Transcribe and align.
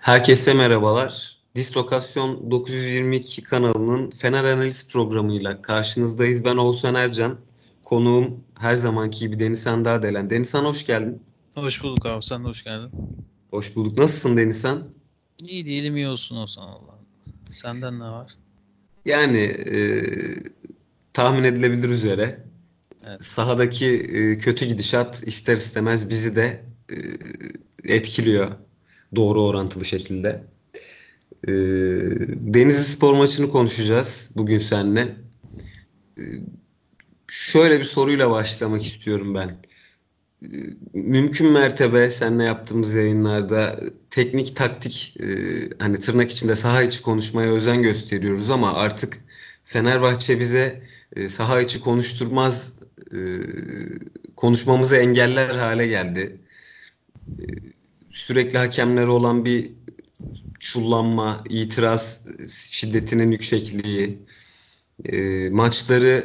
Herkese 0.00 0.54
merhabalar. 0.54 1.36
Dislokasyon 1.54 2.50
922 2.50 3.42
kanalının 3.42 4.10
Fener 4.10 4.44
Analiz 4.44 4.92
programıyla 4.92 5.62
karşınızdayız. 5.62 6.44
Ben 6.44 6.56
Oğuzhan 6.56 6.94
Ercan. 6.94 7.38
Konuğum 7.84 8.44
her 8.58 8.74
zamanki 8.74 9.18
gibi 9.18 9.38
Denizhan 9.38 9.84
Dağdelen. 9.84 10.30
Denizhan 10.30 10.64
hoş 10.64 10.86
geldin. 10.86 11.22
Hoş 11.54 11.82
bulduk 11.82 12.06
abi. 12.06 12.24
Sen 12.24 12.44
de 12.44 12.48
hoş 12.48 12.64
geldin. 12.64 12.90
Hoş 13.50 13.76
bulduk. 13.76 13.98
Nasılsın 13.98 14.36
Denizhan? 14.36 14.82
İyi 15.38 15.64
diyelim 15.64 15.96
iyi 15.96 16.08
olsun 16.08 16.36
olsan 16.36 16.62
Allah. 16.62 16.98
Senden 17.52 18.00
ne 18.00 18.04
var? 18.04 18.32
Yani 19.04 19.40
e, 19.40 19.78
tahmin 21.12 21.44
edilebilir 21.44 21.90
üzere 21.90 22.44
evet. 23.06 23.24
sahadaki 23.24 23.86
e, 23.86 24.38
kötü 24.38 24.66
gidişat 24.66 25.22
ister 25.26 25.56
istemez 25.56 26.10
bizi 26.10 26.36
de 26.36 26.64
e, 26.90 26.96
etkiliyor 27.94 28.50
doğru 29.16 29.42
orantılı 29.42 29.84
şekilde. 29.84 30.44
E, 31.48 31.52
Denizli 32.54 32.84
Spor 32.84 33.14
maçını 33.14 33.50
konuşacağız 33.50 34.30
bugün 34.36 34.58
seninle. 34.58 35.16
E, 36.18 36.22
şöyle 37.28 37.80
bir 37.80 37.84
soruyla 37.84 38.30
başlamak 38.30 38.82
istiyorum 38.82 39.34
ben. 39.34 39.48
E, 40.42 40.48
mümkün 40.94 41.52
mertebe 41.52 42.10
seninle 42.10 42.44
yaptığımız 42.44 42.94
yayınlarda 42.94 43.80
teknik 44.10 44.56
taktik 44.56 45.16
e, 45.20 45.26
hani 45.78 45.96
tırnak 45.96 46.30
içinde 46.30 46.56
saha 46.56 46.82
içi 46.82 47.02
konuşmaya 47.02 47.52
özen 47.52 47.82
gösteriyoruz 47.82 48.50
ama 48.50 48.74
artık 48.74 49.18
Fenerbahçe 49.62 50.40
bize 50.40 50.82
e, 51.16 51.28
saha 51.28 51.60
içi 51.60 51.80
konuşturmaz 51.80 52.72
e, 53.12 53.18
konuşmamızı 54.36 54.96
engeller 54.96 55.48
hale 55.48 55.86
geldi. 55.86 56.40
E, 57.38 57.44
sürekli 58.12 58.58
hakemlere 58.58 59.08
olan 59.08 59.44
bir 59.44 59.70
çullanma, 60.60 61.44
itiraz 61.48 62.26
şiddetinin 62.70 63.30
yüksekliği, 63.30 64.18
e, 65.04 65.50
maçları 65.50 66.24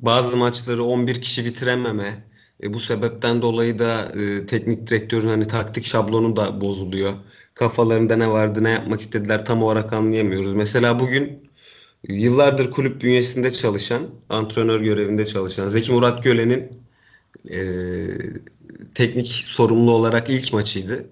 bazı 0.00 0.36
maçları 0.36 0.84
11 0.84 1.22
kişi 1.22 1.44
bitirememe, 1.44 2.24
e, 2.62 2.74
bu 2.74 2.80
sebepten 2.80 3.42
dolayı 3.42 3.78
da 3.78 4.08
e, 4.20 4.46
teknik 4.46 4.86
direktörün 4.86 5.28
hani 5.28 5.44
taktik 5.48 5.84
şablonu 5.84 6.36
da 6.36 6.60
bozuluyor. 6.60 7.12
Kafalarında 7.54 8.16
ne 8.16 8.28
vardı, 8.30 8.64
ne 8.64 8.70
yapmak 8.70 9.00
istediler 9.00 9.44
tam 9.44 9.62
olarak 9.62 9.92
anlayamıyoruz. 9.92 10.54
Mesela 10.54 11.00
bugün 11.00 11.48
yıllardır 12.08 12.70
kulüp 12.70 13.02
bünyesinde 13.02 13.52
çalışan, 13.52 14.02
antrenör 14.28 14.80
görevinde 14.80 15.26
çalışan 15.26 15.68
Zeki 15.68 15.92
Murat 15.92 16.24
Gölen'in 16.24 16.70
e, 17.50 17.60
teknik 18.94 19.26
sorumlu 19.26 19.92
olarak 19.92 20.30
ilk 20.30 20.52
maçıydı. 20.52 21.10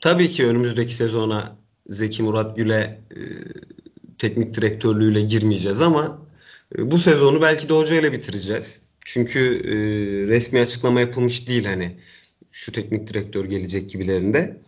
Tabii 0.00 0.30
ki 0.30 0.46
önümüzdeki 0.46 0.94
sezona 0.94 1.56
Zeki 1.88 2.22
Murat 2.22 2.56
Gül'e 2.56 3.00
e, 3.10 3.20
teknik 4.18 4.54
direktörlüğüyle 4.54 5.20
girmeyeceğiz 5.20 5.82
ama 5.82 6.18
e, 6.78 6.90
bu 6.90 6.98
sezonu 6.98 7.42
belki 7.42 7.68
de 7.68 7.74
hocayla 7.74 8.12
bitireceğiz. 8.12 8.82
Çünkü 9.04 9.40
e, 9.64 9.74
resmi 10.28 10.60
açıklama 10.60 11.00
yapılmış 11.00 11.48
değil 11.48 11.64
hani 11.64 11.96
şu 12.52 12.72
teknik 12.72 13.06
direktör 13.06 13.44
gelecek 13.44 13.90
gibilerinde. 13.90 14.60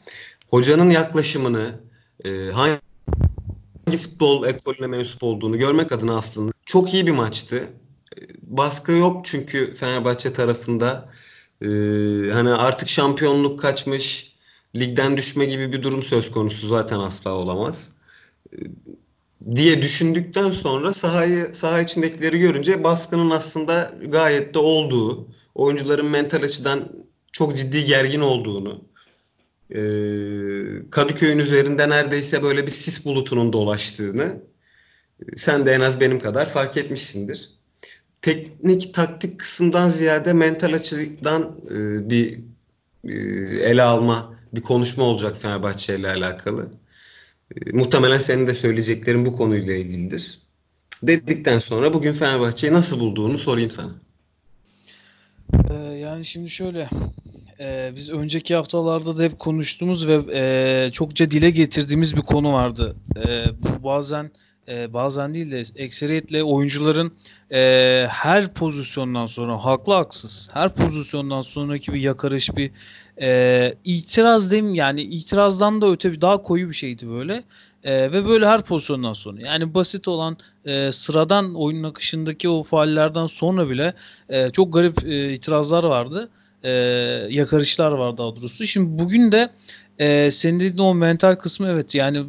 Hocanın 0.49 0.91
yaklaşımını 0.91 1.81
e, 2.25 2.31
hangi 2.53 3.97
futbol 3.97 4.47
ekolüne 4.47 4.87
mensup 4.87 5.23
olduğunu 5.23 5.59
görmek 5.59 5.93
adına 5.93 6.19
aslında 6.19 6.53
çok 6.67 6.95
iyi 6.95 7.07
bir 7.07 7.13
maçtı. 7.13 7.65
Baskı 8.43 8.93
yok 8.93 9.25
çünkü 9.25 9.75
Fenerbahçe 9.75 10.33
tarafında 10.33 11.09
e, 11.63 11.67
hani 12.33 12.51
artık 12.51 12.89
şampiyonluk 12.89 13.61
kaçmış, 13.61 14.33
ligden 14.77 15.17
düşme 15.17 15.45
gibi 15.47 15.73
bir 15.73 15.83
durum 15.83 16.03
söz 16.03 16.31
konusu 16.31 16.69
zaten 16.69 16.99
asla 16.99 17.31
olamaz. 17.31 17.93
E, 18.53 18.57
diye 19.57 19.83
düşündükten 19.83 20.51
sonra 20.51 20.93
sahayı 20.93 21.55
saha 21.55 21.81
içindekileri 21.81 22.39
görünce 22.39 22.85
baskının 22.85 23.31
aslında 23.31 23.93
gayet 24.09 24.55
de 24.55 24.59
olduğu, 24.59 25.29
oyuncuların 25.55 26.07
mental 26.07 26.43
açıdan 26.43 26.93
çok 27.33 27.57
ciddi 27.57 27.85
gergin 27.85 28.21
olduğunu, 28.21 28.85
e, 29.71 29.81
Kadıköy'ün 30.91 31.39
üzerinde 31.39 31.91
neredeyse 31.91 32.43
böyle 32.43 32.67
bir 32.67 32.71
sis 32.71 33.05
bulutunun 33.05 33.53
dolaştığını 33.53 34.43
sen 35.37 35.67
de 35.67 35.73
en 35.73 35.81
az 35.81 36.01
benim 36.01 36.21
kadar 36.21 36.47
fark 36.47 36.77
etmişsindir. 36.77 37.58
Teknik 38.23 38.95
taktik 38.95 39.41
kısımdan 39.41 39.89
ziyade 39.89 40.33
mental 40.33 40.73
açıdan 40.73 41.57
e, 41.71 42.11
bir 42.11 42.41
e, 43.05 43.17
ele 43.71 43.83
alma, 43.83 44.35
bir 44.53 44.63
konuşma 44.63 45.05
olacak 45.05 45.37
Fenerbahçe 45.37 45.99
ile 45.99 46.09
alakalı. 46.09 46.71
E, 47.57 47.73
muhtemelen 47.73 48.19
senin 48.19 48.47
de 48.47 48.55
söyleyeceklerin 48.55 49.27
bu 49.27 49.33
konuyla 49.33 49.75
ilgilidir. 49.75 50.39
Dedikten 51.03 51.59
sonra 51.59 51.95
bugün 51.95 52.13
Fenerbahçe'yi 52.13 52.73
nasıl 52.73 53.01
bulduğunu 53.01 53.39
sorayım 53.39 53.71
sana. 53.71 53.95
Ee, 55.71 55.75
yani 55.75 56.25
şimdi 56.25 56.51
şöyle 56.51 56.89
e, 57.61 57.93
biz 57.97 58.11
önceki 58.11 58.55
haftalarda 58.55 59.17
da 59.17 59.23
hep 59.23 59.39
konuştuğumuz 59.39 60.07
ve 60.09 60.21
e, 60.33 60.91
çokça 60.93 61.31
dile 61.31 61.51
getirdiğimiz 61.51 62.17
bir 62.17 62.23
konu 62.23 62.53
vardı. 62.53 62.97
E, 63.17 63.47
bu 63.63 63.85
bazen 63.85 64.31
e, 64.69 64.93
bazen 64.93 65.35
değil 65.35 65.51
de 65.51 65.63
ekseriyetle 65.77 66.43
oyuncuların 66.45 67.13
e, 67.53 68.07
her 68.11 68.55
pozisyondan 68.55 69.27
sonra 69.27 69.65
haklı 69.65 69.93
haksız 69.93 70.49
her 70.53 70.75
pozisyondan 70.75 71.43
sonraki 71.43 71.93
bir 71.93 72.01
yakarış 72.01 72.57
bir 72.57 72.71
e, 73.21 73.75
itiraz 73.85 74.51
değil 74.51 74.63
mi? 74.63 74.79
Yani 74.79 75.03
itirazdan 75.03 75.81
da 75.81 75.91
öte 75.91 76.13
bir 76.13 76.21
daha 76.21 76.43
koyu 76.43 76.69
bir 76.69 76.75
şeydi 76.75 77.09
böyle. 77.09 77.45
E, 77.85 78.13
ve 78.13 78.27
böyle 78.27 78.47
her 78.47 78.63
pozisyondan 78.63 79.13
sonra 79.13 79.41
yani 79.41 79.75
basit 79.75 80.09
olan 80.09 80.37
e, 80.65 80.93
sıradan 80.93 81.55
oyunun 81.55 81.83
akışındaki 81.83 82.49
o 82.49 82.63
faallerden 82.63 83.27
sonra 83.27 83.71
bile 83.71 83.95
e, 84.29 84.51
çok 84.51 84.73
garip 84.73 85.05
e, 85.05 85.33
itirazlar 85.33 85.85
vardı. 85.85 86.29
E, 86.63 86.71
yakarışlar 87.31 87.93
var 87.93 88.19
daha 88.19 88.37
doğrusu. 88.37 88.67
Şimdi 88.67 88.99
bugün 88.99 89.33
de 89.33 89.51
e, 89.99 90.31
senin 90.31 90.61
dediğin 90.61 90.79
o 90.79 90.95
mental 90.95 91.35
kısmı 91.35 91.69
evet 91.69 91.95
yani 91.95 92.25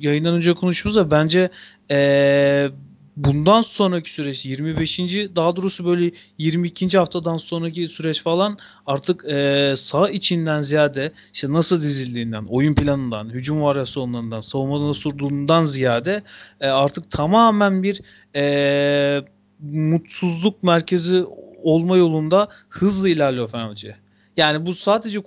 yayından 0.00 0.34
önce 0.34 0.54
konuştuğumuzda 0.54 1.10
bence 1.10 1.50
e, 1.90 2.68
bundan 3.16 3.60
sonraki 3.60 4.12
süreç 4.12 4.46
25. 4.46 4.98
daha 5.36 5.56
doğrusu 5.56 5.84
böyle 5.84 6.10
22. 6.38 6.98
haftadan 6.98 7.36
sonraki 7.36 7.88
süreç 7.88 8.22
falan 8.22 8.58
artık 8.86 9.24
e, 9.24 9.72
sağ 9.76 10.08
içinden 10.08 10.62
ziyade 10.62 11.12
işte 11.34 11.52
nasıl 11.52 11.82
dizildiğinden, 11.82 12.44
oyun 12.48 12.74
planından, 12.74 13.30
hücum 13.30 13.62
varyasyonlarından, 13.62 14.40
savunmada 14.40 14.88
nasıl 14.88 15.10
durduğundan 15.10 15.64
ziyade 15.64 16.22
e, 16.60 16.66
artık 16.66 17.10
tamamen 17.10 17.82
bir 17.82 18.00
e, 18.36 19.24
mutsuzluk 19.60 20.62
merkezi 20.62 21.24
olma 21.62 21.96
yolunda 21.96 22.48
hızlı 22.68 23.08
ilerliyor 23.08 23.50
Fenerbahçe. 23.50 24.05
Yani 24.36 24.66
bu 24.66 24.74
sadece 24.74 25.18
e, 25.18 25.22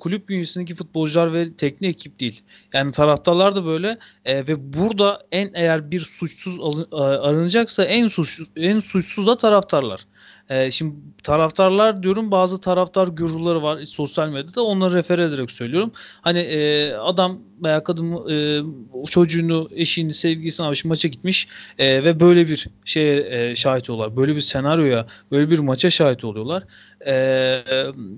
kulüp 0.00 0.28
bünyesindeki 0.28 0.74
futbolcular 0.74 1.32
ve 1.32 1.56
teknik 1.56 1.90
ekip 1.90 2.20
değil. 2.20 2.42
Yani 2.72 2.92
taraftarlar 2.92 3.56
da 3.56 3.66
böyle 3.66 3.98
e, 4.24 4.46
ve 4.46 4.72
burada 4.72 5.22
en 5.32 5.50
eğer 5.54 5.90
bir 5.90 6.00
suçsuz 6.00 6.58
aranacaksa 6.92 7.84
en 7.84 8.08
suç 8.08 8.40
en 8.56 8.80
suçsuz 8.80 9.26
da 9.26 9.36
taraftarlar. 9.36 10.06
E, 10.48 10.70
şimdi 10.70 10.94
taraftarlar 11.22 12.02
diyorum 12.02 12.30
bazı 12.30 12.60
taraftar 12.60 13.08
güruhları 13.08 13.62
var 13.62 13.84
sosyal 13.84 14.28
medyada 14.28 14.62
onları 14.62 14.94
refer 14.94 15.18
ederek 15.18 15.50
söylüyorum. 15.50 15.92
Hani 16.20 16.38
e, 16.38 16.92
adam 16.92 17.38
veya 17.64 17.84
kadın 17.84 18.30
e, 18.30 18.62
çocuğunu, 19.06 19.68
eşini, 19.70 20.14
sevgilisini 20.14 20.66
almış 20.66 20.84
maça 20.84 21.08
gitmiş 21.08 21.48
e, 21.78 22.04
ve 22.04 22.20
böyle 22.20 22.48
bir 22.48 22.68
şeye 22.84 23.26
e, 23.30 23.56
şahit 23.56 23.90
oluyorlar. 23.90 24.16
Böyle 24.16 24.36
bir 24.36 24.40
senaryoya, 24.40 25.06
böyle 25.30 25.50
bir 25.50 25.58
maça 25.58 25.90
şahit 25.90 26.24
oluyorlar. 26.24 26.62
E, 27.06 27.12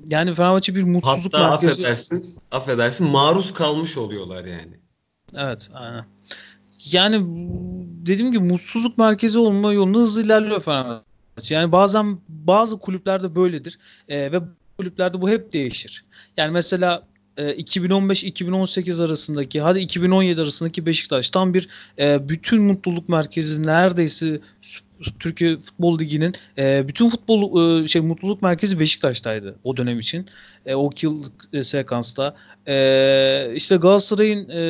yani 0.08 0.34
Fenerbahçe 0.34 0.74
bir 0.74 0.82
mutsuzluk 0.82 1.34
Hatta 1.34 1.50
merkezi... 1.50 1.72
affedersin, 1.72 2.36
affedersin 2.52 3.10
maruz 3.10 3.54
kalmış 3.54 3.98
oluyorlar 3.98 4.44
yani. 4.44 4.78
Evet, 5.36 5.68
aynen. 5.74 6.04
Yani 6.92 7.24
dediğim 8.06 8.32
gibi 8.32 8.44
mutsuzluk 8.44 8.98
merkezi 8.98 9.38
olma 9.38 9.72
yolunda 9.72 9.98
hızlı 9.98 10.22
ilerliyor 10.22 10.60
Fenerbahçe. 10.60 11.07
Yani 11.50 11.72
bazen 11.72 12.18
bazı 12.28 12.78
kulüplerde 12.78 13.34
böyledir 13.34 13.78
e, 14.08 14.32
ve 14.32 14.40
kulüplerde 14.78 15.22
bu 15.22 15.28
hep 15.28 15.52
değişir. 15.52 16.04
Yani 16.36 16.52
mesela 16.52 17.02
2015-2018 17.38 19.00
e, 19.00 19.04
arasındaki 19.04 19.60
hadi 19.60 19.80
2017 19.80 20.40
arasındaki 20.40 20.86
Beşiktaş 20.86 21.30
tam 21.30 21.54
bir 21.54 21.68
e, 21.98 22.28
bütün 22.28 22.62
mutluluk 22.62 23.08
merkezi 23.08 23.62
neredeyse 23.66 24.40
Türkiye 25.20 25.56
Futbol 25.56 25.98
Ligi'nin 25.98 26.34
e, 26.58 26.88
bütün 26.88 27.08
futbol 27.08 27.82
e, 27.82 27.88
şey 27.88 28.02
mutluluk 28.02 28.42
merkezi 28.42 28.80
Beşiktaş'taydı 28.80 29.56
o 29.64 29.76
dönem 29.76 29.98
için. 29.98 30.26
E, 30.66 30.74
o 30.74 30.90
yıllık 31.02 31.32
e, 31.52 31.64
sekansta. 31.64 32.36
E, 32.68 33.52
işte 33.54 33.76
Galatasaray'ın 33.76 34.48
e, 34.48 34.60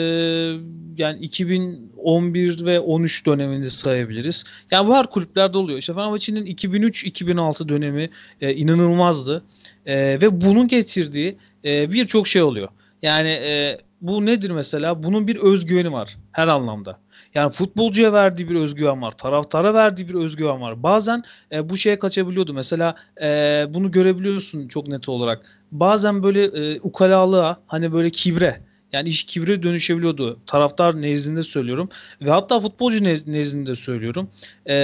yani 0.98 1.18
2011 1.18 2.64
ve 2.64 2.80
13 2.80 3.26
dönemini 3.26 3.70
sayabiliriz. 3.70 4.44
Yani 4.70 4.88
bu 4.88 4.94
her 4.94 5.06
kulüplerde 5.06 5.58
oluyor. 5.58 5.78
İşte 5.78 5.94
Fenerbahçe'nin 5.94 6.46
2003-2006 6.46 7.68
dönemi 7.68 8.10
e, 8.40 8.54
inanılmazdı. 8.54 9.44
E, 9.86 9.96
ve 9.96 10.40
bunun 10.40 10.68
getirdiği 10.68 11.36
e, 11.64 11.92
birçok 11.92 12.28
şey 12.28 12.42
oluyor. 12.42 12.68
Yani 13.02 13.28
e, 13.28 13.78
bu 14.00 14.26
nedir 14.26 14.50
mesela? 14.50 15.02
Bunun 15.02 15.28
bir 15.28 15.36
özgüveni 15.36 15.92
var 15.92 16.16
her 16.32 16.48
anlamda. 16.48 16.98
Yani 17.34 17.52
futbolcuya 17.52 18.12
verdiği 18.12 18.48
bir 18.48 18.54
özgüven 18.54 19.02
var. 19.02 19.12
Taraftara 19.12 19.74
verdiği 19.74 20.08
bir 20.08 20.14
özgüven 20.14 20.60
var. 20.60 20.82
Bazen 20.82 21.22
e, 21.52 21.68
bu 21.68 21.76
şeye 21.76 21.98
kaçabiliyordu. 21.98 22.54
Mesela 22.54 22.94
e, 23.22 23.66
bunu 23.68 23.90
görebiliyorsun 23.90 24.68
çok 24.68 24.88
net 24.88 25.08
olarak. 25.08 25.60
Bazen 25.72 26.22
böyle 26.22 26.44
e, 26.44 26.80
ukalalığa 26.80 27.60
hani 27.66 27.92
böyle 27.92 28.10
kibre 28.10 28.60
yani 28.92 29.08
iş 29.08 29.24
kibre 29.24 29.62
dönüşebiliyordu. 29.62 30.38
Taraftar 30.46 31.02
nezdinde 31.02 31.42
söylüyorum. 31.42 31.88
Ve 32.22 32.30
hatta 32.30 32.60
futbolcu 32.60 33.04
nezdinde 33.04 33.74
söylüyorum. 33.74 34.30
E, 34.68 34.74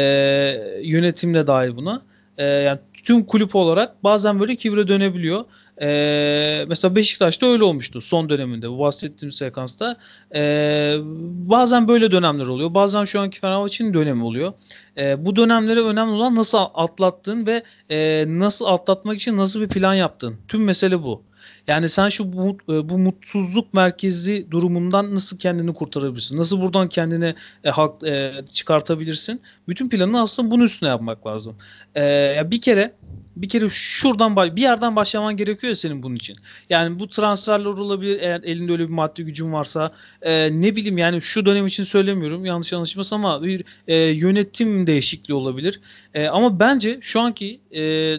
yönetim 0.82 1.34
de 1.34 1.46
dahil 1.46 1.76
buna. 1.76 2.02
E, 2.38 2.44
yani 2.44 2.78
tüm 3.04 3.24
kulüp 3.24 3.56
olarak 3.56 4.04
bazen 4.04 4.40
böyle 4.40 4.56
kibre 4.56 4.88
dönebiliyor. 4.88 5.44
Ee, 5.82 6.64
mesela 6.68 6.96
Beşiktaş'ta 6.96 7.46
öyle 7.46 7.64
olmuştu 7.64 8.00
son 8.00 8.28
döneminde 8.30 8.70
bu 8.70 8.78
bahsettiğim 8.78 9.32
sekansta. 9.32 9.96
Ee, 10.34 10.96
bazen 11.24 11.88
böyle 11.88 12.10
dönemler 12.10 12.46
oluyor. 12.46 12.74
Bazen 12.74 13.04
şu 13.04 13.20
anki 13.20 13.40
Fenerbahçe'nin 13.40 13.94
dönemi 13.94 14.24
oluyor. 14.24 14.52
Ee, 14.98 15.24
bu 15.24 15.36
dönemleri 15.36 15.80
önemli 15.80 16.12
olan 16.12 16.34
nasıl 16.34 16.58
atlattığın 16.74 17.46
ve 17.46 17.62
e, 17.90 18.24
nasıl 18.28 18.64
atlatmak 18.64 19.16
için 19.16 19.36
nasıl 19.36 19.60
bir 19.60 19.68
plan 19.68 19.94
yaptın. 19.94 20.36
Tüm 20.48 20.64
mesele 20.64 21.02
bu. 21.02 21.22
Yani 21.66 21.88
sen 21.88 22.08
şu 22.08 22.32
bu, 22.32 22.58
e, 22.68 22.88
bu 22.88 22.98
mutsuzluk 22.98 23.74
merkezi 23.74 24.50
durumundan 24.50 25.14
nasıl 25.14 25.38
kendini 25.38 25.74
kurtarabilirsin? 25.74 26.38
Nasıl 26.38 26.60
buradan 26.60 26.88
kendini 26.88 27.34
e, 27.64 27.70
hak, 27.70 28.02
e, 28.02 28.32
çıkartabilirsin? 28.52 29.42
Bütün 29.68 29.88
planını 29.88 30.20
aslında 30.20 30.50
bunun 30.50 30.64
üstüne 30.64 30.88
yapmak 30.88 31.26
lazım. 31.26 31.56
E, 31.96 32.42
bir 32.50 32.60
kere 32.60 32.94
bir 33.36 33.48
kere 33.48 33.68
şuradan 33.70 34.36
bir 34.36 34.62
yerden 34.62 34.96
başlaman 34.96 35.36
gerekiyor 35.36 35.74
senin 35.74 36.02
bunun 36.02 36.16
için. 36.16 36.36
Yani 36.70 36.98
bu 36.98 37.08
transferler 37.08 37.64
olabilir 37.64 38.18
eğer 38.20 38.40
elinde 38.42 38.72
öyle 38.72 38.84
bir 38.84 38.92
maddi 38.92 39.24
gücün 39.24 39.52
varsa 39.52 39.92
e, 40.22 40.48
ne 40.52 40.76
bileyim 40.76 40.98
yani 40.98 41.22
şu 41.22 41.46
dönem 41.46 41.66
için 41.66 41.84
söylemiyorum 41.84 42.44
yanlış 42.44 42.72
anlaşılmasın 42.72 43.16
ama 43.16 43.42
bir 43.42 43.64
e, 43.88 43.96
yönetim 43.96 44.86
değişikliği 44.86 45.34
olabilir. 45.34 45.80
E, 46.14 46.26
ama 46.26 46.60
bence 46.60 46.98
şu 47.00 47.20
anki 47.20 47.60
e, 47.76 48.14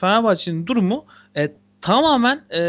Fenerbahçe'nin 0.00 0.66
durumu 0.66 1.06
e, 1.36 1.52
tamamen 1.80 2.44
e, 2.54 2.60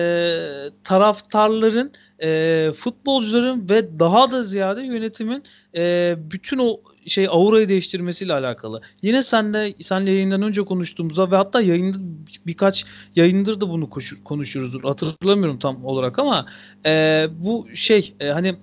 taraftarların, 0.83 1.91
e, 2.21 2.71
futbolcuların 2.75 3.69
ve 3.69 4.00
daha 4.00 4.31
da 4.31 4.44
ziyade 4.44 4.83
yönetimin 4.83 5.44
e, 5.75 6.16
bütün 6.31 6.57
o 6.57 6.80
şey 7.06 7.27
aurayı 7.30 7.69
değiştirmesiyle 7.69 8.33
alakalı. 8.33 8.81
Yine 9.01 9.24
senle 9.24 9.74
senle 9.80 10.12
yayından 10.12 10.42
önce 10.42 10.66
konuştuğumuzda 10.66 11.31
ve 11.31 11.36
hatta 11.36 11.62
yayında 11.62 11.98
birkaç 12.45 12.86
yayındır 13.16 13.62
da 13.62 13.69
bunu 13.69 13.89
konuşuruz. 14.24 14.83
Hatırlamıyorum 14.83 15.60
tam 15.60 15.86
olarak 15.86 16.19
ama 16.19 16.45
e, 16.86 17.27
bu 17.31 17.68
şey 17.74 18.13
e, 18.19 18.27
hani 18.27 18.56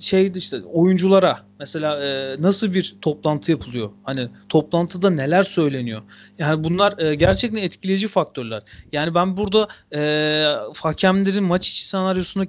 şey 0.00 0.32
işte 0.36 0.60
oyunculara 0.62 1.38
mesela 1.58 2.04
e, 2.04 2.36
nasıl 2.42 2.74
bir 2.74 2.96
toplantı 3.00 3.50
yapılıyor? 3.50 3.90
Hani 4.04 4.28
toplantıda 4.48 5.10
neler 5.10 5.42
söyleniyor? 5.42 6.02
Yani 6.38 6.64
bunlar 6.64 6.98
e, 6.98 7.14
gerçekten 7.14 7.62
etkileyici 7.62 8.08
faktörler. 8.08 8.62
Yani 8.92 9.14
ben 9.14 9.36
burada 9.36 9.68
e, 9.94 10.00
hakemlerin 10.82 11.44
maç 11.44 11.68
içi 11.68 11.88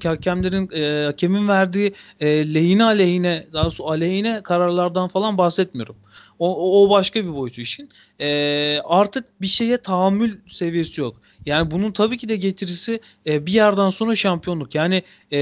senaryosundaki 0.03 0.07
hakemlerin 0.07 0.69
e, 0.71 1.05
hakemin 1.05 1.47
verdiği 1.47 1.94
e, 2.19 2.53
lehine 2.53 2.83
aleyhine 2.83 3.47
daha 3.53 3.63
doğrusu 3.63 3.89
aleyhine 3.89 4.44
kararlardan 4.44 5.07
falan 5.07 5.38
bahsetmiyorum. 5.38 5.95
O, 6.39 6.83
o 6.83 6.89
başka 6.89 7.25
bir 7.25 7.33
boyutu 7.36 7.62
işin. 7.62 7.89
E, 8.21 8.80
artık 8.83 9.42
bir 9.42 9.48
şeye 9.48 9.77
tahammül 9.77 10.38
seviyesi 10.48 11.01
yok. 11.01 11.21
Yani 11.45 11.71
bunun 11.71 11.92
tabii 11.92 12.18
ki 12.18 12.30
de 12.30 12.36
getirisi 12.36 13.00
e, 13.27 13.45
bir 13.45 13.51
yerden 13.51 13.89
sonra 13.89 14.15
şampiyonluk. 14.15 14.75
Yani 14.75 15.04
e, 15.31 15.39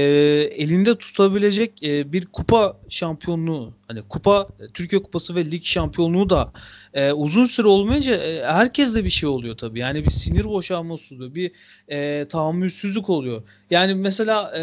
elinde 0.56 0.98
tutabilecek 0.98 1.82
e, 1.82 2.12
bir 2.12 2.26
kupa 2.26 2.76
şampiyonluğu, 2.88 3.72
hani 3.88 4.02
kupa, 4.02 4.48
Türkiye 4.74 5.02
Kupası 5.02 5.34
ve 5.34 5.50
lig 5.50 5.64
şampiyonluğu 5.64 6.30
da 6.30 6.52
e, 6.94 7.12
uzun 7.12 7.44
süre 7.44 7.68
olmayınca 7.68 8.14
e, 8.14 8.44
herkes 8.44 8.94
de 8.94 9.04
bir 9.04 9.10
şey 9.10 9.28
oluyor 9.28 9.56
tabii. 9.56 9.78
Yani 9.78 10.04
bir 10.04 10.10
sinir 10.10 10.44
boşalması 10.44 11.14
oluyor, 11.14 11.34
bir 11.34 11.52
e, 11.88 12.24
tahammülsüzlük 12.28 13.10
oluyor. 13.10 13.42
Yani 13.70 13.94
mesela 13.94 14.58
e, 14.58 14.62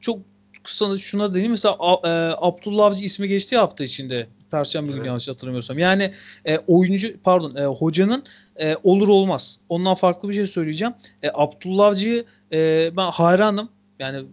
çok 0.00 0.18
kısa 0.62 0.98
şuna 0.98 1.34
deneyim. 1.34 1.50
Mesela 1.50 1.72
e, 2.04 2.08
Abdullah 2.46 2.84
Avcı 2.84 3.04
ismi 3.04 3.28
geçtiği 3.28 3.56
hafta 3.56 3.84
içinde 3.84 4.26
Perşembe 4.50 4.86
evet. 4.86 4.96
günü 4.96 5.06
yanlış 5.06 5.28
hatırlamıyorsam. 5.28 5.78
Yani 5.78 6.12
e, 6.44 6.58
oyuncu 6.58 7.20
pardon 7.22 7.54
e, 7.54 7.64
hocanın 7.64 8.24
e, 8.60 8.76
olur 8.84 9.08
olmaz. 9.08 9.60
Ondan 9.68 9.94
farklı 9.94 10.28
bir 10.28 10.34
şey 10.34 10.46
söyleyeceğim. 10.46 10.94
E, 11.22 11.30
Abdullah 11.34 11.86
Avcı'yı 11.86 12.24
e, 12.52 12.90
ben 12.96 13.10
hayranım. 13.10 13.68
Yani 13.98 14.24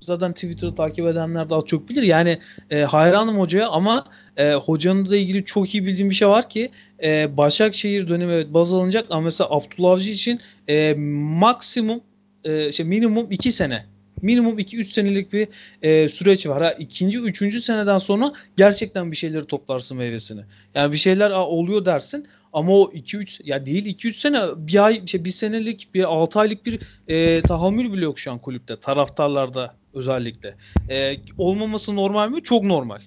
zaten 0.00 0.32
Twitter'ı 0.32 0.74
takip 0.74 1.06
edenler 1.06 1.50
daha 1.50 1.62
çok 1.62 1.88
bilir. 1.88 2.02
Yani 2.02 2.38
e, 2.70 2.82
hayranım 2.82 3.40
hocaya 3.40 3.68
ama 3.68 4.04
e, 4.36 4.52
hocanın 4.52 5.10
da 5.10 5.16
ilgili 5.16 5.44
çok 5.44 5.74
iyi 5.74 5.86
bildiğim 5.86 6.10
bir 6.10 6.14
şey 6.14 6.28
var 6.28 6.48
ki 6.48 6.70
e, 7.02 7.36
Başakşehir 7.36 8.08
dönemi 8.08 8.32
evet 8.32 8.54
baz 8.54 8.74
alınacak 8.74 9.06
ama 9.10 9.20
mesela 9.20 9.50
Abdullah 9.50 9.90
Avcı 9.90 10.10
için 10.10 10.40
e, 10.68 10.94
maksimum 11.38 12.00
e, 12.44 12.72
şey 12.72 12.86
minimum 12.86 13.26
2 13.30 13.52
sene 13.52 13.91
minimum 14.22 14.58
2-3 14.58 14.84
senelik 14.84 15.32
bir 15.32 15.48
e, 15.82 16.08
süreç 16.08 16.46
var. 16.46 16.62
Ha, 16.62 16.72
ikinci, 16.72 17.18
üçüncü 17.18 17.60
seneden 17.60 17.98
sonra 17.98 18.32
gerçekten 18.56 19.10
bir 19.10 19.16
şeyleri 19.16 19.46
toplarsın 19.46 19.96
meyvesini. 19.96 20.40
Yani 20.74 20.92
bir 20.92 20.98
şeyler 20.98 21.30
a, 21.30 21.46
oluyor 21.46 21.84
dersin 21.84 22.26
ama 22.52 22.72
o 22.72 22.92
2-3 22.92 23.40
ya 23.44 23.66
değil 23.66 23.96
2-3 23.96 24.12
sene 24.12 24.40
bir 24.56 24.84
ay 24.84 25.06
şey 25.06 25.24
bir 25.24 25.30
senelik 25.30 25.88
bir 25.94 26.04
6 26.04 26.40
aylık 26.40 26.66
bir 26.66 26.80
e, 27.08 27.40
tahammül 27.40 27.92
bile 27.92 28.04
yok 28.04 28.18
şu 28.18 28.32
an 28.32 28.38
kulüpte 28.38 28.80
taraftarlarda 28.80 29.74
özellikle. 29.94 30.54
E, 30.90 31.16
olmaması 31.38 31.96
normal 31.96 32.28
mi? 32.28 32.42
Çok 32.42 32.62
normal. 32.62 33.00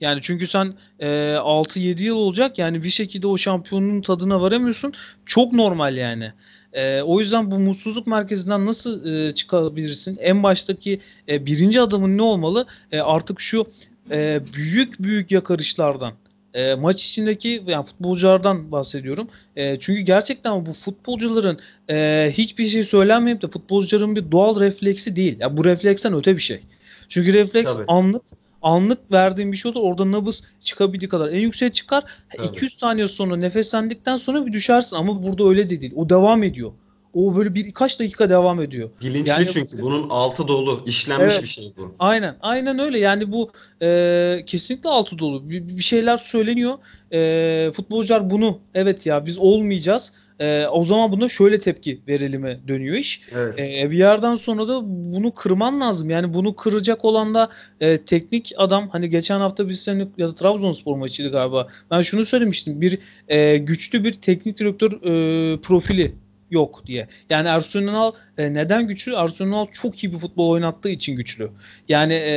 Yani 0.00 0.18
çünkü 0.22 0.46
sen 0.46 0.74
e, 0.98 1.06
6-7 1.06 2.02
yıl 2.02 2.16
olacak 2.16 2.58
yani 2.58 2.82
bir 2.82 2.88
şekilde 2.88 3.26
o 3.26 3.36
şampiyonun 3.36 4.02
tadına 4.02 4.40
varamıyorsun. 4.40 4.92
Çok 5.26 5.52
normal 5.52 5.96
yani. 5.96 6.32
E, 6.72 7.02
o 7.02 7.20
yüzden 7.20 7.50
bu 7.50 7.58
mutsuzluk 7.58 8.06
merkezinden 8.06 8.66
nasıl 8.66 9.06
e, 9.06 9.34
çıkabilirsin? 9.34 10.18
En 10.20 10.42
baştaki 10.42 11.00
e, 11.28 11.46
birinci 11.46 11.80
adımın 11.80 12.18
ne 12.18 12.22
olmalı? 12.22 12.66
E, 12.92 13.00
artık 13.00 13.40
şu 13.40 13.66
e, 14.10 14.40
büyük 14.54 15.02
büyük 15.02 15.30
yakarışlardan 15.30 16.12
e, 16.54 16.74
maç 16.74 17.04
içindeki 17.04 17.62
yani 17.66 17.84
futbolculardan 17.84 18.72
bahsediyorum. 18.72 19.28
E, 19.56 19.78
çünkü 19.78 20.00
gerçekten 20.00 20.66
bu 20.66 20.72
futbolcuların 20.72 21.58
e, 21.90 22.28
hiçbir 22.32 22.66
şey 22.66 22.84
söylenmeyip 22.84 23.42
de 23.42 23.48
futbolcuların 23.48 24.16
bir 24.16 24.30
doğal 24.30 24.60
refleksi 24.60 25.16
değil. 25.16 25.36
Ya 25.40 25.56
bu 25.56 25.64
refleksten 25.64 26.14
öte 26.14 26.36
bir 26.36 26.42
şey. 26.42 26.60
Çünkü 27.08 27.32
refleks 27.32 27.74
Tabii. 27.74 27.84
anlık 27.88 28.22
anlık 28.62 29.12
verdiğin 29.12 29.52
bir 29.52 29.56
şey 29.56 29.70
olur. 29.70 29.80
Orada 29.82 30.12
nabız 30.12 30.44
çıkabildiği 30.60 31.08
kadar 31.08 31.28
en 31.28 31.40
yükseğe 31.40 31.72
çıkar. 31.72 32.04
Tabii. 32.36 32.46
200 32.46 32.78
saniye 32.78 33.08
sonra 33.08 33.36
nefeslendikten 33.36 34.16
sonra 34.16 34.46
bir 34.46 34.52
düşersin 34.52 34.96
ama 34.96 35.22
burada 35.22 35.48
öyle 35.48 35.70
de 35.70 35.80
değil. 35.80 35.92
O 35.96 36.08
devam 36.08 36.42
ediyor. 36.42 36.72
O 37.14 37.36
böyle 37.36 37.54
birkaç 37.54 38.00
dakika 38.00 38.28
devam 38.28 38.62
ediyor. 38.62 38.90
Bilinçli 39.02 39.30
yani, 39.30 39.46
çünkü 39.46 39.82
bunun 39.82 40.08
altı 40.10 40.48
dolu, 40.48 40.82
işlenmiş 40.86 41.34
evet, 41.34 41.42
bir 41.42 41.48
şey 41.48 41.64
bu. 41.76 41.94
Aynen, 41.98 42.36
aynen 42.40 42.78
öyle. 42.78 42.98
Yani 42.98 43.32
bu 43.32 43.50
e, 43.82 44.42
kesinlikle 44.46 44.88
altı 44.88 45.18
dolu. 45.18 45.50
Bir, 45.50 45.68
bir 45.68 45.82
şeyler 45.82 46.16
söyleniyor. 46.16 46.78
E, 47.12 47.72
futbolcular 47.72 48.30
bunu 48.30 48.58
evet 48.74 49.06
ya 49.06 49.26
biz 49.26 49.38
olmayacağız. 49.38 50.12
E, 50.40 50.66
o 50.66 50.84
zaman 50.84 51.12
buna 51.12 51.28
şöyle 51.28 51.60
tepki 51.60 52.00
verilime 52.08 52.58
dönüyor 52.68 52.96
iş. 52.96 53.20
Evet. 53.32 53.60
E, 53.60 53.90
bir 53.90 53.98
yerden 53.98 54.34
sonra 54.34 54.68
da 54.68 54.80
bunu 54.84 55.34
kırman 55.34 55.80
lazım. 55.80 56.10
Yani 56.10 56.34
bunu 56.34 56.56
kıracak 56.56 57.04
olan 57.04 57.34
da 57.34 57.48
e, 57.80 57.98
teknik 57.98 58.52
adam. 58.56 58.88
Hani 58.88 59.10
geçen 59.10 59.40
hafta 59.40 59.68
biz 59.68 59.80
senin 59.80 60.12
ya 60.18 60.28
da 60.28 60.34
Trabzonspor 60.34 60.96
maçıydı 60.96 61.30
galiba. 61.30 61.68
Ben 61.90 62.02
şunu 62.02 62.24
söylemiştim. 62.24 62.80
Bir 62.80 62.98
e, 63.28 63.56
güçlü 63.56 64.04
bir 64.04 64.12
teknik 64.12 64.58
direktör 64.58 64.92
e, 64.92 65.60
profili 65.60 66.12
yok 66.50 66.86
diye. 66.86 67.08
Yani 67.30 67.48
Ersun 67.48 67.86
Yanal 67.86 68.12
e, 68.38 68.54
neden 68.54 68.88
güçlü? 68.88 69.14
Ersun 69.14 69.44
Yanal 69.44 69.66
çok 69.72 70.04
iyi 70.04 70.12
bir 70.12 70.18
futbol 70.18 70.50
oynattığı 70.50 70.88
için 70.90 71.16
güçlü. 71.16 71.50
Yani 71.88 72.12
e, 72.12 72.32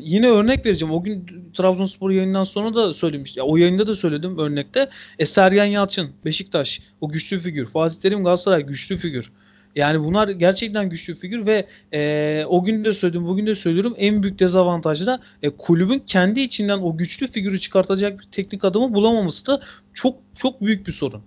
yine 0.00 0.28
örnek 0.28 0.66
vereceğim. 0.66 0.94
O 0.94 1.02
gün 1.02 1.26
Trabzonspor 1.54 2.10
yayından 2.10 2.44
sonra 2.44 2.74
da 2.74 2.94
söylemiştim. 2.94 3.44
O 3.46 3.56
yayında 3.56 3.86
da 3.86 3.94
söyledim 3.94 4.38
örnekte. 4.38 4.88
E, 5.18 5.26
Sergen 5.26 5.64
Yalçın, 5.64 6.10
Beşiktaş 6.24 6.80
o 7.00 7.08
güçlü 7.08 7.38
figür. 7.38 7.66
Fatih 7.66 8.00
Terim 8.00 8.24
Galatasaray 8.24 8.62
güçlü 8.62 8.96
figür. 8.96 9.30
Yani 9.76 10.04
bunlar 10.04 10.28
gerçekten 10.28 10.90
güçlü 10.90 11.14
figür 11.14 11.46
ve 11.46 11.66
e, 11.92 12.44
o 12.48 12.64
gün 12.64 12.84
de 12.84 12.92
söyledim, 12.92 13.26
bugün 13.26 13.46
de 13.46 13.54
söylüyorum. 13.54 13.94
En 13.96 14.22
büyük 14.22 14.38
dezavantajı 14.38 15.06
da 15.06 15.20
e, 15.42 15.50
kulübün 15.50 15.98
kendi 16.06 16.40
içinden 16.40 16.78
o 16.78 16.96
güçlü 16.96 17.26
figürü 17.26 17.58
çıkartacak 17.58 18.20
bir 18.20 18.24
teknik 18.24 18.64
adamı 18.64 18.94
bulamaması 18.94 19.46
da 19.46 19.60
çok 19.94 20.16
çok 20.34 20.60
büyük 20.60 20.86
bir 20.86 20.92
sorun. 20.92 21.22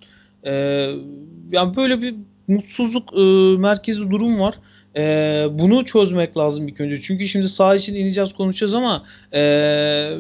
E, 0.46 0.51
yani 1.51 1.75
böyle 1.75 2.01
bir 2.01 2.15
mutsuzluk 2.48 3.13
e, 3.13 3.22
merkezi 3.58 4.12
durum 4.12 4.39
var. 4.39 4.55
E, 4.96 5.01
bunu 5.51 5.86
çözmek 5.86 6.38
lazım 6.38 6.67
ilk 6.67 6.81
önce. 6.81 7.01
Çünkü 7.01 7.27
şimdi 7.27 7.50
sağ 7.50 7.75
için 7.75 7.96
ineceğiz 7.96 8.34
konuşacağız 8.34 8.74
ama 8.74 9.03
e, 9.31 9.39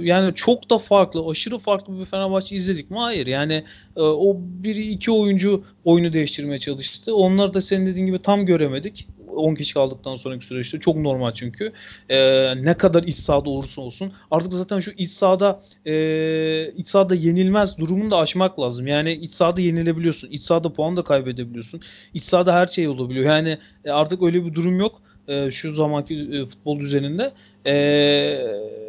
yani 0.01 0.35
çok 0.35 0.69
da 0.69 0.77
farklı, 0.77 1.27
aşırı 1.29 1.59
farklı 1.59 1.99
bir 1.99 2.05
Fenerbahçe 2.05 2.55
izledik 2.55 2.91
mi? 2.91 2.97
Hayır. 2.97 3.27
Yani 3.27 3.63
e, 3.95 4.01
o 4.01 4.37
bir 4.39 4.75
iki 4.75 5.11
oyuncu 5.11 5.63
oyunu 5.85 6.13
değiştirmeye 6.13 6.59
çalıştı. 6.59 7.15
Onları 7.15 7.53
da 7.53 7.61
senin 7.61 7.85
dediğin 7.85 8.05
gibi 8.05 8.19
tam 8.19 8.45
göremedik. 8.45 9.07
10 9.35 9.55
kişi 9.55 9.73
kaldıktan 9.73 10.15
sonraki 10.15 10.45
süreçte 10.45 10.79
çok 10.79 10.95
normal 10.95 11.33
çünkü. 11.33 11.73
E, 12.09 12.17
ne 12.63 12.73
kadar 12.73 13.03
iç 13.03 13.15
sahada 13.15 13.49
olursa 13.49 13.81
olsun. 13.81 14.13
Artık 14.31 14.53
zaten 14.53 14.79
şu 14.79 14.91
iç 14.91 15.11
sahada 15.11 15.59
e, 15.85 16.71
iç 16.71 16.87
sahada 16.87 17.15
yenilmez 17.15 17.77
durumunu 17.77 18.11
da 18.11 18.17
aşmak 18.17 18.59
lazım. 18.59 18.87
Yani 18.87 19.13
iç 19.13 19.31
sahada 19.31 19.61
yenilebiliyorsun. 19.61 20.29
İç 20.29 20.43
sahada 20.43 20.73
puan 20.73 20.97
da 20.97 21.03
kaybedebiliyorsun. 21.03 21.81
İç 22.13 22.23
sahada 22.23 22.53
her 22.53 22.67
şey 22.67 22.87
olabiliyor. 22.87 23.25
Yani 23.25 23.57
e, 23.85 23.91
artık 23.91 24.23
öyle 24.23 24.45
bir 24.45 24.53
durum 24.53 24.79
yok 24.79 25.01
e, 25.29 25.51
şu 25.51 25.73
zamanki 25.73 26.15
e, 26.15 26.45
futbol 26.45 26.79
düzeninde. 26.79 27.31
E, 27.65 27.73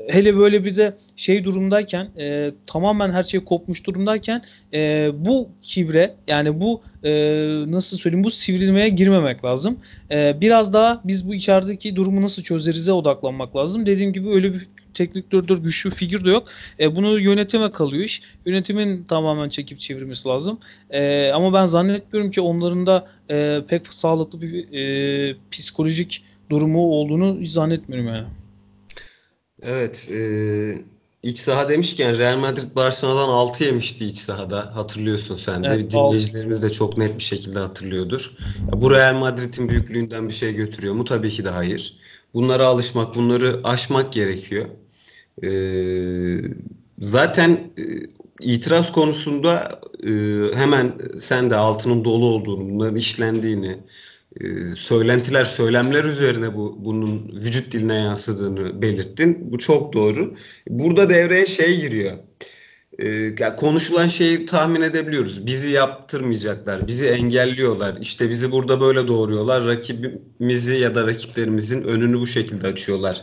hele 0.09 0.37
böyle 0.37 0.65
bir 0.65 0.77
de 0.77 0.97
şey 1.17 1.45
durumdayken 1.45 2.09
e, 2.19 2.51
tamamen 2.67 3.13
her 3.13 3.23
şey 3.23 3.41
kopmuş 3.41 3.87
durumdayken 3.87 4.43
e, 4.75 5.11
bu 5.15 5.49
kibre 5.63 6.15
yani 6.29 6.61
bu 6.61 6.83
e, 7.05 7.11
nasıl 7.67 7.99
söyleyeyim 7.99 8.25
bu 8.25 8.31
sivrilmeye 8.31 8.89
girmemek 8.89 9.45
lazım. 9.45 9.79
E, 10.11 10.41
biraz 10.41 10.75
daha 10.75 11.01
biz 11.05 11.29
bu 11.29 11.35
içerideki 11.35 11.97
durumu 11.97 12.23
nasıl 12.23 12.43
çözerize 12.43 12.93
odaklanmak 12.93 13.57
lazım. 13.57 13.87
Dediğim 13.87 14.13
gibi 14.13 14.29
öyle 14.29 14.53
bir 14.55 14.69
teknik 14.95 15.33
direktör 15.33 15.59
güçlü 15.59 15.91
figür 15.91 16.25
de 16.25 16.31
yok. 16.31 16.49
E, 16.81 16.97
bunu 16.97 17.21
yönetime 17.21 17.73
kalıyor 17.73 18.05
iş. 18.05 18.23
Yönetimin 18.47 19.05
tamamen 19.05 19.49
çekip 19.49 19.81
çevirmesi 19.81 20.29
lazım. 20.29 20.59
E, 20.91 21.31
ama 21.35 21.53
ben 21.53 21.67
zannetmiyorum 21.67 22.31
ki 22.31 22.41
onların 22.41 22.87
da 22.87 23.09
e, 23.31 23.61
pek 23.69 23.95
sağlıklı 23.95 24.41
bir 24.41 24.73
e, 24.73 25.37
psikolojik 25.51 26.25
durumu 26.51 26.81
olduğunu 26.81 27.47
zannetmiyorum 27.47 28.09
yani. 28.09 28.27
Evet. 29.63 30.11
E, 30.13 30.21
iç 31.23 31.39
saha 31.39 31.69
demişken 31.69 32.19
Real 32.19 32.39
Madrid 32.39 32.77
Barcelona'dan 32.77 33.29
6 33.29 33.65
yemişti 33.65 34.07
iç 34.07 34.19
sahada. 34.19 34.77
Hatırlıyorsun 34.77 35.37
sen 35.37 35.65
de. 35.65 35.69
Evet, 35.69 35.93
Dinleyicilerimiz 35.93 36.63
de 36.63 36.73
çok 36.73 36.99
net 36.99 37.19
bir 37.19 37.23
şekilde 37.23 37.59
hatırlıyordur. 37.59 38.31
Bu 38.73 38.91
Real 38.91 39.15
Madrid'in 39.15 39.69
büyüklüğünden 39.69 40.29
bir 40.29 40.35
şey 40.35 40.55
götürüyor 40.55 40.95
mu? 40.95 41.05
Tabii 41.05 41.31
ki 41.31 41.45
de 41.45 41.51
hayır. 41.51 41.95
Bunlara 42.35 42.67
alışmak, 42.67 43.15
bunları 43.15 43.61
aşmak 43.65 44.13
gerekiyor. 44.13 44.67
E, 45.43 45.51
zaten 46.99 47.51
e, 47.51 47.83
itiraz 48.41 48.93
konusunda 48.93 49.81
e, 50.07 50.11
hemen 50.55 50.93
sen 51.19 51.51
de 51.51 51.57
altının 51.57 52.05
dolu 52.05 52.27
olduğunu, 52.27 52.71
bunların 52.71 52.97
işlendiğini, 52.97 53.79
e, 54.41 54.45
söylentiler, 54.77 55.45
söylemler 55.45 56.05
üzerine 56.05 56.55
bu 56.55 56.77
bunun 56.85 57.33
vücut 57.33 57.73
diline 57.73 57.95
yansıdığını 57.95 58.83
belirttin. 58.83 59.53
Bu 59.53 59.59
çok 59.59 59.93
doğru. 59.93 60.35
Burada 60.69 61.11
devreye 61.11 61.47
şey 61.47 61.81
giriyor. 61.81 62.13
E, 63.01 63.57
konuşulan 63.57 64.07
şeyi 64.07 64.47
tahmin 64.47 64.81
edebiliyoruz. 64.81 65.47
Bizi 65.47 65.71
yaptırmayacaklar, 65.71 66.89
bizi 66.89 67.07
engelliyorlar. 67.07 67.97
İşte 68.01 68.31
bizi 68.31 68.53
burada 68.53 68.81
böyle 68.81 69.09
doğuruyorlar. 69.09 69.67
Rakibimizi 69.67 70.75
ya 70.75 70.95
da 70.95 71.07
rakiplerimizin 71.07 71.83
önünü 71.83 72.21
bu 72.21 72.27
şekilde 72.27 72.67
açıyorlar. 72.67 73.23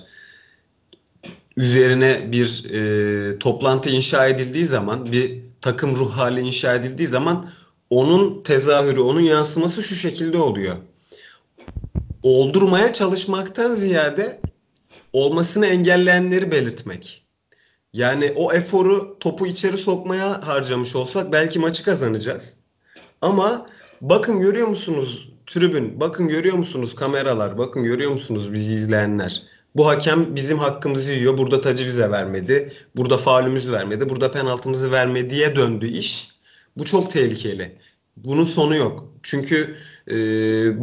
Üzerine 1.58 2.32
bir 2.32 2.66
e, 2.74 3.40
toplantı 3.40 3.90
inşa 3.90 4.28
edildiği 4.28 4.66
zaman, 4.66 5.12
bir 5.12 5.40
takım 5.62 5.96
ruh 5.96 6.12
hali 6.12 6.42
inşa 6.42 6.76
edildiği 6.76 7.08
zaman 7.08 7.50
onun 7.90 8.44
tezahürü, 8.44 9.00
onun 9.00 9.22
yansıması 9.22 9.84
şu 9.84 9.96
şekilde 9.96 10.38
oluyor 10.38 10.76
oldurmaya 12.24 12.94
çalışmaktan 12.94 13.74
ziyade 13.74 14.42
olmasını 15.14 15.66
engelleyenleri 15.68 16.52
belirtmek. 16.52 17.27
Yani 17.98 18.34
o 18.36 18.54
eforu 18.54 19.18
topu 19.20 19.48
içeri 19.48 19.78
sokmaya 19.78 20.48
harcamış 20.48 20.96
olsak 20.96 21.32
belki 21.32 21.60
maçı 21.60 21.86
kazanacağız. 21.86 22.58
Ama 23.22 23.66
bakın 24.02 24.40
görüyor 24.40 24.68
musunuz 24.68 25.30
tribün, 25.46 26.00
bakın 26.00 26.28
görüyor 26.28 26.56
musunuz 26.58 26.96
kameralar, 26.96 27.58
bakın 27.58 27.84
görüyor 27.84 28.12
musunuz 28.12 28.54
bizi 28.54 28.74
izleyenler. 28.74 29.44
Bu 29.76 29.88
hakem 29.88 30.36
bizim 30.36 30.60
hakkımızı 30.60 31.12
yiyor. 31.12 31.38
Burada 31.38 31.62
tacı 31.62 31.86
bize 31.86 32.12
vermedi. 32.12 32.74
Burada 32.96 33.18
faulümüzü 33.18 33.72
vermedi. 33.72 34.10
Burada 34.10 34.32
penaltımızı 34.32 34.92
vermediye 34.92 35.56
döndü 35.56 35.88
iş. 35.88 36.30
Bu 36.78 36.86
çok 36.86 37.12
tehlikeli. 37.12 37.78
Bunun 38.18 38.44
sonu 38.44 38.76
yok. 38.76 39.14
Çünkü 39.24 39.76
e, 40.12 40.16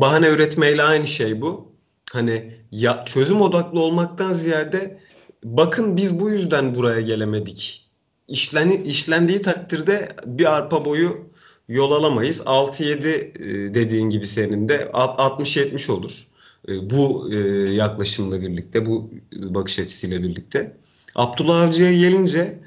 bahane 0.00 0.28
üretmeyle 0.28 0.82
aynı 0.82 1.06
şey 1.06 1.42
bu. 1.42 1.72
Hani 2.12 2.54
ya 2.72 3.04
çözüm 3.06 3.40
odaklı 3.40 3.80
olmaktan 3.80 4.32
ziyade 4.32 5.03
bakın 5.44 5.96
biz 5.96 6.20
bu 6.20 6.30
yüzden 6.30 6.74
buraya 6.74 7.00
gelemedik. 7.00 7.90
İşleni, 8.28 8.82
işlendiği 8.82 9.40
takdirde 9.40 10.08
bir 10.26 10.56
arpa 10.56 10.84
boyu 10.84 11.26
yol 11.68 11.92
alamayız. 11.92 12.40
6-7 12.40 13.08
e, 13.08 13.74
dediğin 13.74 14.10
gibi 14.10 14.26
senin 14.26 14.68
de 14.68 14.90
60-70 14.92 15.92
olur. 15.92 16.26
E, 16.68 16.90
bu 16.90 17.32
e, 17.32 17.36
yaklaşımla 17.72 18.40
birlikte, 18.40 18.86
bu 18.86 19.10
bakış 19.32 19.78
açısıyla 19.78 20.22
birlikte. 20.22 20.76
Abdullah 21.14 21.62
Avcı'ya 21.62 21.92
gelince 21.92 22.58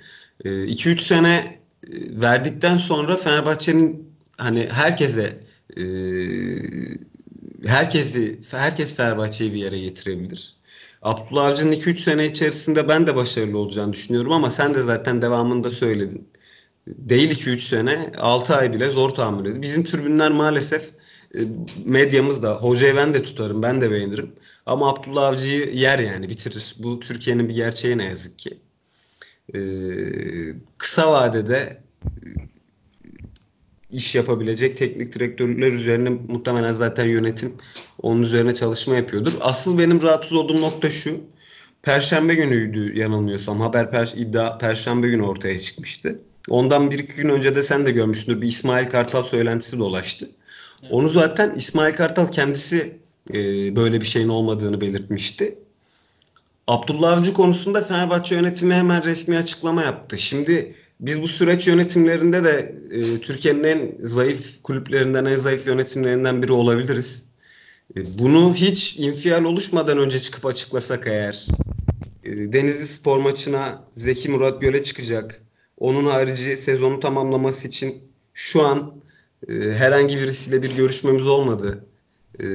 2-3 0.43 0.99
sene 0.99 1.59
verdikten 2.09 2.77
sonra 2.77 3.15
Fenerbahçe'nin 3.15 4.09
hani 4.37 4.67
herkese 4.71 5.39
herkesi 7.65 8.39
herkes 8.51 8.95
Fenerbahçe'yi 8.95 9.53
bir 9.53 9.57
yere 9.57 9.79
getirebilir. 9.79 10.57
Abdullah 11.01 11.45
Avcı'nın 11.45 11.71
2-3 11.71 11.97
sene 11.97 12.25
içerisinde 12.25 12.87
ben 12.87 13.07
de 13.07 13.15
başarılı 13.15 13.57
olacağını 13.57 13.93
düşünüyorum 13.93 14.31
ama 14.31 14.49
sen 14.49 14.75
de 14.75 14.81
zaten 14.81 15.21
devamında 15.21 15.71
söyledin. 15.71 16.27
Değil 16.87 17.31
2-3 17.31 17.59
sene 17.59 18.11
6 18.19 18.55
ay 18.55 18.73
bile 18.73 18.89
zor 18.89 19.09
tahammül 19.09 19.45
ediyor. 19.45 19.61
Bizim 19.61 19.83
tribünler 19.83 20.31
maalesef 20.31 20.89
e, 21.35 21.39
medyamız 21.85 22.43
da 22.43 22.55
hocayı 22.55 22.95
ben 22.95 23.13
de 23.13 23.23
tutarım 23.23 23.63
ben 23.63 23.81
de 23.81 23.91
beğenirim. 23.91 24.31
Ama 24.65 24.89
Abdullah 24.89 25.27
Avcı'yı 25.27 25.73
yer 25.73 25.99
yani 25.99 26.29
bitirir. 26.29 26.75
Bu 26.79 26.99
Türkiye'nin 26.99 27.49
bir 27.49 27.53
gerçeği 27.53 27.97
ne 27.97 28.05
yazık 28.05 28.39
ki. 28.39 28.59
Ee, 29.55 29.59
kısa 30.77 31.11
vadede 31.11 31.81
iş 33.91 34.15
yapabilecek 34.15 34.77
teknik 34.77 35.13
direktörler 35.13 35.71
üzerine 35.71 36.09
muhtemelen 36.09 36.73
zaten 36.73 37.05
yönetim 37.05 37.53
onun 38.01 38.21
üzerine 38.21 38.55
çalışma 38.55 38.95
yapıyordur. 38.95 39.33
Asıl 39.41 39.79
benim 39.79 40.01
rahatsız 40.01 40.33
olduğum 40.33 40.61
nokta 40.61 40.89
şu. 40.91 41.17
Perşembe 41.81 42.35
günüydü 42.35 42.97
yanılmıyorsam. 42.99 43.61
Haber 43.61 43.91
per 43.91 44.13
iddia 44.15 44.57
Perşembe 44.57 45.07
günü 45.07 45.23
ortaya 45.23 45.59
çıkmıştı. 45.59 46.19
Ondan 46.49 46.91
bir 46.91 46.99
iki 46.99 47.15
gün 47.15 47.29
önce 47.29 47.55
de 47.55 47.63
sen 47.63 47.85
de 47.85 47.91
görmüşsündür. 47.91 48.41
Bir 48.41 48.47
İsmail 48.47 48.89
Kartal 48.89 49.23
söylentisi 49.23 49.79
dolaştı. 49.79 50.29
Evet. 50.81 50.93
Onu 50.93 51.09
zaten 51.09 51.55
İsmail 51.55 51.95
Kartal 51.95 52.31
kendisi 52.31 52.97
e, 53.33 53.75
böyle 53.75 54.01
bir 54.01 54.05
şeyin 54.05 54.29
olmadığını 54.29 54.81
belirtmişti. 54.81 55.59
Abdullah 56.67 57.17
Avcı 57.17 57.33
konusunda 57.33 57.81
Fenerbahçe 57.81 58.35
yönetimi 58.35 58.73
hemen 58.73 59.03
resmi 59.03 59.37
açıklama 59.37 59.83
yaptı. 59.83 60.17
Şimdi 60.17 60.75
biz 60.99 61.21
bu 61.21 61.27
süreç 61.27 61.67
yönetimlerinde 61.67 62.43
de 62.43 62.75
e, 62.91 63.21
Türkiye'nin 63.21 63.63
en 63.63 63.95
zayıf 63.99 64.63
kulüplerinden, 64.63 65.25
en 65.25 65.35
zayıf 65.35 65.67
yönetimlerinden 65.67 66.43
biri 66.43 66.53
olabiliriz. 66.53 67.25
E, 67.95 68.19
bunu 68.19 68.53
hiç 68.55 68.97
infial 68.99 69.43
oluşmadan 69.43 69.97
önce 69.97 70.19
çıkıp 70.19 70.45
açıklasak 70.45 71.07
eğer, 71.07 71.47
e, 72.23 72.53
Denizli 72.53 72.87
Spor 72.87 73.17
maçına 73.17 73.83
Zeki 73.95 74.29
Murat 74.29 74.61
Göle 74.61 74.83
çıkacak. 74.83 75.41
Onun 75.77 76.05
harici 76.05 76.57
sezonu 76.57 76.99
tamamlaması 76.99 77.67
için 77.67 77.95
şu 78.33 78.67
an 78.67 78.93
e, 79.49 79.53
herhangi 79.53 80.17
birisiyle 80.17 80.63
bir 80.63 80.75
görüşmemiz 80.75 81.27
olmadı. 81.27 81.85
E, 82.39 82.45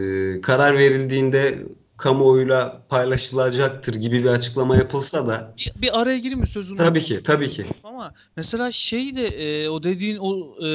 karar 0.40 0.78
verildiğinde 0.78 1.58
kamuoyuyla 2.02 2.82
paylaşılacaktır 2.88 3.94
gibi 3.94 4.24
bir 4.24 4.28
açıklama 4.28 4.76
yapılsa 4.76 5.28
da 5.28 5.54
Bir, 5.58 5.72
bir 5.82 6.00
araya 6.00 6.18
gireyim 6.18 6.40
mi 6.40 6.46
sözünü? 6.46 6.76
tabii 6.76 7.02
ki 7.02 7.22
tabii 7.22 7.48
ki. 7.48 7.66
Ama 7.84 8.12
mesela 8.36 8.72
şey 8.72 9.16
de 9.16 9.26
e, 9.28 9.68
o 9.68 9.82
dediğin 9.82 10.16
o 10.20 10.54
e, 10.66 10.68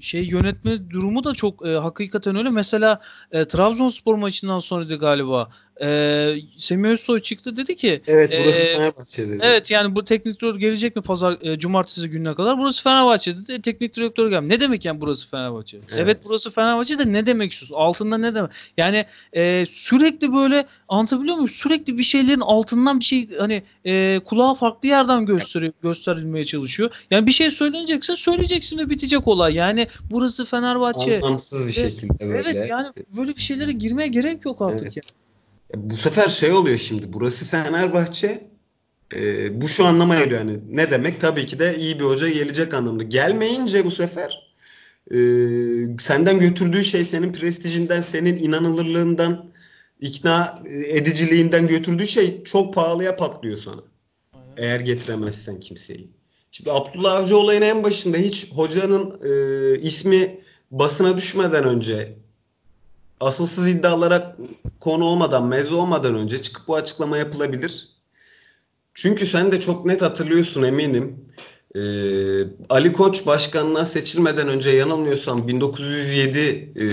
şey 0.00 0.24
yönetme 0.24 0.90
durumu 0.90 1.24
da 1.24 1.34
çok 1.34 1.66
e, 1.66 1.76
hakikaten 1.76 2.36
öyle. 2.36 2.50
Mesela 2.50 3.00
e, 3.30 3.44
Trabzonspor 3.44 4.14
maçından 4.14 4.58
sonra 4.58 4.88
da 4.90 4.94
galiba 4.94 5.48
e, 5.82 6.34
Semih 6.56 6.90
Özsoy 6.90 7.20
çıktı 7.20 7.56
dedi 7.56 7.76
ki 7.76 8.02
Evet 8.06 8.38
burası 8.44 8.62
e, 8.62 8.74
Fenerbahçe 8.74 9.28
dedi. 9.28 9.38
Evet 9.42 9.70
yani 9.70 9.94
bu 9.94 10.04
teknik 10.04 10.26
direktör 10.26 10.60
gelecek 10.60 10.96
mi 10.96 11.02
pazar 11.02 11.38
e, 11.40 11.58
cumartesi 11.58 12.10
gününe 12.10 12.34
kadar? 12.34 12.58
Burası 12.58 12.82
Fenerbahçe 12.82 13.36
dedi. 13.36 13.52
E, 13.52 13.62
teknik 13.62 13.96
direktör 13.96 14.30
gel. 14.30 14.40
Ne 14.40 14.60
demek 14.60 14.84
yani 14.84 15.00
burası 15.00 15.30
Fenerbahçe? 15.30 15.76
Evet, 15.76 15.90
evet 15.98 16.18
burası 16.28 16.50
Fenerbahçe 16.50 16.98
de 16.98 17.12
ne 17.12 17.26
demek 17.26 17.52
istiyorsun? 17.52 17.74
Altında 17.74 18.18
ne 18.18 18.34
demek? 18.34 18.50
Yani 18.76 19.06
e, 19.36 19.64
sürekli 19.68 20.32
böyle 20.32 20.66
anlatabiliyor 20.88 21.34
muyum? 21.34 21.48
Sürekli 21.48 21.98
bir 21.98 22.02
şeylerin 22.02 22.40
altından 22.40 23.00
bir 23.00 23.04
şey 23.04 23.28
hani 23.38 23.62
e, 23.86 24.20
kulağa 24.24 24.54
farklı 24.54 24.88
yerden 24.88 25.26
gösteri 25.26 25.72
gösterilmeye 25.82 26.44
çalışıyor. 26.44 26.90
Yani 27.10 27.26
bir 27.26 27.32
şey 27.32 27.50
söylenecekse 27.50 28.16
söyleyeceksin 28.16 28.78
ve 28.78 28.90
bitecek 28.90 29.28
olay. 29.28 29.54
Yani 29.54 29.88
burası 30.10 30.44
Fenerbahçe. 30.44 31.20
Anlamsız 31.20 31.66
bir 31.66 31.72
şekilde 31.72 32.28
böyle. 32.28 32.50
Evet 32.50 32.70
yani 32.70 32.88
böyle 33.16 33.36
bir 33.36 33.42
şeylere 33.42 33.72
girmeye 33.72 34.08
gerek 34.08 34.44
yok 34.44 34.62
artık 34.62 34.82
evet. 34.82 34.96
yani. 34.96 35.25
Bu 35.76 35.94
sefer 35.94 36.28
şey 36.28 36.52
oluyor 36.52 36.78
şimdi. 36.78 37.12
Burası 37.12 37.46
Fenerbahçe. 37.46 38.50
E, 39.14 39.60
bu 39.60 39.68
şu 39.68 39.84
anlama 39.84 40.14
geliyor 40.14 40.40
yani. 40.40 40.60
Ne 40.70 40.90
demek? 40.90 41.20
Tabii 41.20 41.46
ki 41.46 41.58
de 41.58 41.78
iyi 41.78 41.98
bir 41.98 42.04
hoca 42.04 42.28
gelecek 42.28 42.74
anlamında. 42.74 43.02
Gelmeyince 43.02 43.84
bu 43.84 43.90
sefer 43.90 44.54
e, 45.10 45.18
senden 45.98 46.40
götürdüğü 46.40 46.84
şey 46.84 47.04
senin 47.04 47.32
prestijinden, 47.32 48.00
senin 48.00 48.36
inanılırlığından, 48.36 49.50
ikna 50.00 50.62
ediciliğinden 50.86 51.66
götürdüğü 51.66 52.06
şey 52.06 52.44
çok 52.44 52.74
pahalıya 52.74 53.16
patlıyor 53.16 53.58
sana. 53.58 53.82
Aynen. 54.32 54.54
Eğer 54.56 54.80
getiremezsen 54.80 55.60
kimseyi. 55.60 56.10
Şimdi 56.50 56.72
Abdullah 56.72 57.12
Avcı 57.12 57.36
olayın 57.36 57.62
en 57.62 57.82
başında 57.82 58.16
hiç 58.16 58.52
hocanın 58.52 59.20
e, 59.24 59.80
ismi 59.80 60.40
basına 60.70 61.16
düşmeden 61.16 61.64
önce 61.64 62.18
asılsız 63.20 63.68
iddialara 63.68 64.36
konu 64.80 65.04
olmadan, 65.04 65.46
meze 65.46 65.74
olmadan 65.74 66.14
önce 66.14 66.42
çıkıp 66.42 66.68
bu 66.68 66.74
açıklama 66.76 67.18
yapılabilir. 67.18 67.88
Çünkü 68.94 69.26
sen 69.26 69.52
de 69.52 69.60
çok 69.60 69.86
net 69.86 70.02
hatırlıyorsun 70.02 70.62
eminim. 70.62 71.26
Ee, 71.74 71.80
Ali 72.68 72.92
Koç 72.92 73.26
başkanlığa 73.26 73.86
seçilmeden 73.86 74.48
önce 74.48 74.70
yanılmıyorsam 74.70 75.48
1907 75.48 76.38
e, 76.38 76.84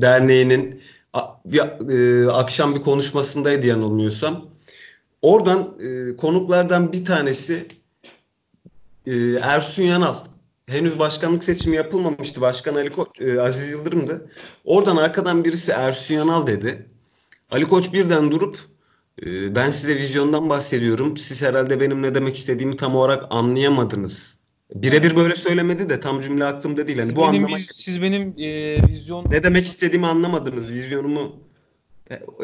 derneğinin 0.00 0.82
a, 1.12 1.22
bir, 1.44 1.58
e, 1.58 2.30
akşam 2.30 2.74
bir 2.74 2.80
konuşmasındaydı 2.80 3.66
yanılmıyorsam. 3.66 4.48
Oradan 5.22 5.74
e, 5.80 6.16
konuklardan 6.16 6.92
bir 6.92 7.04
tanesi 7.04 7.66
e, 9.06 9.12
Ersun 9.42 9.82
Yanal 9.82 10.14
henüz 10.66 10.98
başkanlık 10.98 11.44
seçimi 11.44 11.76
yapılmamıştı. 11.76 12.40
Başkan 12.40 12.74
Ali 12.74 12.90
Koç, 12.90 13.08
e, 13.20 13.40
Aziz 13.40 13.72
Yıldırım'dı. 13.72 14.30
Oradan 14.64 14.96
arkadan 14.96 15.44
birisi 15.44 15.72
Ersun 15.72 16.14
Yanal 16.14 16.46
dedi. 16.46 16.86
Ali 17.50 17.64
Koç 17.64 17.92
birden 17.92 18.30
durup 18.30 18.58
e, 19.26 19.54
ben 19.54 19.70
size 19.70 19.96
vizyondan 19.96 20.50
bahsediyorum. 20.50 21.16
Siz 21.16 21.42
herhalde 21.42 21.80
benim 21.80 22.02
ne 22.02 22.14
demek 22.14 22.36
istediğimi 22.36 22.76
tam 22.76 22.96
olarak 22.96 23.24
anlayamadınız. 23.30 24.42
Birebir 24.74 25.16
böyle 25.16 25.36
söylemedi 25.36 25.88
de 25.88 26.00
tam 26.00 26.20
cümle 26.20 26.44
aklımda 26.44 26.88
değil. 26.88 26.98
Yani 26.98 27.16
bu 27.16 27.22
benim, 27.22 27.44
anlama 27.44 27.58
siz 27.74 28.02
benim 28.02 28.34
e, 28.38 28.76
vizyon 28.88 29.30
ne 29.30 29.42
demek 29.42 29.66
istediğimi 29.66 30.06
anlamadınız. 30.06 30.72
Vizyonumu 30.72 31.36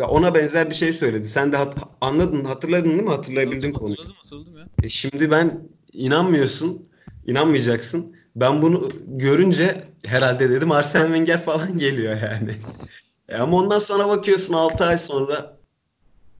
ona 0.08 0.34
benzer 0.34 0.70
bir 0.70 0.74
şey 0.74 0.92
söyledi. 0.92 1.28
Sen 1.28 1.52
de 1.52 1.56
hat 1.56 1.76
anladın, 2.00 2.44
hatırladın 2.44 2.90
değil 2.90 3.02
mi? 3.02 3.08
Hatırlayabildin 3.08 3.70
konuyu. 3.70 3.96
Hatırladım, 3.96 4.16
hatırladım 4.22 4.58
ya. 4.58 4.66
E 4.82 4.88
şimdi 4.88 5.30
ben 5.30 5.68
inanmıyorsun. 5.92 6.87
İnanmayacaksın. 7.28 8.16
Ben 8.36 8.62
bunu 8.62 8.92
görünce 9.06 9.84
herhalde 10.06 10.50
dedim 10.50 10.72
Arsene 10.72 11.06
Wenger 11.06 11.42
falan 11.42 11.78
geliyor 11.78 12.16
yani. 12.22 12.56
E 13.28 13.36
ama 13.36 13.56
ondan 13.56 13.78
sonra 13.78 14.08
bakıyorsun 14.08 14.54
6 14.54 14.84
ay 14.84 14.98
sonra 14.98 15.58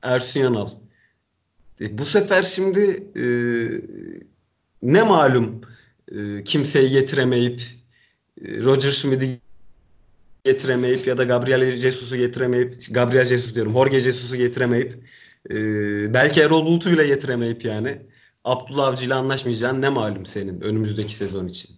Ersun 0.03 0.41
Yanal. 0.41 0.69
E 1.81 1.99
bu 1.99 2.05
sefer 2.05 2.43
şimdi 2.43 2.81
e, 3.17 3.25
ne 4.83 5.03
malum 5.03 5.61
e, 6.13 6.45
kimseyi 6.45 6.91
getiremeyip 6.91 7.63
e, 8.45 8.63
Roger 8.63 8.91
Schmidt'i 8.91 9.41
getiremeyip 10.45 11.07
ya 11.07 11.19
da 11.19 11.25
Gabriel 11.25 11.77
Jesus'u 11.77 12.17
getiremeyip 12.17 12.75
Gabriel 12.91 13.25
Jesus 13.25 13.55
diyorum 13.55 13.73
Jorge 13.73 14.01
Jesus'u 14.01 14.37
getiremeyip 14.37 15.05
e, 15.51 15.55
belki 16.15 16.41
Erol 16.41 16.67
Bulut'u 16.67 16.91
bile 16.91 17.07
getiremeyip 17.07 17.65
yani 17.65 18.09
Abdullah 18.49 18.87
Avcı 18.87 19.07
ile 19.07 19.15
anlaşmayacağın 19.15 19.83
ne 19.83 19.89
malum 19.89 20.27
senin 20.27 20.61
önümüzdeki 20.61 21.17
sezon 21.17 21.47
için. 21.47 21.77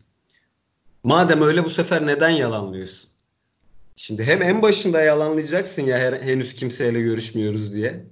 Madem 1.05 1.43
öyle 1.43 1.65
bu 1.65 1.71
sefer 1.71 2.07
neden 2.07 2.31
yalanlıyorsun? 2.31 3.11
Şimdi 3.97 4.25
hem 4.25 4.43
en 4.43 4.63
başında 4.63 5.01
yalanlayacaksın 5.01 5.83
ya 5.83 5.99
her, 5.99 6.13
henüz 6.13 6.55
kimseyle 6.55 7.01
görüşmüyoruz 7.01 7.73
diye. 7.73 8.07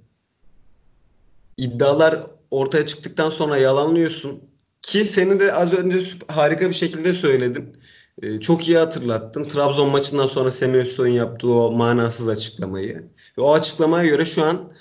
İddialar 1.57 2.25
ortaya 2.51 2.85
çıktıktan 2.85 3.29
sonra 3.29 3.57
yalanlıyorsun. 3.57 4.43
Ki 4.81 5.05
seni 5.05 5.39
de 5.39 5.53
az 5.53 5.73
önce 5.73 5.97
harika 6.27 6.69
bir 6.69 6.75
şekilde 6.75 7.13
söyledin. 7.13 7.77
Ee, 8.21 8.39
çok 8.39 8.67
iyi 8.67 8.77
hatırlattın. 8.77 9.43
Trabzon 9.43 9.89
maçından 9.89 10.27
sonra 10.27 10.51
Semih 10.51 10.79
Özsoy'un 10.79 11.13
yaptığı 11.13 11.53
o 11.53 11.71
manasız 11.71 12.29
açıklamayı. 12.29 13.03
O 13.37 13.53
açıklamaya 13.53 14.09
göre 14.09 14.25
şu 14.25 14.43
an 14.43 14.71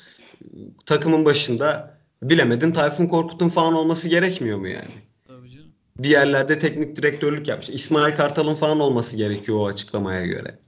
takımın 0.86 1.24
başında 1.24 1.97
bilemedin 2.22 2.72
Tayfun 2.72 3.06
Korkut'un 3.06 3.48
falan 3.48 3.74
olması 3.74 4.08
gerekmiyor 4.08 4.58
mu 4.58 4.68
yani? 4.68 4.90
Tabii 5.26 5.50
canım. 5.50 5.72
Bir 5.98 6.08
yerlerde 6.08 6.58
teknik 6.58 6.96
direktörlük 6.96 7.48
yapmış. 7.48 7.70
İsmail 7.70 8.16
Kartal'ın 8.16 8.54
falan 8.54 8.80
olması 8.80 9.16
gerekiyor 9.16 9.58
o 9.58 9.66
açıklamaya 9.66 10.26
göre. 10.26 10.58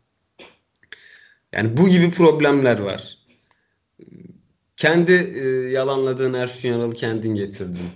Yani 1.52 1.76
bu 1.76 1.88
gibi 1.88 2.10
problemler 2.10 2.78
var. 2.78 3.18
Kendi 4.76 5.12
e, 5.12 5.48
yalanladığın 5.70 6.34
Ersun 6.34 6.68
Yanal'ı 6.68 6.94
kendin 6.94 7.34
getirdin. 7.34 7.90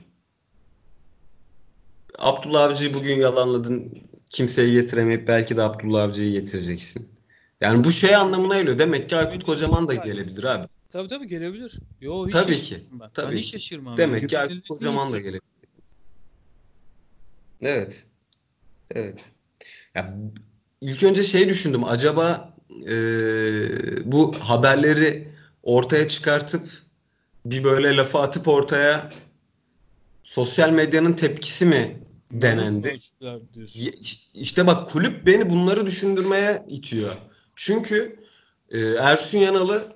Abdullah 2.18 2.62
Avcı'yı 2.62 2.94
bugün 2.94 3.16
yalanladın. 3.16 3.98
Kimseyi 4.30 4.72
getiremeyip 4.72 5.28
belki 5.28 5.56
de 5.56 5.62
Abdullah 5.62 6.02
Avcı'yı 6.02 6.32
getireceksin. 6.32 7.08
Yani 7.60 7.84
bu 7.84 7.90
şey 7.90 8.16
anlamına 8.16 8.58
geliyor. 8.58 8.78
Demek 8.78 9.08
ki 9.08 9.16
Aykut 9.16 9.44
Kocaman 9.44 9.88
da 9.88 9.94
gelebilir 9.94 10.44
abi. 10.44 10.68
Tabii 10.94 11.08
tabii 11.08 11.26
gelebilir. 11.26 11.80
Yo, 12.00 12.26
hiç 12.26 12.32
tabii 12.32 12.56
ki. 12.56 12.84
Ben. 12.92 13.10
Tabii 13.14 13.34
ben 13.34 13.40
hiç 13.40 13.50
şaşırmam. 13.50 13.96
Demek 13.96 14.28
ki 14.28 14.38
Aykut 14.38 14.68
Kocaman 14.68 15.12
da 15.12 15.18
gelebilir. 15.18 15.42
Evet. 17.60 18.06
Evet. 18.90 19.32
Ya 19.94 20.16
ilk 20.80 21.02
önce 21.02 21.22
şey 21.22 21.48
düşündüm. 21.48 21.84
Acaba 21.84 22.54
e, 22.86 22.94
bu 24.12 24.34
haberleri 24.40 25.28
ortaya 25.62 26.08
çıkartıp 26.08 26.68
bir 27.46 27.64
böyle 27.64 27.96
lafı 27.96 28.18
atıp 28.18 28.48
ortaya 28.48 29.10
sosyal 30.22 30.70
medyanın 30.70 31.12
tepkisi 31.12 31.66
mi 31.66 32.02
denendi? 32.32 33.00
İşte 34.34 34.66
bak 34.66 34.88
kulüp 34.88 35.26
beni 35.26 35.50
bunları 35.50 35.86
düşündürmeye 35.86 36.64
itiyor. 36.68 37.14
Çünkü 37.56 38.16
e, 38.70 38.80
Ersun 38.80 39.38
Yanal'ı 39.38 39.93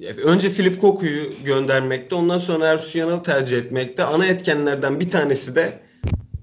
önce 0.00 0.50
Filip 0.50 0.80
Koku'yu 0.80 1.32
göndermekte 1.44 2.14
ondan 2.14 2.38
sonra 2.38 2.66
Ersun 2.66 2.98
Yanal'ı 2.98 3.22
tercih 3.22 3.58
etmekte 3.58 4.04
ana 4.04 4.26
etkenlerden 4.26 5.00
bir 5.00 5.10
tanesi 5.10 5.54
de 5.54 5.80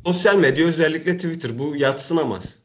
sosyal 0.05 0.37
medya 0.37 0.67
özellikle 0.67 1.17
Twitter 1.17 1.59
bu 1.59 1.75
yatsınamaz. 1.75 2.61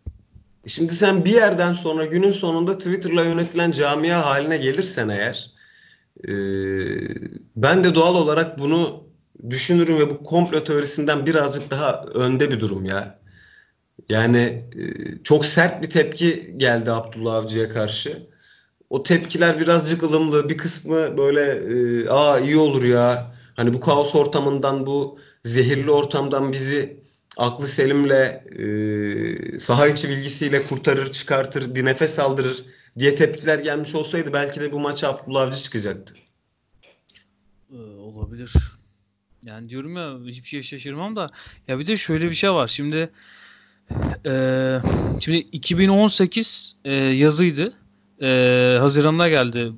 E 0.65 0.69
şimdi 0.69 0.95
sen 0.95 1.25
bir 1.25 1.33
yerden 1.33 1.75
sonra 1.75 2.05
günün 2.05 2.33
sonunda 2.33 2.79
Twitter'la 2.79 3.25
yönetilen 3.25 3.71
camia 3.71 4.27
haline 4.27 4.57
gelirsen 4.57 5.09
eğer 5.09 5.51
e, 6.29 6.33
ben 7.57 7.85
de 7.85 7.95
doğal 7.95 8.15
olarak 8.15 8.59
bunu 8.59 9.05
düşünürüm 9.51 9.99
ve 9.99 10.11
bu 10.11 10.23
komplo 10.23 10.65
teorisinden 10.65 11.27
birazcık 11.27 11.71
daha 11.71 12.03
önde 12.15 12.51
bir 12.51 12.61
durum 12.61 12.85
ya. 12.85 13.19
Yani 14.09 14.39
e, 14.39 14.83
çok 15.25 15.47
sert 15.47 15.83
bir 15.83 15.91
tepki 15.91 16.55
geldi 16.57 16.93
Abdullah 16.93 17.35
Avcı'ya 17.35 17.69
karşı. 17.69 18.29
O 18.91 19.03
tepkiler 19.03 19.61
birazcık 19.61 20.03
ılımlı, 20.03 20.49
bir 20.49 20.59
kısmı 20.59 21.19
böyle 21.19 21.43
e, 21.43 22.09
aa 22.09 22.39
iyi 22.39 22.57
olur 22.57 22.85
ya. 22.85 23.35
Hani 23.57 23.75
bu 23.75 23.81
kaos 23.81 24.15
ortamından, 24.15 24.87
bu 24.87 25.19
zehirli 25.45 25.91
ortamdan 25.91 26.53
bizi 26.53 27.01
aklı 27.37 27.67
selimle 27.67 28.45
e, 28.59 29.59
saha 29.59 29.87
içi 29.87 30.09
bilgisiyle 30.09 30.63
kurtarır, 30.63 31.13
çıkartır, 31.13 31.75
bir 31.75 31.85
nefes 31.85 32.19
aldırır 32.19 32.65
diye 32.99 33.15
tepkiler 33.15 33.59
gelmiş 33.59 33.95
olsaydı 33.95 34.33
belki 34.33 34.61
de 34.61 34.73
bu 34.73 34.81
maç 34.81 35.05
Abdullah 35.05 35.43
Avcı 35.43 35.63
çıkacaktı. 35.63 36.15
Ee, 37.73 37.77
olabilir. 37.77 38.53
Yani 39.43 39.69
diyorum 39.69 39.97
ya 39.97 40.19
hiçbir 40.27 40.49
şey 40.49 40.63
şaşırmam 40.63 41.17
da 41.17 41.31
ya 41.69 41.79
bir 41.79 41.87
de 41.87 41.97
şöyle 41.97 42.31
bir 42.31 42.35
şey 42.35 42.51
var. 42.51 42.69
Şimdi 42.69 43.11
e, 44.27 44.79
şimdi 45.21 45.39
2018 45.39 46.77
e, 46.85 46.95
yazıydı. 46.95 47.75
E, 48.23 48.77
Haziran'da 48.81 49.29
geldi 49.29 49.73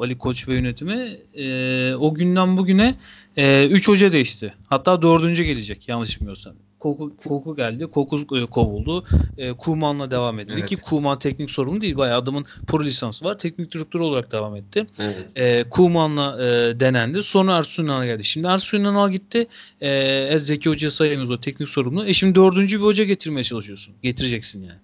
Ali 0.00 0.18
Koç 0.18 0.48
ve 0.48 0.54
yönetimi. 0.54 1.18
E, 1.34 1.94
o 1.94 2.14
günden 2.14 2.56
bugüne 2.56 2.94
3 3.36 3.88
e, 3.88 3.92
hoca 3.92 4.12
değişti. 4.12 4.54
Hatta 4.68 5.02
dördüncü 5.02 5.44
gelecek 5.44 5.88
yanlış 5.88 6.20
bilmiyorsam. 6.20 6.54
Koku, 6.80 7.16
Koku 7.16 7.56
geldi. 7.56 7.86
Koku 7.86 8.38
e, 8.38 8.46
kovuldu. 8.46 9.04
E, 9.38 9.52
Kuman'la 9.52 10.10
devam 10.10 10.38
etti. 10.38 10.54
Evet. 10.56 10.66
Ki 10.66 10.76
Kuman 10.76 11.18
teknik 11.18 11.50
sorumlu 11.50 11.80
değil. 11.80 11.96
Bayağı 11.96 12.18
adamın 12.18 12.46
pro 12.66 12.84
lisansı 12.84 13.24
var. 13.24 13.38
Teknik 13.38 13.72
direktör 13.72 14.00
olarak 14.00 14.32
devam 14.32 14.56
etti. 14.56 14.86
Evet. 15.00 15.32
E, 15.36 15.64
Kuman'la 15.70 16.44
e, 16.44 16.80
denendi. 16.80 17.22
Sonra 17.22 17.56
Ersun 17.56 17.86
Yanal 17.86 18.04
geldi. 18.04 18.24
Şimdi 18.24 18.46
Ersun 18.46 18.84
Yanal 18.84 19.10
gitti. 19.10 19.46
E, 19.80 20.38
Zeki 20.38 20.70
Hoca'ya 20.70 20.90
sayamıyoruz 20.90 21.30
o 21.30 21.40
teknik 21.40 21.68
sorumlu. 21.68 22.06
E 22.06 22.14
şimdi 22.14 22.34
dördüncü 22.34 22.78
bir 22.78 22.84
hoca 22.84 23.04
getirmeye 23.04 23.44
çalışıyorsun. 23.44 23.94
Getireceksin 24.02 24.64
yani. 24.64 24.78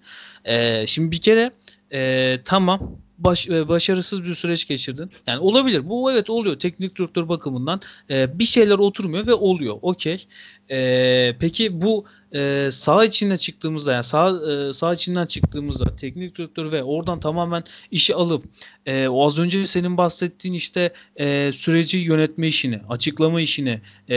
E, 0.44 0.86
şimdi 0.86 1.10
bir 1.10 1.20
kere 1.20 1.52
e, 1.92 2.38
tamam 2.44 3.00
baş, 3.18 3.48
e, 3.48 3.68
başarısız 3.68 4.24
bir 4.24 4.34
süreç 4.34 4.68
geçirdin. 4.68 5.10
Yani 5.26 5.40
olabilir. 5.40 5.88
Bu 5.88 6.12
evet 6.12 6.30
oluyor. 6.30 6.58
Teknik 6.58 6.98
direktör 6.98 7.28
bakımından 7.28 7.80
e, 8.10 8.38
bir 8.38 8.44
şeyler 8.44 8.78
oturmuyor 8.78 9.26
ve 9.26 9.34
oluyor. 9.34 9.78
Okey. 9.82 10.26
E, 10.70 11.36
peki 11.40 11.82
bu 11.82 12.04
e, 12.34 12.68
sağ 12.72 13.04
içine 13.04 13.36
çıktığımızda 13.36 13.92
yani 13.92 14.04
sağ 14.04 14.30
e, 14.50 14.72
sağ 14.72 14.92
içinden 14.92 15.26
çıktığımızda 15.26 15.96
teknik 15.96 16.38
direktör 16.38 16.72
ve 16.72 16.82
oradan 16.82 17.20
tamamen 17.20 17.64
işi 17.90 18.14
alıp 18.14 18.44
e, 18.86 19.08
o 19.08 19.26
az 19.26 19.38
önce 19.38 19.66
senin 19.66 19.96
bahsettiğin 19.96 20.54
işte 20.54 20.92
e, 21.16 21.50
süreci 21.52 21.98
yönetme 21.98 22.46
işini, 22.46 22.80
açıklama 22.88 23.40
işini 23.40 23.80
e, 24.08 24.16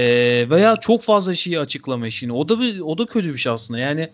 veya 0.49 0.75
çok 0.75 1.01
fazla 1.01 1.34
şeyi 1.34 1.60
açıklama 1.60 2.08
işini. 2.08 2.34
O 2.34 2.49
da 2.49 2.60
bir 2.60 2.79
o 2.79 2.97
da 2.97 3.05
kötü 3.05 3.34
bir 3.34 3.38
şey 3.38 3.51
aslında. 3.51 3.79
Yani 3.79 4.10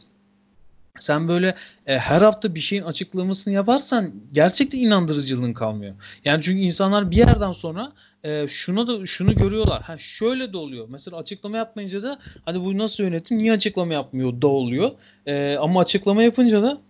sen 1.00 1.28
böyle 1.28 1.56
e, 1.86 1.98
her 2.00 2.22
hafta 2.22 2.56
bir 2.56 2.60
şeyin 2.60 2.84
açıklamasını 2.84 3.54
yaparsan 3.54 4.14
gerçekten 4.34 4.80
inandırıcılığın 4.80 5.54
kalmıyor. 5.54 5.96
Yani 6.26 6.44
çünkü 6.44 6.62
insanlar 6.62 7.12
bir 7.12 7.16
yerden 7.18 7.52
sonra 7.52 7.92
e, 8.24 8.48
şuna 8.48 8.88
da 8.88 9.06
şunu 9.06 9.36
görüyorlar. 9.36 9.82
Ha 9.82 9.98
şöyle 9.98 10.54
de 10.54 10.58
oluyor. 10.58 10.88
Mesela 10.90 11.18
açıklama 11.18 11.58
yapmayınca 11.58 12.04
da 12.04 12.20
hani 12.46 12.66
bu 12.66 12.78
nasıl 12.78 13.04
yönetim 13.04 13.38
niye 13.38 13.54
açıklama 13.54 13.94
yapmıyor 13.94 14.42
da 14.42 14.48
oluyor. 14.48 14.92
E, 15.26 15.56
ama 15.56 15.80
açıklama 15.80 16.24
yapınca 16.24 16.64
da 16.64 16.82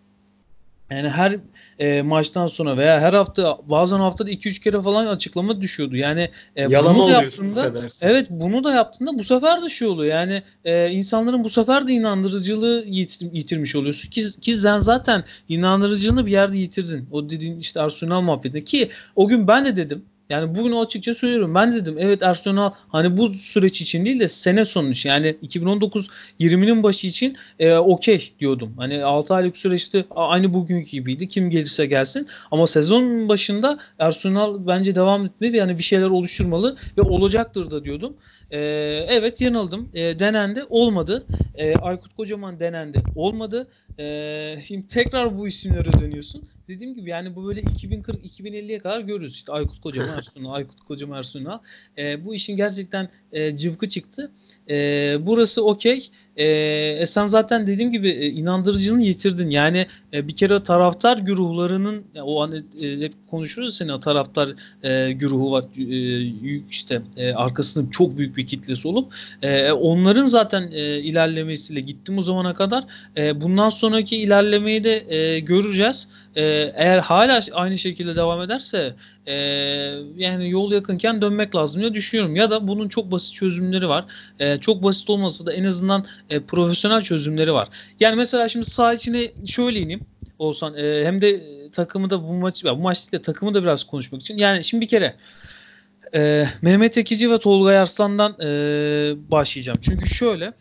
yani 0.91 1.09
her 1.09 1.35
e, 1.79 2.01
maçtan 2.01 2.47
sonra 2.47 2.77
veya 2.77 3.01
her 3.01 3.13
hafta 3.13 3.57
bazen 3.65 3.99
haftada 3.99 4.31
2-3 4.31 4.59
kere 4.59 4.81
falan 4.81 5.07
açıklama 5.07 5.61
düşüyordu. 5.61 5.95
Yani 5.95 6.29
e, 6.57 6.65
bunu 6.71 7.07
da 7.07 7.11
yaptığında 7.11 7.61
affedersin. 7.61 8.07
evet 8.07 8.27
bunu 8.29 8.63
da 8.63 8.73
yaptığında 8.73 9.19
bu 9.19 9.23
sefer 9.23 9.63
de 9.63 9.69
şey 9.69 9.87
oluyor. 9.87 10.13
Yani 10.13 10.43
e, 10.65 10.89
insanların 10.89 11.43
bu 11.43 11.49
sefer 11.49 11.87
de 11.87 11.91
inandırıcılığı 11.91 12.83
yitir- 12.85 13.33
yitirmiş 13.33 13.75
oluyorsun 13.75 14.09
ki, 14.09 14.39
ki 14.41 14.55
sen 14.55 14.79
zaten 14.79 15.23
inandırıcılığını 15.49 16.25
bir 16.25 16.31
yerde 16.31 16.57
yitirdin. 16.57 17.07
O 17.11 17.29
dediğin 17.29 17.59
işte 17.59 17.81
Arsenal 17.81 18.21
muhabbetinde 18.21 18.63
ki 18.63 18.89
o 19.15 19.27
gün 19.27 19.47
ben 19.47 19.65
de 19.65 19.77
dedim 19.77 20.05
yani 20.29 20.55
bugün 20.55 20.71
açıkça 20.71 21.13
söylüyorum. 21.13 21.55
Ben 21.55 21.71
dedim 21.71 21.95
evet 21.99 22.23
Arsenal 22.23 22.71
hani 22.87 23.17
bu 23.17 23.29
süreç 23.29 23.81
için 23.81 24.05
değil 24.05 24.19
de 24.19 24.27
sene 24.27 24.65
sonu 24.65 24.91
için 24.91 25.09
yani 25.09 25.35
2019-20'nin 25.41 26.83
başı 26.83 27.07
için 27.07 27.37
e, 27.59 27.73
okey 27.75 28.33
diyordum. 28.39 28.73
Hani 28.77 29.03
6 29.03 29.33
aylık 29.33 29.57
süreçte 29.57 30.05
aynı 30.11 30.53
bugünkü 30.53 30.89
gibiydi. 30.89 31.27
Kim 31.27 31.49
gelirse 31.49 31.85
gelsin. 31.85 32.27
Ama 32.51 32.67
sezon 32.67 33.29
başında 33.29 33.79
Arsenal 33.99 34.67
bence 34.67 34.95
devam 34.95 35.25
etmeli 35.25 35.57
yani 35.57 35.77
bir 35.77 35.83
şeyler 35.83 36.07
oluşturmalı 36.07 36.77
ve 36.97 37.01
olacaktır 37.01 37.71
da 37.71 37.85
diyordum. 37.85 38.17
E, 38.55 38.59
evet 39.09 39.41
yanıldım. 39.41 39.89
E, 39.93 40.19
denendi. 40.19 40.63
Olmadı. 40.69 41.25
E, 41.55 41.75
Aykut 41.75 42.15
Kocaman 42.15 42.59
denendi. 42.59 43.03
Olmadı. 43.15 43.67
E, 43.99 44.57
şimdi 44.61 44.87
tekrar 44.87 45.37
bu 45.37 45.47
isimlere 45.47 45.93
dönüyorsun. 45.99 46.45
Dediğim 46.67 46.95
gibi 46.95 47.09
yani 47.09 47.35
bu 47.35 47.47
böyle 47.47 47.61
2040-2050'ye 47.61 48.79
kadar 48.79 48.99
görürüz. 48.99 49.33
İşte 49.33 49.51
Aykut 49.51 49.81
Kocaman 49.81 50.09
Ersunal, 50.17 50.51
Aykut 50.51 50.81
Kocaman 50.81 51.17
Ersunal. 51.17 51.59
E, 51.97 52.25
bu 52.25 52.35
işin 52.35 52.57
gerçekten 52.57 53.09
e, 53.35 53.57
cıvkı 53.57 53.89
çıktı. 53.89 54.31
E, 54.69 55.17
burası 55.21 55.65
okey. 55.65 56.09
E, 56.37 57.05
sen 57.05 57.25
zaten 57.25 57.67
dediğim 57.67 57.91
gibi 57.91 58.09
e, 58.09 58.27
inandırıcılığını 58.27 59.01
yitirdin. 59.01 59.49
Yani 59.49 59.87
e, 60.13 60.27
bir 60.27 60.35
kere 60.35 60.63
taraftar 60.63 61.17
güruhlarının 61.17 62.03
o 62.23 62.41
hani 62.41 62.63
e, 62.81 62.99
hep 62.99 63.13
konuşuruz 63.31 63.77
seni 63.77 63.99
taraftar 63.99 64.49
e, 64.83 65.11
güruhu 65.11 65.51
var 65.51 65.63
e, 65.77 66.61
işte 66.71 67.01
e, 67.17 67.33
arkasında 67.33 67.91
çok 67.91 68.17
büyük 68.17 68.37
bir 68.37 68.47
kitlesi 68.47 68.87
olup 68.87 69.13
e, 69.41 69.71
onların 69.71 70.25
zaten 70.25 70.71
e, 70.71 70.99
ilerlemesiyle 70.99 71.79
gittim 71.79 72.17
o 72.17 72.21
zamana 72.21 72.53
kadar 72.53 72.83
e, 73.17 73.41
bundan 73.41 73.69
sonraki 73.69 74.17
ilerlemeyi 74.17 74.83
de 74.83 75.15
e, 75.15 75.39
göreceğiz. 75.39 76.07
E, 76.35 76.43
eğer 76.75 76.97
hala 76.99 77.39
aynı 77.53 77.77
şekilde 77.77 78.15
devam 78.15 78.41
ederse 78.41 78.93
e, 79.27 79.33
yani 80.17 80.49
yol 80.49 80.71
yakınken 80.71 81.21
dönmek 81.21 81.55
lazım 81.55 81.81
diye 81.81 81.93
düşünüyorum. 81.93 82.35
Ya 82.35 82.49
da 82.49 82.67
bunun 82.67 82.89
çok 82.89 83.11
basit 83.11 83.33
çözümleri 83.33 83.89
var. 83.89 84.05
E, 84.39 84.57
çok 84.57 84.83
basit 84.83 85.09
olmasa 85.09 85.45
da 85.45 85.53
en 85.53 85.63
azından 85.63 86.05
e, 86.29 86.39
profesyonel 86.39 87.01
çözümleri 87.01 87.53
var. 87.53 87.67
Yani 87.99 88.15
mesela 88.15 88.49
şimdi 88.49 88.65
sağ 88.65 88.93
içine 88.93 89.31
şöyle 89.45 89.79
ineyim 89.79 90.01
olsan 90.39 90.77
e, 90.77 91.05
hem 91.05 91.21
de 91.21 91.41
takımı 91.71 92.09
da 92.09 92.23
bu 92.23 92.33
maç 92.33 92.63
bu 92.63 92.75
maç 92.75 92.97
değil 92.97 93.11
de 93.11 93.21
takımı 93.21 93.53
da 93.53 93.63
biraz 93.63 93.83
konuşmak 93.83 94.21
için. 94.21 94.37
Yani 94.37 94.63
şimdi 94.63 94.81
bir 94.81 94.87
kere 94.87 95.15
e, 96.15 96.47
Mehmet 96.61 96.97
Ekici 96.97 97.31
ve 97.31 97.37
Tolga 97.37 97.69
Arslan'dan 97.69 98.35
e, 98.41 98.47
başlayacağım. 99.31 99.79
Çünkü 99.81 100.09
şöyle 100.09 100.53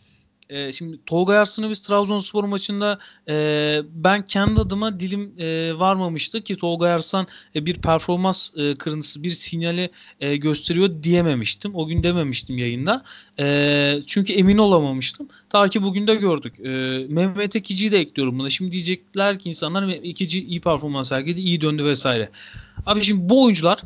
e, 0.49 0.73
şimdi 0.73 0.99
Tolga 1.07 1.35
Arslan'ı 1.35 1.71
biz 1.71 1.81
Trabzonspor 1.81 2.45
maçında 2.45 2.99
e, 3.29 3.81
ben 3.95 4.27
kendi 4.27 4.61
adıma 4.61 5.01
dilim 5.01 5.35
e, 5.39 5.79
varmamıştı 5.79 6.41
ki 6.41 6.57
Tolga 6.57 6.89
Arslan 6.89 7.27
e, 7.55 7.67
bir 7.67 7.75
performans 7.75 8.51
e, 8.57 8.75
kırıntısı, 8.75 9.23
bir 9.23 9.31
sinyali 9.31 9.91
e, 10.21 10.37
gösteriyor 10.37 11.03
diyememiştim. 11.03 11.75
O 11.75 11.87
gün 11.87 12.03
dememiştim 12.03 12.59
yayında. 12.59 13.05
E, 13.39 14.01
çünkü 14.07 14.33
emin 14.33 14.59
olamamıştım. 14.59 15.29
Ta 15.51 15.69
ki 15.69 15.83
bugün 15.83 16.07
de 16.07 16.15
gördük. 16.15 16.61
E, 16.61 16.71
Mehmet 17.09 17.57
Ekici'yi 17.57 17.93
de 17.93 17.99
ekliyorum 17.99 18.39
buna. 18.39 18.51
Şimdi 18.51 18.73
diyecekler 18.73 19.39
ki 19.39 19.49
insanlar 19.49 19.89
Ekici 19.89 20.45
iyi 20.45 20.61
performans 20.61 21.09
sergiledi, 21.09 21.41
iyi 21.41 21.61
döndü 21.61 21.85
vesaire. 21.85 22.31
Abi 22.87 23.03
şimdi 23.03 23.29
bu 23.29 23.45
oyuncular 23.45 23.83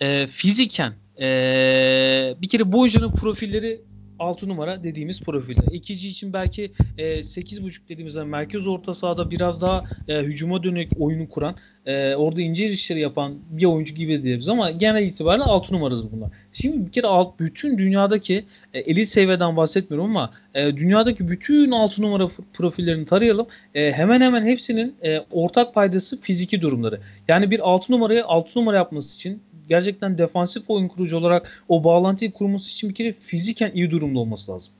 e, 0.00 0.26
fiziken 0.26 0.94
e, 1.20 2.34
bir 2.42 2.48
kere 2.48 2.72
bu 2.72 2.80
oyuncuların 2.80 3.12
profilleri 3.12 3.80
6 4.20 4.48
numara 4.48 4.84
dediğimiz 4.84 5.20
profilde. 5.20 5.60
İkinci 5.72 6.08
için 6.08 6.32
belki 6.32 6.72
e, 6.98 7.04
8.5 7.04 7.88
dediğimiz 7.88 8.14
yani 8.14 8.28
merkez 8.28 8.66
orta 8.66 8.94
sahada 8.94 9.30
biraz 9.30 9.60
daha 9.60 9.84
e, 10.08 10.18
hücuma 10.18 10.62
dönük 10.62 10.92
oyunu 10.98 11.28
kuran, 11.28 11.56
e, 11.86 12.14
orada 12.14 12.40
ince 12.40 12.68
işleri 12.68 13.00
yapan 13.00 13.38
bir 13.50 13.64
oyuncu 13.64 13.94
gibi 13.94 14.22
diyebiliriz 14.22 14.48
ama 14.48 14.70
genel 14.70 15.06
itibariyle 15.06 15.44
6 15.44 15.74
numaradır 15.74 16.12
bunlar. 16.12 16.30
Şimdi 16.52 16.86
bir 16.86 16.92
kere 16.92 17.06
alt 17.06 17.40
bütün 17.40 17.78
dünyadaki 17.78 18.44
e, 18.74 18.80
elit 18.80 19.08
seviyeden 19.08 19.56
bahsetmiyorum 19.56 20.10
ama 20.10 20.30
e, 20.54 20.76
dünyadaki 20.76 21.28
bütün 21.28 21.70
6 21.70 22.02
numara 22.02 22.28
profillerini 22.52 23.04
tarayalım. 23.04 23.46
E, 23.74 23.92
hemen 23.92 24.20
hemen 24.20 24.46
hepsinin 24.46 24.94
e, 25.02 25.20
ortak 25.30 25.74
paydası 25.74 26.20
fiziki 26.20 26.60
durumları. 26.60 27.00
Yani 27.28 27.50
bir 27.50 27.60
6 27.68 27.92
numaraya 27.92 28.24
6 28.24 28.58
numara 28.58 28.76
yapması 28.76 29.16
için 29.16 29.42
gerçekten 29.70 30.18
defansif 30.18 30.70
oyun 30.70 30.88
kurucu 30.88 31.16
olarak 31.16 31.64
o 31.68 31.84
bağlantıyı 31.84 32.32
kurması 32.32 32.70
için 32.70 32.90
bir 32.90 32.94
kere 32.94 33.12
fiziken 33.12 33.70
iyi 33.74 33.90
durumda 33.90 34.18
olması 34.18 34.52
lazım. 34.52 34.72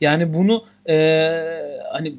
Yani 0.00 0.34
bunu 0.34 0.64
e, 0.88 0.96
hani 1.92 2.14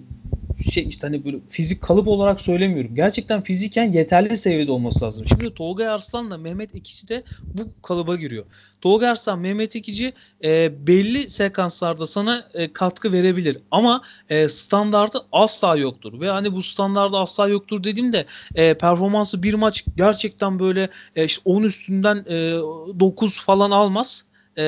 şey 0.68 0.88
işte 0.88 1.08
hani 1.08 1.26
böyle 1.26 1.38
fizik 1.50 1.82
kalıp 1.82 2.08
olarak 2.08 2.42
söylemiyorum. 2.42 2.96
Gerçekten 2.96 3.42
fiziken 3.42 3.92
yeterli 3.92 4.38
seviyede 4.38 4.72
olması 4.72 5.06
lazım. 5.06 5.26
Şimdi 5.28 5.54
Tolga 5.54 5.92
Arslan'la 5.92 6.38
Mehmet 6.38 6.76
Ekici 6.76 7.08
de 7.08 7.24
bu 7.54 7.82
kalıba 7.82 8.16
giriyor. 8.16 8.46
Tolga 8.82 9.10
Arslan, 9.10 9.40
Mehmet 9.40 9.76
Ekici 9.76 10.14
e, 10.44 10.88
belli 10.88 11.30
sekanslarda 11.30 12.06
sana 12.06 12.50
e, 12.54 12.74
katkı 12.74 13.12
verebilir 13.12 13.58
ama 13.72 14.02
e, 14.30 14.50
standardı 14.50 15.26
asla 15.32 15.78
yoktur. 15.78 16.20
Ve 16.22 16.30
hani 16.30 16.56
bu 16.56 16.64
standardı 16.64 17.18
asla 17.18 17.48
yoktur 17.48 17.84
dediğimde 17.84 18.26
e, 18.56 18.74
performansı 18.74 19.44
bir 19.44 19.54
maç 19.54 19.86
gerçekten 19.98 20.60
böyle 20.60 20.90
e, 21.16 21.26
işte 21.26 21.42
10 21.46 21.64
üstünden 21.64 22.18
e, 22.30 22.52
9 23.00 23.40
falan 23.40 23.72
almaz. 23.72 24.26
E, 24.58 24.64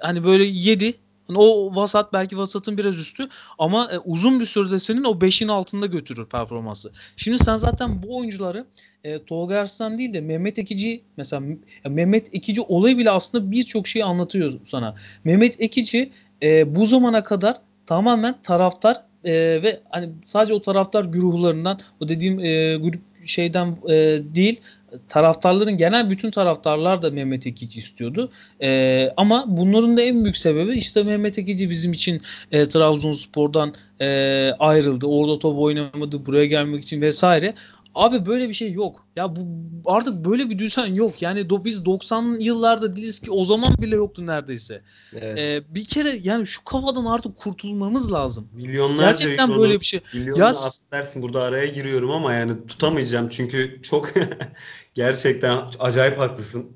hani 0.00 0.24
böyle 0.24 0.44
7 0.44 0.84
Hani 0.84 1.01
o 1.34 1.76
vasat 1.76 2.12
belki 2.12 2.38
vasatın 2.38 2.78
biraz 2.78 2.98
üstü 2.98 3.28
ama 3.58 3.88
e, 3.92 3.98
uzun 3.98 4.40
bir 4.40 4.44
sürede 4.44 4.78
senin 4.78 5.04
o 5.04 5.10
5'in 5.10 5.48
altında 5.48 5.86
götürür 5.86 6.26
performansı. 6.26 6.92
Şimdi 7.16 7.38
sen 7.38 7.56
zaten 7.56 8.02
bu 8.02 8.16
oyuncuları 8.16 8.66
e, 9.04 9.24
Tolga 9.24 9.58
Arslan 9.58 9.98
değil 9.98 10.14
de 10.14 10.20
Mehmet 10.20 10.58
Ekici 10.58 11.02
mesela 11.16 11.42
Mehmet 11.88 12.34
Ekici 12.34 12.60
olayı 12.60 12.98
bile 12.98 13.10
aslında 13.10 13.50
birçok 13.50 13.86
şeyi 13.86 14.04
anlatıyor 14.04 14.52
sana. 14.64 14.94
Mehmet 15.24 15.60
Ekici 15.60 16.12
e, 16.42 16.74
bu 16.74 16.86
zamana 16.86 17.22
kadar 17.22 17.56
tamamen 17.86 18.42
taraftar 18.42 18.96
e, 19.24 19.32
ve 19.62 19.80
hani 19.90 20.10
sadece 20.24 20.54
o 20.54 20.62
taraftar 20.62 21.04
güruhlarından 21.04 21.78
o 22.00 22.08
dediğim 22.08 22.38
e, 22.40 22.76
grup 22.76 23.11
şeyden 23.24 23.76
e, 23.88 24.20
değil 24.34 24.60
taraftarların 25.08 25.76
genel 25.76 26.10
bütün 26.10 26.30
taraftarlar 26.30 27.02
da 27.02 27.10
Mehmet 27.10 27.46
Ekici 27.46 27.78
istiyordu. 27.78 28.30
E, 28.62 29.10
ama 29.16 29.44
bunların 29.48 29.96
da 29.96 30.02
en 30.02 30.24
büyük 30.24 30.36
sebebi 30.36 30.76
işte 30.76 31.02
Mehmet 31.02 31.38
Ekici 31.38 31.70
bizim 31.70 31.92
için 31.92 32.22
e, 32.52 32.68
Trabzonspor'dan 32.68 33.74
e, 34.00 34.50
ayrıldı. 34.58 35.06
Orada 35.06 35.38
top 35.38 35.58
oynamadı 35.58 36.26
buraya 36.26 36.46
gelmek 36.46 36.82
için 36.82 37.00
vesaire. 37.00 37.54
Abi 37.94 38.26
böyle 38.26 38.48
bir 38.48 38.54
şey 38.54 38.72
yok. 38.72 39.06
Ya 39.16 39.36
bu 39.36 39.46
artık 39.84 40.24
böyle 40.24 40.50
bir 40.50 40.58
düzen 40.58 40.94
yok. 40.94 41.22
Yani 41.22 41.50
do, 41.50 41.64
biz 41.64 41.84
90 41.84 42.40
yıllarda 42.40 42.96
değiliz 42.96 43.20
ki 43.20 43.30
o 43.30 43.44
zaman 43.44 43.76
bile 43.78 43.96
yoktu 43.96 44.26
neredeyse. 44.26 44.82
Evet. 45.12 45.38
Ee, 45.38 45.74
bir 45.74 45.84
kere 45.84 46.18
yani 46.22 46.46
şu 46.46 46.64
kafadan 46.64 47.04
artık 47.04 47.36
kurtulmamız 47.36 48.12
lazım. 48.12 48.48
Milyonlarca 48.52 49.10
Gerçekten 49.10 49.48
euronu, 49.48 49.62
böyle 49.62 49.80
bir 49.80 49.84
şey. 49.84 50.00
Ya 50.36 50.46
affedersin 50.48 51.22
burada 51.22 51.42
araya 51.42 51.66
giriyorum 51.66 52.10
ama 52.10 52.34
yani 52.34 52.66
tutamayacağım 52.66 53.28
çünkü 53.28 53.80
çok 53.82 54.10
gerçekten 54.94 55.58
acayip 55.80 56.18
haklısın. 56.18 56.72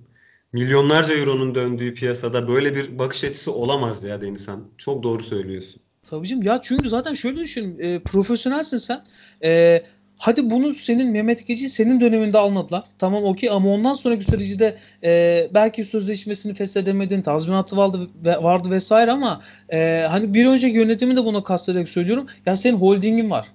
Milyonlarca 0.53 1.15
euronun 1.15 1.55
döndüğü 1.55 1.95
piyasada 1.95 2.49
böyle 2.49 2.75
bir 2.75 2.99
bakış 2.99 3.25
açısı 3.25 3.53
olamaz 3.53 4.05
ya 4.05 4.23
Denizhan. 4.23 4.65
Çok 4.77 5.03
doğru 5.03 5.23
söylüyorsun. 5.23 5.83
Tabii 6.03 6.29
canım. 6.29 6.43
Ya 6.43 6.61
çünkü 6.63 6.89
zaten 6.89 7.15
şöyle 7.15 7.41
düşün. 7.41 7.79
E, 7.79 8.03
profesyonelsin 8.03 8.77
sen. 8.77 9.05
E, 9.45 9.83
hadi 10.19 10.51
bunu 10.51 10.75
senin 10.75 11.11
Mehmet 11.13 11.47
Geci 11.47 11.69
senin 11.69 12.01
döneminde 12.01 12.39
almadılar. 12.39 12.85
Tamam 12.99 13.25
okey 13.25 13.51
ama 13.51 13.71
ondan 13.71 13.95
sonraki 13.95 14.25
süreci 14.25 14.59
de 14.59 14.77
e, 15.05 15.49
belki 15.55 15.85
sözleşmesini 15.85 16.55
feshedemedin, 16.55 17.23
tazminatı 17.23 17.77
vardı, 17.77 18.09
vardı 18.25 18.71
vesaire 18.71 19.11
ama 19.11 19.43
e, 19.73 20.07
hani 20.09 20.35
bir 20.35 20.47
önceki 20.47 20.77
yönetimi 20.77 21.17
de 21.17 21.25
buna 21.25 21.43
kastederek 21.45 21.89
söylüyorum. 21.89 22.27
Ya 22.47 22.57
senin 22.57 22.77
holdingin 22.77 23.31
var. 23.31 23.47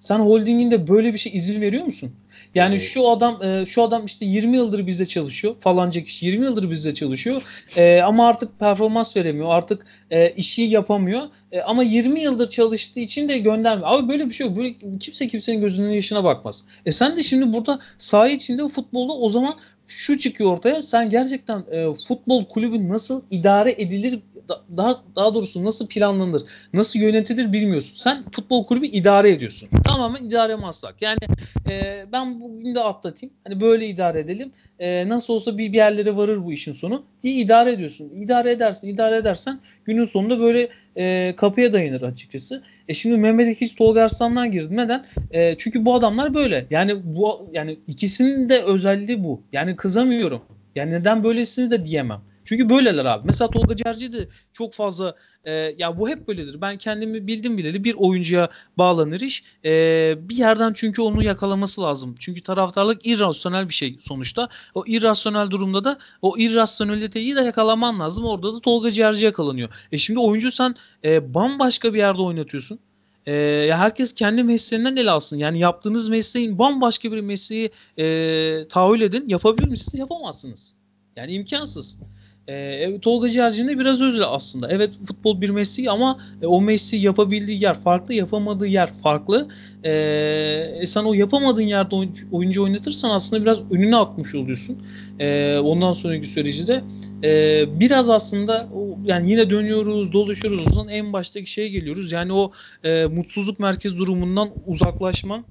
Sen 0.00 0.18
holdinginde 0.18 0.88
böyle 0.88 1.12
bir 1.12 1.18
şey 1.18 1.36
izin 1.36 1.60
veriyor 1.60 1.84
musun? 1.84 2.12
Yani 2.54 2.74
Evet. 2.74 2.82
şu 2.84 3.08
adam 3.08 3.42
e, 3.42 3.66
şu 3.66 3.82
adam 3.82 4.06
işte 4.06 4.26
20 4.26 4.56
yıldır 4.56 4.86
bizde 4.86 5.06
çalışıyor. 5.06 5.54
Falanca 5.60 6.02
kişi 6.02 6.26
20 6.26 6.44
yıldır 6.44 6.70
bizde 6.70 6.94
çalışıyor. 6.94 7.42
E, 7.76 8.00
ama 8.00 8.28
artık 8.28 8.58
performans 8.58 9.16
veremiyor. 9.16 9.48
Artık 9.50 9.86
e, 10.10 10.30
işi 10.30 10.62
yapamıyor. 10.62 11.22
E, 11.52 11.60
ama 11.60 11.82
20 11.82 12.20
yıldır 12.20 12.48
çalıştığı 12.48 13.00
için 13.00 13.28
de 13.28 13.38
göndermiyor. 13.38 13.88
Abi 13.90 14.08
böyle 14.08 14.28
bir 14.28 14.34
şey 14.34 14.46
yok. 14.46 14.56
Böyle 14.56 14.74
kimse 15.00 15.28
kimsenin 15.28 15.60
gözünün 15.60 15.90
yaşına 15.92 16.24
bakmaz. 16.24 16.64
E 16.86 16.92
sen 16.92 17.16
de 17.16 17.22
şimdi 17.22 17.52
burada 17.52 17.78
saha 17.98 18.28
içinde 18.28 18.68
futbolda 18.68 19.12
o 19.12 19.28
zaman 19.28 19.54
şu 19.86 20.18
çıkıyor 20.18 20.52
ortaya. 20.52 20.82
Sen 20.82 21.10
gerçekten 21.10 21.64
e, 21.70 21.86
futbol 22.08 22.44
kulübü 22.44 22.88
nasıl 22.88 23.22
idare 23.30 23.74
edilir 23.78 24.20
daha 24.76 25.02
daha 25.16 25.34
doğrusu 25.34 25.64
nasıl 25.64 25.88
planlanır, 25.88 26.42
nasıl 26.74 26.98
yönetilir 26.98 27.52
bilmiyorsun. 27.52 27.94
Sen 27.96 28.24
futbol 28.32 28.66
kulübü 28.66 28.86
idare 28.86 29.30
ediyorsun. 29.30 29.68
Tamamen 29.84 30.24
idare 30.24 30.54
maslak. 30.54 31.02
Yani 31.02 31.18
e, 31.70 32.04
ben 32.12 32.40
bugün 32.40 32.74
de 32.74 32.80
atlatayım. 32.80 33.34
Hani 33.44 33.60
böyle 33.60 33.88
idare 33.88 34.20
edelim. 34.20 34.52
E, 34.78 35.08
nasıl 35.08 35.34
olsa 35.34 35.58
bir, 35.58 35.72
bir 35.72 35.76
yerlere 35.76 36.16
varır 36.16 36.44
bu 36.44 36.52
işin 36.52 36.72
sonu 36.72 37.04
diye 37.22 37.34
idare 37.34 37.72
ediyorsun. 37.72 38.10
İdare 38.14 38.52
edersin, 38.52 38.88
idare 38.88 39.16
edersen 39.16 39.60
günün 39.84 40.04
sonunda 40.04 40.40
böyle 40.40 40.68
e, 40.96 41.34
kapıya 41.36 41.72
dayanır 41.72 42.02
açıkçası. 42.02 42.62
E 42.88 42.94
şimdi 42.94 43.16
Mehmet 43.16 43.60
hiç 43.60 43.74
Tolga 43.74 44.02
Arslan'dan 44.02 44.52
girdi. 44.52 44.76
Neden? 44.76 45.06
E, 45.30 45.56
çünkü 45.58 45.84
bu 45.84 45.94
adamlar 45.94 46.34
böyle. 46.34 46.66
Yani 46.70 46.92
bu 47.04 47.50
yani 47.52 47.78
ikisinin 47.86 48.48
de 48.48 48.62
özelliği 48.62 49.24
bu. 49.24 49.42
Yani 49.52 49.76
kızamıyorum. 49.76 50.42
Yani 50.74 50.92
neden 50.92 51.24
böylesiniz 51.24 51.70
de 51.70 51.86
diyemem. 51.86 52.20
Çünkü 52.44 52.68
böyleler 52.68 53.04
abi. 53.04 53.26
Mesela 53.26 53.50
Tolga 53.50 53.76
Cerci 53.76 54.12
de 54.12 54.28
çok 54.52 54.72
fazla 54.72 55.14
e, 55.44 55.52
ya 55.78 55.98
bu 55.98 56.08
hep 56.08 56.28
böyledir. 56.28 56.60
Ben 56.60 56.78
kendimi 56.78 57.26
bildim 57.26 57.58
bileli 57.58 57.84
bir 57.84 57.94
oyuncuya 57.94 58.48
bağlanır 58.78 59.20
iş. 59.20 59.44
E, 59.64 60.14
bir 60.28 60.36
yerden 60.36 60.72
çünkü 60.72 61.02
onu 61.02 61.22
yakalaması 61.24 61.82
lazım. 61.82 62.14
Çünkü 62.18 62.42
taraftarlık 62.42 63.06
irrasyonel 63.06 63.68
bir 63.68 63.74
şey 63.74 63.96
sonuçta. 64.00 64.48
O 64.74 64.84
irrasyonel 64.86 65.50
durumda 65.50 65.84
da 65.84 65.98
o 66.22 66.38
irrasyoneliteyi 66.38 67.36
de 67.36 67.40
yakalaman 67.40 68.00
lazım. 68.00 68.24
Orada 68.24 68.54
da 68.54 68.60
Tolga 68.60 68.90
Cerci 68.90 69.24
yakalanıyor. 69.24 69.68
E 69.92 69.98
şimdi 69.98 70.20
oyuncu 70.20 70.50
sen 70.50 70.74
e, 71.04 71.34
bambaşka 71.34 71.94
bir 71.94 71.98
yerde 71.98 72.22
oynatıyorsun. 72.22 72.78
E, 73.26 73.32
ya 73.68 73.78
herkes 73.78 74.12
kendi 74.12 74.42
mesleğinden 74.42 74.96
ele 74.96 75.10
alsın. 75.10 75.38
Yani 75.38 75.58
yaptığınız 75.58 76.08
mesleğin 76.08 76.58
bambaşka 76.58 77.12
bir 77.12 77.20
mesleği 77.20 77.70
e, 77.98 78.68
tahayyül 78.68 79.00
edin. 79.00 79.28
Yapabilir 79.28 79.68
misiniz? 79.68 79.98
Yapamazsınız. 79.98 80.74
Yani 81.16 81.32
imkansız. 81.32 81.98
E, 82.50 82.98
Tolga 83.00 83.30
Ciğerci'nin 83.30 83.78
biraz 83.78 84.02
öyle 84.02 84.24
aslında. 84.24 84.68
Evet 84.70 84.90
futbol 85.06 85.40
bir 85.40 85.50
mesleği 85.50 85.90
ama 85.90 86.18
e, 86.42 86.46
o 86.46 86.60
mesleği 86.60 87.04
yapabildiği 87.04 87.62
yer 87.62 87.80
farklı, 87.80 88.14
yapamadığı 88.14 88.66
yer 88.66 88.92
farklı. 88.94 89.48
E, 89.84 89.90
e, 90.80 90.86
sen 90.86 91.04
o 91.04 91.14
yapamadığın 91.14 91.62
yerde 91.62 91.96
oyuncu, 92.32 92.62
oynatırsan 92.62 93.10
aslında 93.10 93.42
biraz 93.42 93.70
önüne 93.70 93.96
atmış 93.96 94.34
oluyorsun. 94.34 94.82
E, 95.18 95.58
ondan 95.58 95.92
sonraki 95.92 96.26
süreci 96.26 96.66
de 96.66 96.84
e, 97.24 97.64
biraz 97.80 98.10
aslında 98.10 98.68
yani 99.04 99.30
yine 99.30 99.50
dönüyoruz, 99.50 100.12
dolaşıyoruz. 100.12 100.68
O 100.68 100.72
zaman 100.72 100.88
en 100.88 101.12
baştaki 101.12 101.50
şeye 101.50 101.68
geliyoruz. 101.68 102.12
Yani 102.12 102.32
o 102.32 102.52
e, 102.84 103.06
mutsuzluk 103.06 103.58
merkez 103.58 103.98
durumundan 103.98 104.50
uzaklaşman 104.66 105.44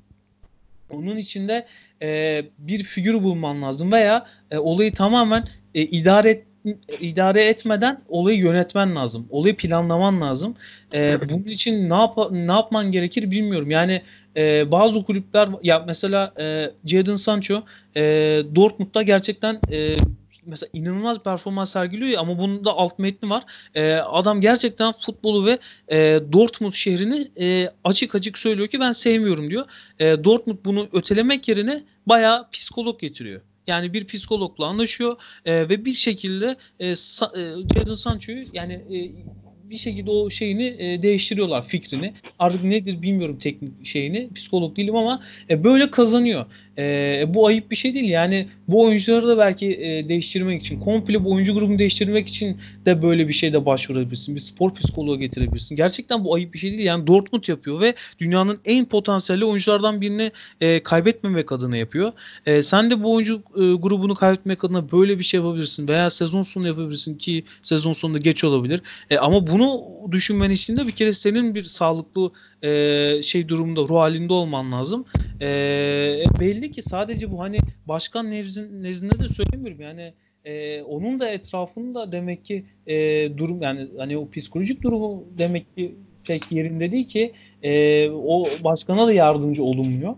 onun 0.90 1.18
içinde 1.18 1.66
e, 2.02 2.42
bir 2.58 2.84
figür 2.84 3.24
bulman 3.24 3.62
lazım 3.62 3.92
veya 3.92 4.26
e, 4.52 4.58
olayı 4.58 4.94
tamamen 4.94 5.48
e, 5.76 5.82
idare 5.82 6.30
et, 6.30 6.49
idare 7.01 7.45
etmeden 7.45 8.01
olayı 8.10 8.38
yönetmen 8.38 8.95
lazım. 8.95 9.27
Olayı 9.29 9.58
planlaman 9.58 10.21
lazım. 10.21 10.55
E, 10.93 11.17
bunun 11.29 11.43
için 11.43 11.89
ne 11.89 11.93
yap 11.93 12.17
ne 12.32 12.51
yapman 12.51 12.91
gerekir 12.91 13.32
bilmiyorum. 13.32 13.71
Yani 13.71 14.01
e, 14.38 14.71
bazı 14.71 15.03
kulüpler 15.03 15.49
ya 15.63 15.84
mesela 15.88 16.34
e, 16.39 16.71
Jadon 16.86 17.15
Sancho 17.15 17.63
e, 17.95 18.01
Dortmund'da 18.55 19.01
gerçekten 19.01 19.60
e, 19.71 19.97
mesela 20.45 20.69
inanılmaz 20.73 21.19
performans 21.19 21.73
sergiliyor 21.73 22.21
ama 22.21 22.39
bunun 22.39 22.65
da 22.65 22.71
alt 22.71 22.99
metni 22.99 23.29
var. 23.29 23.43
E, 23.75 23.93
adam 23.93 24.41
gerçekten 24.41 24.93
futbolu 25.01 25.45
ve 25.45 25.60
e, 25.91 26.19
Dortmund 26.34 26.73
şehrini 26.73 27.27
e, 27.39 27.69
açık 27.84 28.15
açık 28.15 28.38
söylüyor 28.38 28.67
ki 28.67 28.79
ben 28.79 28.91
sevmiyorum 28.91 29.49
diyor. 29.49 29.65
E, 29.99 30.23
Dortmund 30.23 30.58
bunu 30.65 30.88
ötelemek 30.93 31.47
yerine 31.47 31.84
bayağı 32.05 32.49
psikolog 32.51 32.99
getiriyor. 32.99 33.41
Yani 33.69 33.93
bir 33.93 34.05
psikologla 34.08 34.65
anlaşıyor 34.65 35.21
e, 35.45 35.69
ve 35.69 35.86
bir 35.86 35.93
şekilde 35.93 36.58
e, 36.79 36.91
Sa- 36.91 37.63
e, 37.65 37.69
Jadon 37.69 37.93
Sancho'yu 37.93 38.41
yani 38.53 38.73
e, 38.73 38.97
bir 39.69 39.77
şekilde 39.77 40.12
o 40.12 40.29
şeyini 40.29 40.75
e, 40.79 41.01
değiştiriyorlar 41.01 41.67
fikrini. 41.67 42.13
Artık 42.39 42.63
nedir 42.63 43.01
bilmiyorum 43.01 43.39
teknik 43.39 43.86
şeyini. 43.86 44.34
Psikolog 44.34 44.77
değilim 44.77 44.95
ama 44.95 45.23
e, 45.49 45.63
böyle 45.63 45.91
kazanıyor. 45.91 46.45
E, 46.80 47.26
bu 47.28 47.48
ayıp 47.48 47.72
bir 47.72 47.76
şey 47.76 47.94
değil. 47.94 48.10
Yani 48.10 48.48
bu 48.68 48.84
oyuncuları 48.84 49.28
da 49.28 49.38
belki 49.38 49.68
e, 49.68 50.10
değiştirmek 50.10 50.62
için, 50.62 50.80
komple 50.80 51.24
bu 51.24 51.32
oyuncu 51.32 51.54
grubunu 51.54 51.80
değiştirmek 51.80 52.28
için 52.28 52.58
de 52.86 53.04
böyle 53.04 53.28
bir 53.28 53.34
şeyde 53.34 53.65
başvurabilirsin. 53.65 54.36
Bir 54.36 54.39
spor 54.39 54.76
psikoloğu 54.76 55.20
getirebilirsin. 55.20 55.76
Gerçekten 55.76 56.24
bu 56.24 56.36
ayıp 56.36 56.54
bir 56.54 56.60
şey 56.60 56.72
değil. 56.72 56.84
Yani 56.84 57.08
Dortmund 57.08 57.44
yapıyor 57.48 57.82
ve 57.82 57.94
dünyanın 58.20 58.58
en 58.65 58.86
potansiyelli 58.86 59.46
oyunculardan 59.46 60.02
birini 60.02 60.32
e, 60.62 60.84
kaybetmemek 60.84 61.52
adına 61.52 61.78
yapıyor. 61.78 62.12
E, 62.46 62.63
sen 62.63 62.92
de 62.92 63.04
bu 63.04 63.13
oyuncu 63.13 63.36
e, 63.36 63.60
grubunu 63.60 64.15
kaybetmek 64.15 64.63
adına 64.63 64.92
böyle 64.92 65.20
bir 65.20 65.24
şey 65.24 65.39
yapabilirsin 65.39 65.88
veya 65.88 66.10
sezon 66.10 66.42
sonu 66.42 66.68
yapabilirsin 66.68 67.18
ki 67.18 67.44
sezon 67.62 67.94
sonunda 67.94 68.18
geç 68.18 68.44
olabilir. 68.44 68.82
E, 69.10 69.18
ama 69.18 69.48
bunu 69.48 69.82
düşünmen 70.12 70.50
için 70.50 70.78
de 70.78 70.88
bir 70.88 70.92
kere 70.92 71.13
senin 71.13 71.56
bir 71.56 71.63
sağlıklı 71.63 72.32
e, 72.63 73.22
şey 73.24 73.50
durumda, 73.50 73.82
ruh 73.82 73.96
halinde 73.96 74.34
olman 74.34 74.72
lazım. 74.72 75.06
E, 75.42 75.48
belli 76.39 76.68
ki 76.71 76.82
sadece 76.82 77.32
bu 77.32 77.39
hani 77.39 77.60
başkan 77.88 78.32
nezdin, 78.32 78.84
nezdinde 78.84 79.19
de 79.19 79.29
söylemiyorum 79.29 79.82
yani 79.82 80.13
e, 80.45 80.82
onun 80.82 81.19
da 81.19 81.29
etrafında 81.29 82.12
demek 82.12 82.45
ki 82.45 82.65
e, 82.88 82.97
durum 83.38 83.62
yani 83.62 83.88
hani 83.97 84.17
o 84.17 84.29
psikolojik 84.29 84.84
durumu 84.84 85.23
demek 85.38 85.75
ki 85.75 85.95
pek 86.27 86.51
yerinde 86.51 86.91
değil 86.91 87.08
ki 87.08 87.32
e, 87.63 88.10
o 88.10 88.45
başkana 88.63 89.08
da 89.08 89.13
yardımcı 89.13 89.63
olunmuyor 89.63 90.15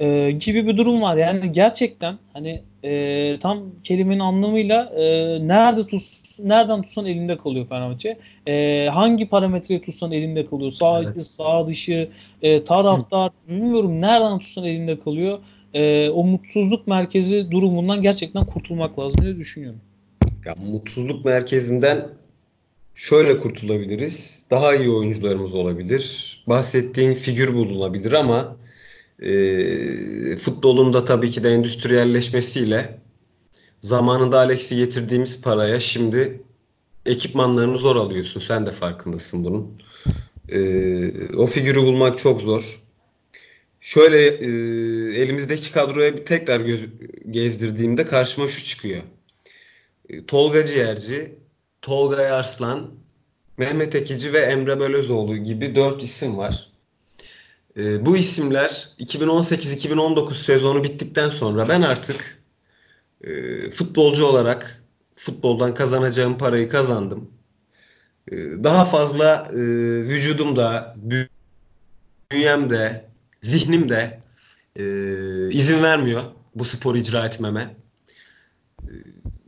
e, 0.00 0.30
gibi 0.30 0.66
bir 0.66 0.76
durum 0.76 1.02
var. 1.02 1.16
Yani 1.16 1.52
gerçekten 1.52 2.18
hani 2.32 2.62
e, 2.84 3.36
tam 3.40 3.62
kelimenin 3.84 4.20
anlamıyla 4.20 4.84
e, 4.84 5.04
nerede 5.48 5.86
tut 5.86 6.02
nereden 6.44 6.82
tutsan 6.82 7.06
elinde 7.06 7.36
kalıyor 7.36 7.66
Fenerbahçe. 7.68 8.18
E, 8.48 8.86
hangi 8.92 9.28
parametreyi 9.28 9.82
tutsan 9.82 10.12
elinde 10.12 10.46
kalıyor. 10.46 10.70
Sağ 10.70 11.00
içi, 11.00 11.08
Evet. 11.08 11.22
sağ 11.22 11.66
dışı, 11.66 12.08
e, 12.42 12.64
taraftar 12.64 13.30
bilmiyorum 13.48 14.00
nereden 14.00 14.38
tutsan 14.38 14.64
elinde 14.64 14.98
kalıyor. 14.98 15.38
E, 15.74 16.08
o 16.08 16.24
mutsuzluk 16.24 16.86
merkezi 16.86 17.50
durumundan 17.50 18.02
gerçekten 18.02 18.46
kurtulmak 18.46 18.98
lazım 18.98 19.22
diye 19.22 19.36
düşünüyorum. 19.36 19.80
Ya 20.44 20.54
mutsuzluk 20.54 21.24
merkezinden 21.24 22.08
şöyle 22.94 23.38
kurtulabiliriz. 23.38 24.44
Daha 24.50 24.74
iyi 24.74 24.90
oyuncularımız 24.90 25.54
olabilir. 25.54 26.36
Bahsettiğin 26.46 27.14
figür 27.14 27.54
bulunabilir 27.54 28.12
ama 28.12 28.56
e, 29.22 30.36
futbolun 30.36 30.92
da 30.92 31.04
tabii 31.04 31.30
ki 31.30 31.44
de 31.44 31.50
endüstriyelleşmesiyle 31.50 32.98
zamanında 33.80 34.38
Alex'i 34.38 34.76
getirdiğimiz 34.76 35.42
paraya 35.42 35.80
şimdi 35.80 36.42
ekipmanlarını 37.06 37.78
zor 37.78 37.96
alıyorsun. 37.96 38.40
Sen 38.40 38.66
de 38.66 38.70
farkındasın 38.70 39.44
bunun. 39.44 39.82
E, 40.48 41.36
o 41.36 41.46
figürü 41.46 41.82
bulmak 41.82 42.18
çok 42.18 42.40
zor. 42.40 42.89
Şöyle 43.80 44.26
e, 44.26 44.46
elimizdeki 45.22 45.72
kadroya 45.72 46.16
bir 46.16 46.24
tekrar 46.24 46.60
göz, 46.60 46.80
gezdirdiğimde 47.30 48.06
karşıma 48.06 48.48
şu 48.48 48.64
çıkıyor. 48.64 49.02
E, 50.08 50.26
Tolga 50.26 50.66
Ciğerci, 50.66 51.34
Tolga 51.82 52.16
Arslan, 52.16 52.90
Mehmet 53.58 53.94
Ekici 53.94 54.32
ve 54.32 54.38
Emre 54.38 54.80
Belözoğlu 54.80 55.36
gibi 55.36 55.74
dört 55.74 56.02
isim 56.02 56.38
var. 56.38 56.68
E, 57.76 58.06
bu 58.06 58.16
isimler 58.16 58.88
2018-2019 59.00 60.34
sezonu 60.34 60.84
bittikten 60.84 61.28
sonra 61.28 61.68
ben 61.68 61.82
artık 61.82 62.38
e, 63.24 63.70
futbolcu 63.70 64.26
olarak 64.26 64.82
futboldan 65.14 65.74
kazanacağım 65.74 66.38
parayı 66.38 66.68
kazandım. 66.68 67.30
E, 68.32 68.36
daha 68.64 68.84
fazla 68.84 69.48
e, 69.52 69.56
vücudumda, 70.08 70.96
bünyemde, 72.30 73.09
zihnimde 73.42 74.20
e, 74.76 74.82
izin 75.50 75.82
vermiyor 75.82 76.22
bu 76.54 76.64
sporu 76.64 76.98
icra 76.98 77.26
etmeme. 77.26 77.76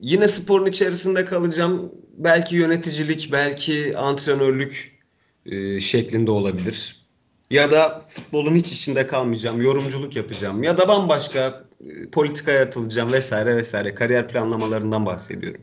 Yine 0.00 0.28
sporun 0.28 0.66
içerisinde 0.66 1.24
kalacağım. 1.24 1.92
Belki 2.18 2.56
yöneticilik, 2.56 3.32
belki 3.32 3.98
antrenörlük 3.98 5.00
e, 5.46 5.80
şeklinde 5.80 6.30
olabilir. 6.30 7.02
Ya 7.50 7.72
da 7.72 8.02
futbolun 8.08 8.54
hiç 8.54 8.72
içinde 8.72 9.06
kalmayacağım, 9.06 9.62
yorumculuk 9.62 10.16
yapacağım. 10.16 10.62
Ya 10.62 10.78
da 10.78 10.88
bambaşka 10.88 11.64
e, 11.80 12.10
politikaya 12.10 12.62
atılacağım 12.62 13.12
vesaire 13.12 13.56
vesaire. 13.56 13.94
Kariyer 13.94 14.28
planlamalarından 14.28 15.06
bahsediyorum. 15.06 15.60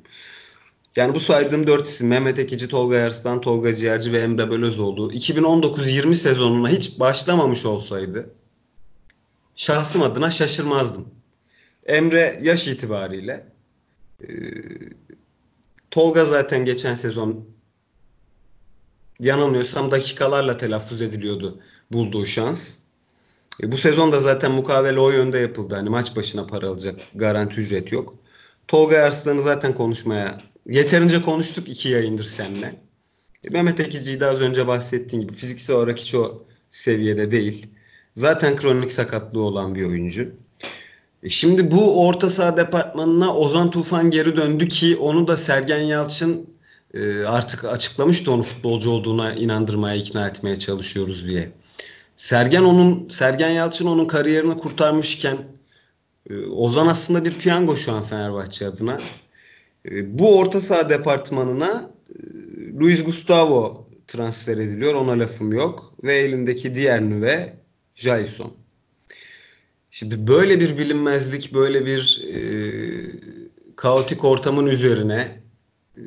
Yani 0.95 1.15
bu 1.15 1.19
saydığım 1.19 1.67
dört 1.67 1.87
isim 1.87 2.07
Mehmet 2.07 2.39
Ekici, 2.39 2.67
Tolga 2.67 2.95
Yarslan, 2.95 3.41
Tolga 3.41 3.75
Ciğerci 3.75 4.13
ve 4.13 4.19
Emre 4.19 4.51
Belözoğlu 4.51 5.13
2019-20 5.13 6.15
sezonuna 6.15 6.69
hiç 6.69 6.99
başlamamış 6.99 7.65
olsaydı 7.65 8.29
şahsım 9.55 10.01
adına 10.01 10.31
şaşırmazdım. 10.31 11.07
Emre 11.85 12.39
yaş 12.41 12.67
itibariyle 12.67 13.47
e, 14.21 14.27
Tolga 15.91 16.25
zaten 16.25 16.65
geçen 16.65 16.95
sezon 16.95 17.45
yanılmıyorsam 19.19 19.91
dakikalarla 19.91 20.57
telaffuz 20.57 21.01
ediliyordu 21.01 21.59
bulduğu 21.91 22.25
şans. 22.25 22.77
E, 23.63 23.71
bu 23.71 23.77
sezon 23.77 24.11
da 24.11 24.19
zaten 24.19 24.51
mukavele 24.51 24.99
o 24.99 25.09
yönde 25.09 25.39
yapıldı. 25.39 25.75
Hani 25.75 25.89
maç 25.89 26.15
başına 26.15 26.47
para 26.47 26.67
alacak 26.67 26.99
garanti 27.15 27.61
ücret 27.61 27.91
yok. 27.91 28.15
Tolga 28.67 28.97
Arslan'ı 28.97 29.41
zaten 29.41 29.73
konuşmaya 29.73 30.48
yeterince 30.65 31.21
konuştuk 31.21 31.69
iki 31.69 31.89
yayındır 31.89 32.23
seninle. 32.23 32.75
E, 33.43 33.49
Mehmet 33.49 33.79
Ekici'yi 33.79 34.19
de 34.19 34.25
az 34.25 34.41
önce 34.41 34.67
bahsettiğim 34.67 35.27
gibi 35.27 35.37
fiziksel 35.37 35.75
olarak 35.75 35.99
hiç 35.99 36.15
o 36.15 36.43
seviyede 36.69 37.31
değil. 37.31 37.67
Zaten 38.15 38.55
kronik 38.55 38.91
sakatlığı 38.91 39.43
olan 39.43 39.75
bir 39.75 39.85
oyuncu. 39.85 40.31
E, 41.23 41.29
şimdi 41.29 41.71
bu 41.71 42.07
orta 42.07 42.29
saha 42.29 42.57
departmanına 42.57 43.35
Ozan 43.35 43.71
Tufan 43.71 44.11
geri 44.11 44.37
döndü 44.37 44.67
ki 44.67 44.97
onu 44.97 45.27
da 45.27 45.37
Sergen 45.37 45.81
Yalçın 45.81 46.49
e, 46.93 47.23
artık 47.23 47.65
açıklamıştı 47.65 48.31
onu 48.31 48.43
futbolcu 48.43 48.91
olduğuna 48.91 49.33
inandırmaya, 49.33 49.95
ikna 49.95 50.27
etmeye 50.27 50.59
çalışıyoruz 50.59 51.27
diye. 51.27 51.51
Sergen 52.15 52.63
onun 52.63 53.09
Sergen 53.09 53.49
Yalçın 53.49 53.85
onun 53.85 54.05
kariyerini 54.05 54.57
kurtarmışken 54.57 55.37
Ozan 56.51 56.87
aslında 56.87 57.25
bir 57.25 57.33
piyango 57.33 57.75
şu 57.75 57.91
an 57.91 58.03
Fenerbahçe 58.03 58.67
adına. 58.67 58.99
E, 59.91 60.19
bu 60.19 60.37
orta 60.37 60.61
saha 60.61 60.89
departmanına 60.89 61.91
e, 62.09 62.19
Luis 62.79 63.03
Gustavo 63.03 63.87
transfer 64.07 64.57
ediliyor. 64.57 64.93
Ona 64.93 65.19
lafım 65.19 65.53
yok. 65.53 65.93
Ve 66.03 66.15
elindeki 66.15 66.75
diğer 66.75 67.01
nüve 67.01 67.53
Jason. 67.95 68.53
Şimdi 69.91 70.27
böyle 70.27 70.59
bir 70.59 70.77
bilinmezlik, 70.77 71.53
böyle 71.53 71.85
bir 71.85 72.27
e, 72.33 72.39
kaotik 73.75 74.23
ortamın 74.23 74.65
üzerine 74.65 75.41
e, 75.97 76.01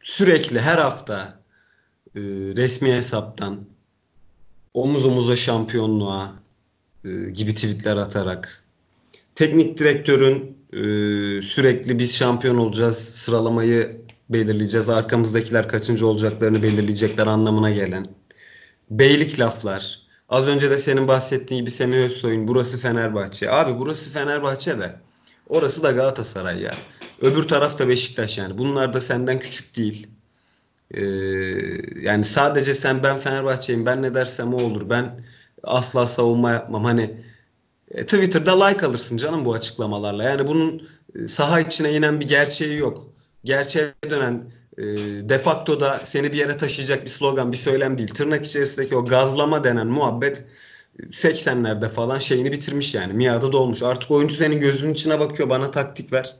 sürekli 0.00 0.60
her 0.60 0.78
hafta 0.78 1.40
e, 2.16 2.20
resmi 2.56 2.92
hesaptan 2.92 3.66
omuz 4.74 5.04
omuza 5.06 5.36
şampiyonluğa 5.36 6.42
e, 7.04 7.10
gibi 7.30 7.54
tweetler 7.54 7.96
atarak 7.96 8.64
teknik 9.34 9.78
direktörün 9.78 10.61
sürekli 11.42 11.98
biz 11.98 12.16
şampiyon 12.16 12.56
olacağız 12.56 12.96
sıralamayı 12.96 14.00
belirleyeceğiz 14.30 14.88
arkamızdakiler 14.88 15.68
kaçıncı 15.68 16.06
olacaklarını 16.06 16.62
belirleyecekler 16.62 17.26
anlamına 17.26 17.70
gelen 17.70 18.06
beylik 18.90 19.40
laflar. 19.40 19.98
Az 20.28 20.48
önce 20.48 20.70
de 20.70 20.78
senin 20.78 21.08
bahsettiğin 21.08 21.60
gibi 21.60 21.70
Semih 21.70 21.96
Özsoy'un 21.96 22.48
burası 22.48 22.78
Fenerbahçe. 22.78 23.50
Abi 23.50 23.78
burası 23.78 24.10
Fenerbahçe 24.10 24.78
de 24.78 24.94
orası 25.48 25.82
da 25.82 25.90
Galatasaray 25.90 26.60
ya. 26.60 26.74
Öbür 27.20 27.42
tarafta 27.42 27.88
Beşiktaş 27.88 28.38
yani. 28.38 28.58
Bunlar 28.58 28.92
da 28.92 29.00
senden 29.00 29.40
küçük 29.40 29.76
değil. 29.76 30.06
Ee, 30.94 31.02
yani 32.00 32.24
sadece 32.24 32.74
sen 32.74 33.02
ben 33.02 33.18
Fenerbahçe'yim 33.18 33.86
ben 33.86 34.02
ne 34.02 34.14
dersem 34.14 34.54
o 34.54 34.62
olur. 34.62 34.90
Ben 34.90 35.24
asla 35.62 36.06
savunma 36.06 36.50
yapmam. 36.50 36.84
Hani 36.84 37.10
e, 37.94 38.02
Twitter'da 38.02 38.64
like 38.64 38.86
alırsın 38.86 39.16
canım 39.16 39.44
bu 39.44 39.54
açıklamalarla. 39.54 40.22
Yani 40.22 40.46
bunun 40.46 40.88
e, 41.14 41.28
saha 41.28 41.60
içine 41.60 41.92
inen 41.94 42.20
bir 42.20 42.28
gerçeği 42.28 42.78
yok. 42.78 43.12
Gerçeğe 43.44 43.94
dönen 44.10 44.44
e, 44.78 44.84
defakto 45.28 45.80
da 45.80 46.00
seni 46.04 46.32
bir 46.32 46.38
yere 46.38 46.56
taşıyacak 46.56 47.04
bir 47.04 47.10
slogan 47.10 47.52
bir 47.52 47.56
söylem 47.56 47.98
değil. 47.98 48.08
Tırnak 48.08 48.46
içerisindeki 48.46 48.96
o 48.96 49.04
gazlama 49.06 49.64
denen 49.64 49.86
muhabbet 49.86 50.44
80'lerde 51.00 51.88
falan 51.88 52.18
şeyini 52.18 52.52
bitirmiş 52.52 52.94
yani. 52.94 53.12
Miadı 53.12 53.52
dolmuş. 53.52 53.82
Artık 53.82 54.10
oyuncu 54.10 54.34
senin 54.34 54.60
gözünün 54.60 54.92
içine 54.92 55.20
bakıyor. 55.20 55.48
Bana 55.48 55.70
taktik 55.70 56.12
ver. 56.12 56.36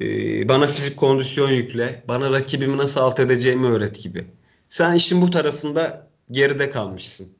Ee, 0.00 0.48
bana 0.48 0.66
fizik 0.66 0.96
kondisyon 0.96 1.50
yükle, 1.50 2.04
bana 2.08 2.30
rakibimi 2.30 2.76
nasıl 2.76 3.00
alt 3.00 3.20
edeceğimi 3.20 3.66
öğret 3.66 4.02
gibi. 4.02 4.24
Sen 4.68 4.94
işin 4.94 5.22
bu 5.22 5.30
tarafında 5.30 6.06
geride 6.30 6.70
kalmışsın. 6.70 7.39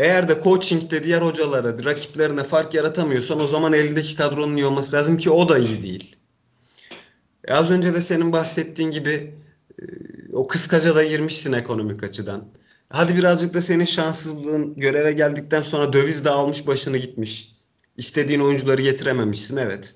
Eğer 0.00 0.28
de 0.28 0.40
coaching'de 0.44 1.04
diğer 1.04 1.22
hocalara, 1.22 1.84
rakiplerine 1.84 2.42
fark 2.42 2.74
yaratamıyorsan 2.74 3.40
o 3.40 3.46
zaman 3.46 3.72
elindeki 3.72 4.16
kadronun 4.16 4.56
iyi 4.56 4.66
olması 4.66 4.92
lazım 4.92 5.16
ki 5.16 5.30
o 5.30 5.48
da 5.48 5.58
iyi 5.58 5.82
değil. 5.82 6.16
E 7.48 7.54
az 7.54 7.70
önce 7.70 7.94
de 7.94 8.00
senin 8.00 8.32
bahsettiğin 8.32 8.90
gibi 8.90 9.34
e, 9.78 9.84
o 10.32 10.46
kıskaca 10.46 10.94
da 10.94 11.04
girmişsin 11.04 11.52
ekonomik 11.52 12.04
açıdan. 12.04 12.44
Hadi 12.88 13.16
birazcık 13.16 13.54
da 13.54 13.60
senin 13.60 13.84
şanssızlığın 13.84 14.76
göreve 14.76 15.12
geldikten 15.12 15.62
sonra 15.62 15.92
döviz 15.92 16.24
de 16.24 16.30
almış 16.30 16.66
başını 16.66 16.96
gitmiş. 16.96 17.56
İstediğin 17.96 18.40
oyuncuları 18.40 18.82
getirememişsin 18.82 19.56
evet. 19.56 19.94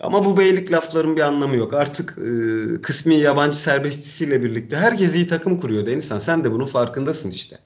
Ama 0.00 0.24
bu 0.24 0.36
beylik 0.36 0.72
lafların 0.72 1.16
bir 1.16 1.20
anlamı 1.20 1.56
yok. 1.56 1.74
Artık 1.74 2.18
e, 2.18 2.80
kısmi 2.80 3.14
yabancı 3.14 3.58
serbestisiyle 3.58 4.42
birlikte 4.42 4.76
herkes 4.76 5.14
iyi 5.14 5.26
takım 5.26 5.60
kuruyor 5.60 5.86
Denizhan. 5.86 6.18
Sen 6.18 6.44
de 6.44 6.52
bunun 6.52 6.66
farkındasın 6.66 7.30
işte. 7.30 7.58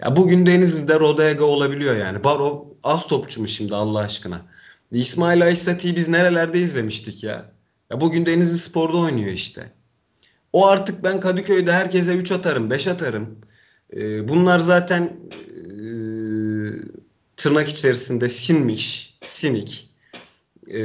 Ya 0.00 0.16
bugün 0.16 0.46
Denizli'de 0.46 1.00
Rodega 1.00 1.44
olabiliyor 1.44 1.96
yani. 1.96 2.24
Baro 2.24 2.66
az 2.82 3.06
topçu 3.06 3.40
mu 3.40 3.48
şimdi 3.48 3.74
Allah 3.74 3.98
aşkına? 3.98 4.46
İsmail 4.92 5.42
Aysati'yi 5.42 5.96
biz 5.96 6.08
nerelerde 6.08 6.60
izlemiştik 6.60 7.24
ya? 7.24 7.52
Ya 7.90 8.00
bugün 8.00 8.26
Denizli 8.26 8.58
Spor'da 8.58 8.96
oynuyor 8.96 9.32
işte. 9.32 9.72
O 10.52 10.66
artık 10.66 11.04
ben 11.04 11.20
Kadıköy'de 11.20 11.72
herkese 11.72 12.14
3 12.14 12.32
atarım, 12.32 12.70
5 12.70 12.88
atarım. 12.88 13.38
E, 13.96 14.28
bunlar 14.28 14.58
zaten 14.58 15.02
e, 15.02 15.80
tırnak 17.36 17.68
içerisinde 17.68 18.28
sinmiş, 18.28 19.18
sinik 19.24 19.90
e, 20.74 20.80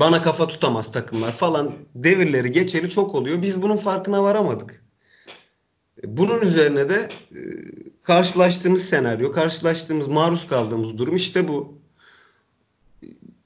bana 0.00 0.22
kafa 0.22 0.46
tutamaz 0.46 0.92
takımlar 0.92 1.32
falan 1.32 1.74
devirleri 1.94 2.52
geçeli 2.52 2.90
çok 2.90 3.14
oluyor. 3.14 3.42
Biz 3.42 3.62
bunun 3.62 3.76
farkına 3.76 4.22
varamadık. 4.22 4.84
Bunun 6.04 6.40
üzerine 6.40 6.88
de 6.88 7.08
e, 7.32 7.40
karşılaştığımız 8.04 8.84
senaryo, 8.84 9.32
karşılaştığımız, 9.32 10.08
maruz 10.08 10.46
kaldığımız 10.46 10.98
durum 10.98 11.16
işte 11.16 11.48
bu. 11.48 11.74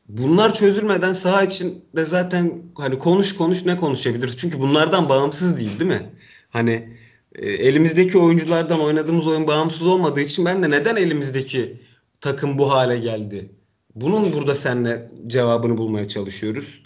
Bunlar 0.09 0.55
çözülmeden 0.55 1.13
saha 1.13 1.43
içinde 1.43 2.05
zaten 2.05 2.63
hani 2.75 2.99
konuş 2.99 3.37
konuş 3.37 3.65
ne 3.65 3.77
konuşabiliriz? 3.77 4.37
Çünkü 4.37 4.61
bunlardan 4.61 5.09
bağımsız 5.09 5.59
değil 5.59 5.81
değil 5.81 5.91
mi? 5.91 6.11
Hani 6.51 6.99
e, 7.35 7.47
elimizdeki 7.47 8.19
oyunculardan 8.19 8.81
oynadığımız 8.81 9.27
oyun 9.27 9.47
bağımsız 9.47 9.87
olmadığı 9.87 10.21
için 10.21 10.45
ben 10.45 10.63
de 10.63 10.71
neden 10.71 10.97
elimizdeki 10.97 11.83
takım 12.21 12.59
bu 12.59 12.71
hale 12.71 12.99
geldi? 12.99 13.51
Bunun 13.95 14.33
burada 14.33 14.55
seninle 14.55 15.11
cevabını 15.27 15.79
bulmaya 15.79 16.09
çalışıyoruz. 16.09 16.83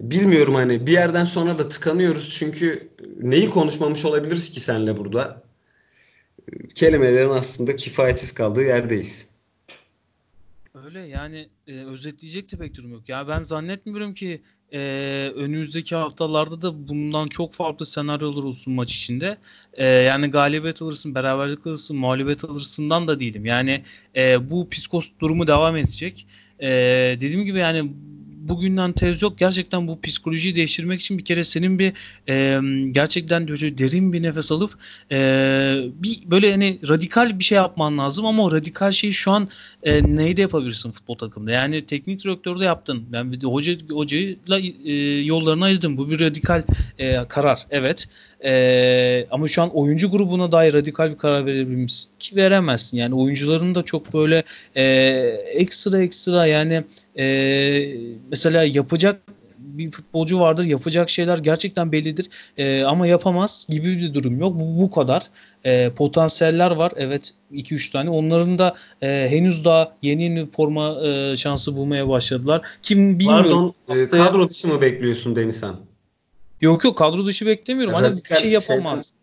Bilmiyorum 0.00 0.54
hani 0.54 0.86
bir 0.86 0.92
yerden 0.92 1.24
sonra 1.24 1.58
da 1.58 1.68
tıkanıyoruz 1.68 2.28
çünkü 2.30 2.88
neyi 3.22 3.50
konuşmamış 3.50 4.04
olabiliriz 4.04 4.50
ki 4.50 4.60
seninle 4.60 4.96
burada? 4.96 5.44
Kelimelerin 6.74 7.30
aslında 7.30 7.76
kifayetsiz 7.76 8.34
kaldığı 8.34 8.62
yerdeyiz. 8.62 9.28
Öyle 10.84 11.00
yani 11.00 11.48
e, 11.66 11.72
özetleyecek 11.72 12.52
de 12.52 12.56
pek 12.56 12.76
durum 12.76 12.92
yok. 12.92 13.08
Ya 13.08 13.28
ben 13.28 13.42
zannetmiyorum 13.42 14.14
ki 14.14 14.42
e, 14.72 14.78
önümüzdeki 15.36 15.94
haftalarda 15.94 16.62
da 16.62 16.88
bundan 16.88 17.28
çok 17.28 17.52
farklı 17.52 17.86
senaryolar 17.86 18.42
olsun 18.42 18.74
maç 18.74 18.94
içinde. 18.94 19.38
E, 19.72 19.84
yani 19.84 20.26
galibiyet 20.26 20.82
alırsın, 20.82 21.14
beraberlik 21.14 21.66
alırsın, 21.66 21.96
mağlubiyet 21.96 22.44
alırsından 22.44 23.08
da 23.08 23.20
değilim. 23.20 23.46
Yani 23.46 23.82
e, 24.16 24.50
bu 24.50 24.68
psikos 24.68 25.10
durumu 25.20 25.46
devam 25.46 25.76
edecek. 25.76 26.26
E, 26.60 26.68
dediğim 27.20 27.44
gibi 27.44 27.58
yani 27.58 27.92
bugünden 28.48 28.92
tez 28.92 29.22
yok. 29.22 29.38
Gerçekten 29.38 29.88
bu 29.88 30.00
psikolojiyi 30.00 30.56
değiştirmek 30.56 31.00
için 31.00 31.18
bir 31.18 31.24
kere 31.24 31.44
senin 31.44 31.78
bir 31.78 31.92
e, 32.28 32.60
gerçekten 32.92 33.48
derin 33.48 34.12
bir 34.12 34.22
nefes 34.22 34.52
alıp 34.52 34.78
e, 35.10 35.16
bir 35.94 36.30
böyle 36.30 36.50
hani 36.50 36.78
radikal 36.88 37.38
bir 37.38 37.44
şey 37.44 37.56
yapman 37.56 37.98
lazım 37.98 38.26
ama 38.26 38.44
o 38.44 38.52
radikal 38.52 38.92
şeyi 38.92 39.12
şu 39.12 39.30
an 39.30 39.48
e, 39.82 40.16
neyde 40.16 40.40
yapabilirsin 40.40 40.90
futbol 40.90 41.14
takımında? 41.14 41.50
Yani 41.50 41.86
teknik 41.86 42.24
direktörde 42.24 42.64
yaptın. 42.64 43.04
Ben 43.12 43.32
bir 43.32 43.40
de 43.40 43.46
hoca 43.46 43.72
hocayla 43.90 44.58
e, 44.84 44.92
yollarını 45.22 45.64
ayırdın. 45.64 45.96
Bu 45.96 46.10
bir 46.10 46.20
radikal 46.20 46.62
e, 46.98 47.28
karar. 47.28 47.66
Evet. 47.70 48.08
E, 48.44 49.26
ama 49.30 49.48
şu 49.48 49.62
an 49.62 49.76
oyuncu 49.76 50.10
grubuna 50.10 50.52
dair 50.52 50.74
radikal 50.74 51.10
bir 51.10 51.18
karar 51.18 51.46
verebilir 51.46 51.76
misin? 51.76 52.10
Ki 52.18 52.36
veremezsin. 52.36 52.96
Yani 52.96 53.14
oyuncuların 53.14 53.74
da 53.74 53.82
çok 53.82 54.14
böyle 54.14 54.42
e, 54.76 54.84
ekstra 55.54 56.02
ekstra 56.02 56.46
yani 56.46 56.84
e, 57.18 57.96
mesela 58.30 58.64
yapacak 58.64 59.20
bir 59.58 59.90
futbolcu 59.90 60.40
vardır 60.40 60.64
yapacak 60.64 61.10
şeyler 61.10 61.38
gerçekten 61.38 61.92
bellidir 61.92 62.28
e, 62.56 62.82
ama 62.82 63.06
yapamaz 63.06 63.66
gibi 63.70 63.98
bir 63.98 64.14
durum 64.14 64.40
yok 64.40 64.54
bu, 64.54 64.82
bu 64.82 64.90
kadar 64.90 65.22
e, 65.64 65.90
potansiyeller 65.90 66.70
var 66.70 66.92
evet 66.96 67.30
2-3 67.52 67.92
tane 67.92 68.10
onların 68.10 68.58
da 68.58 68.74
e, 69.02 69.26
henüz 69.30 69.64
daha 69.64 69.94
yeni 70.02 70.50
forma 70.50 71.06
e, 71.06 71.36
şansı 71.36 71.76
bulmaya 71.76 72.08
başladılar 72.08 72.62
kim 72.82 73.18
bilmiyor 73.18 73.42
Pardon 73.42 73.74
e, 73.88 74.08
kadro 74.08 74.48
dışı 74.48 74.68
mı 74.68 74.80
bekliyorsun 74.80 75.36
Denizhan? 75.36 75.93
Yok 76.64 76.84
yok 76.84 76.98
kadro 76.98 77.26
dışı 77.26 77.46
beklemiyorum. 77.46 77.94
Hani 77.94 78.16
bir 78.30 78.36
şey 78.36 78.50
yapamaz. 78.50 79.14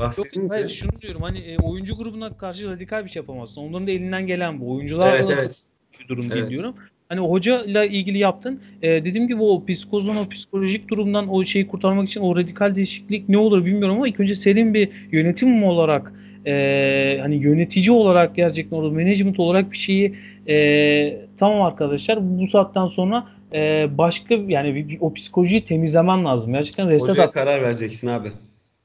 Bahsedince... 0.00 0.40
Yok, 0.40 0.52
hayır, 0.52 0.68
şunu 0.68 1.00
diyorum 1.00 1.22
hani 1.22 1.38
e, 1.38 1.58
oyuncu 1.58 1.96
grubuna 1.96 2.36
karşı 2.36 2.70
radikal 2.70 3.04
bir 3.04 3.10
şey 3.10 3.20
yapamazsın. 3.20 3.60
Onların 3.60 3.86
da 3.86 3.90
elinden 3.90 4.26
gelen 4.26 4.60
bu. 4.60 4.72
Oyuncular 4.72 5.14
evet, 5.14 5.30
evet. 5.34 5.62
bir 6.00 6.08
durum 6.08 6.24
evet. 6.24 6.34
değil 6.34 6.48
diyorum. 6.48 6.74
Hani 7.08 7.20
hoca 7.20 7.64
ile 7.64 7.88
ilgili 7.88 8.18
yaptın. 8.18 8.60
E, 8.82 8.88
dediğim 8.88 9.28
gibi 9.28 9.42
o 9.42 9.66
psikozun 9.66 10.16
o 10.16 10.28
psikolojik 10.28 10.88
durumdan 10.88 11.28
o 11.28 11.44
şeyi 11.44 11.66
kurtarmak 11.66 12.08
için 12.08 12.20
o 12.20 12.36
radikal 12.36 12.74
değişiklik 12.74 13.28
ne 13.28 13.38
olur 13.38 13.64
bilmiyorum 13.64 13.96
ama 13.96 14.08
ilk 14.08 14.20
önce 14.20 14.34
senin 14.34 14.74
bir 14.74 14.88
yönetim 15.12 15.64
olarak 15.64 16.12
e, 16.46 17.18
hani 17.20 17.36
yönetici 17.36 17.90
olarak 17.90 18.36
gerçekten 18.36 18.76
orada 18.76 18.90
management 18.90 19.40
olarak 19.40 19.72
bir 19.72 19.76
şeyi 19.76 20.14
e, 20.48 21.26
tamam 21.38 21.62
arkadaşlar 21.62 22.38
bu 22.38 22.46
saatten 22.46 22.86
sonra 22.86 23.37
e, 23.54 23.88
başka 23.98 24.34
yani 24.34 24.74
bir, 24.74 24.88
bir, 24.88 25.00
o 25.00 25.14
psikolojiyi 25.14 25.64
temizlemen 25.64 26.24
lazım. 26.24 26.52
Gerçekten 26.52 26.90
reset 26.90 27.08
Hocaya 27.08 27.24
at. 27.24 27.32
karar 27.32 27.62
vereceksin 27.62 28.08
abi. 28.08 28.32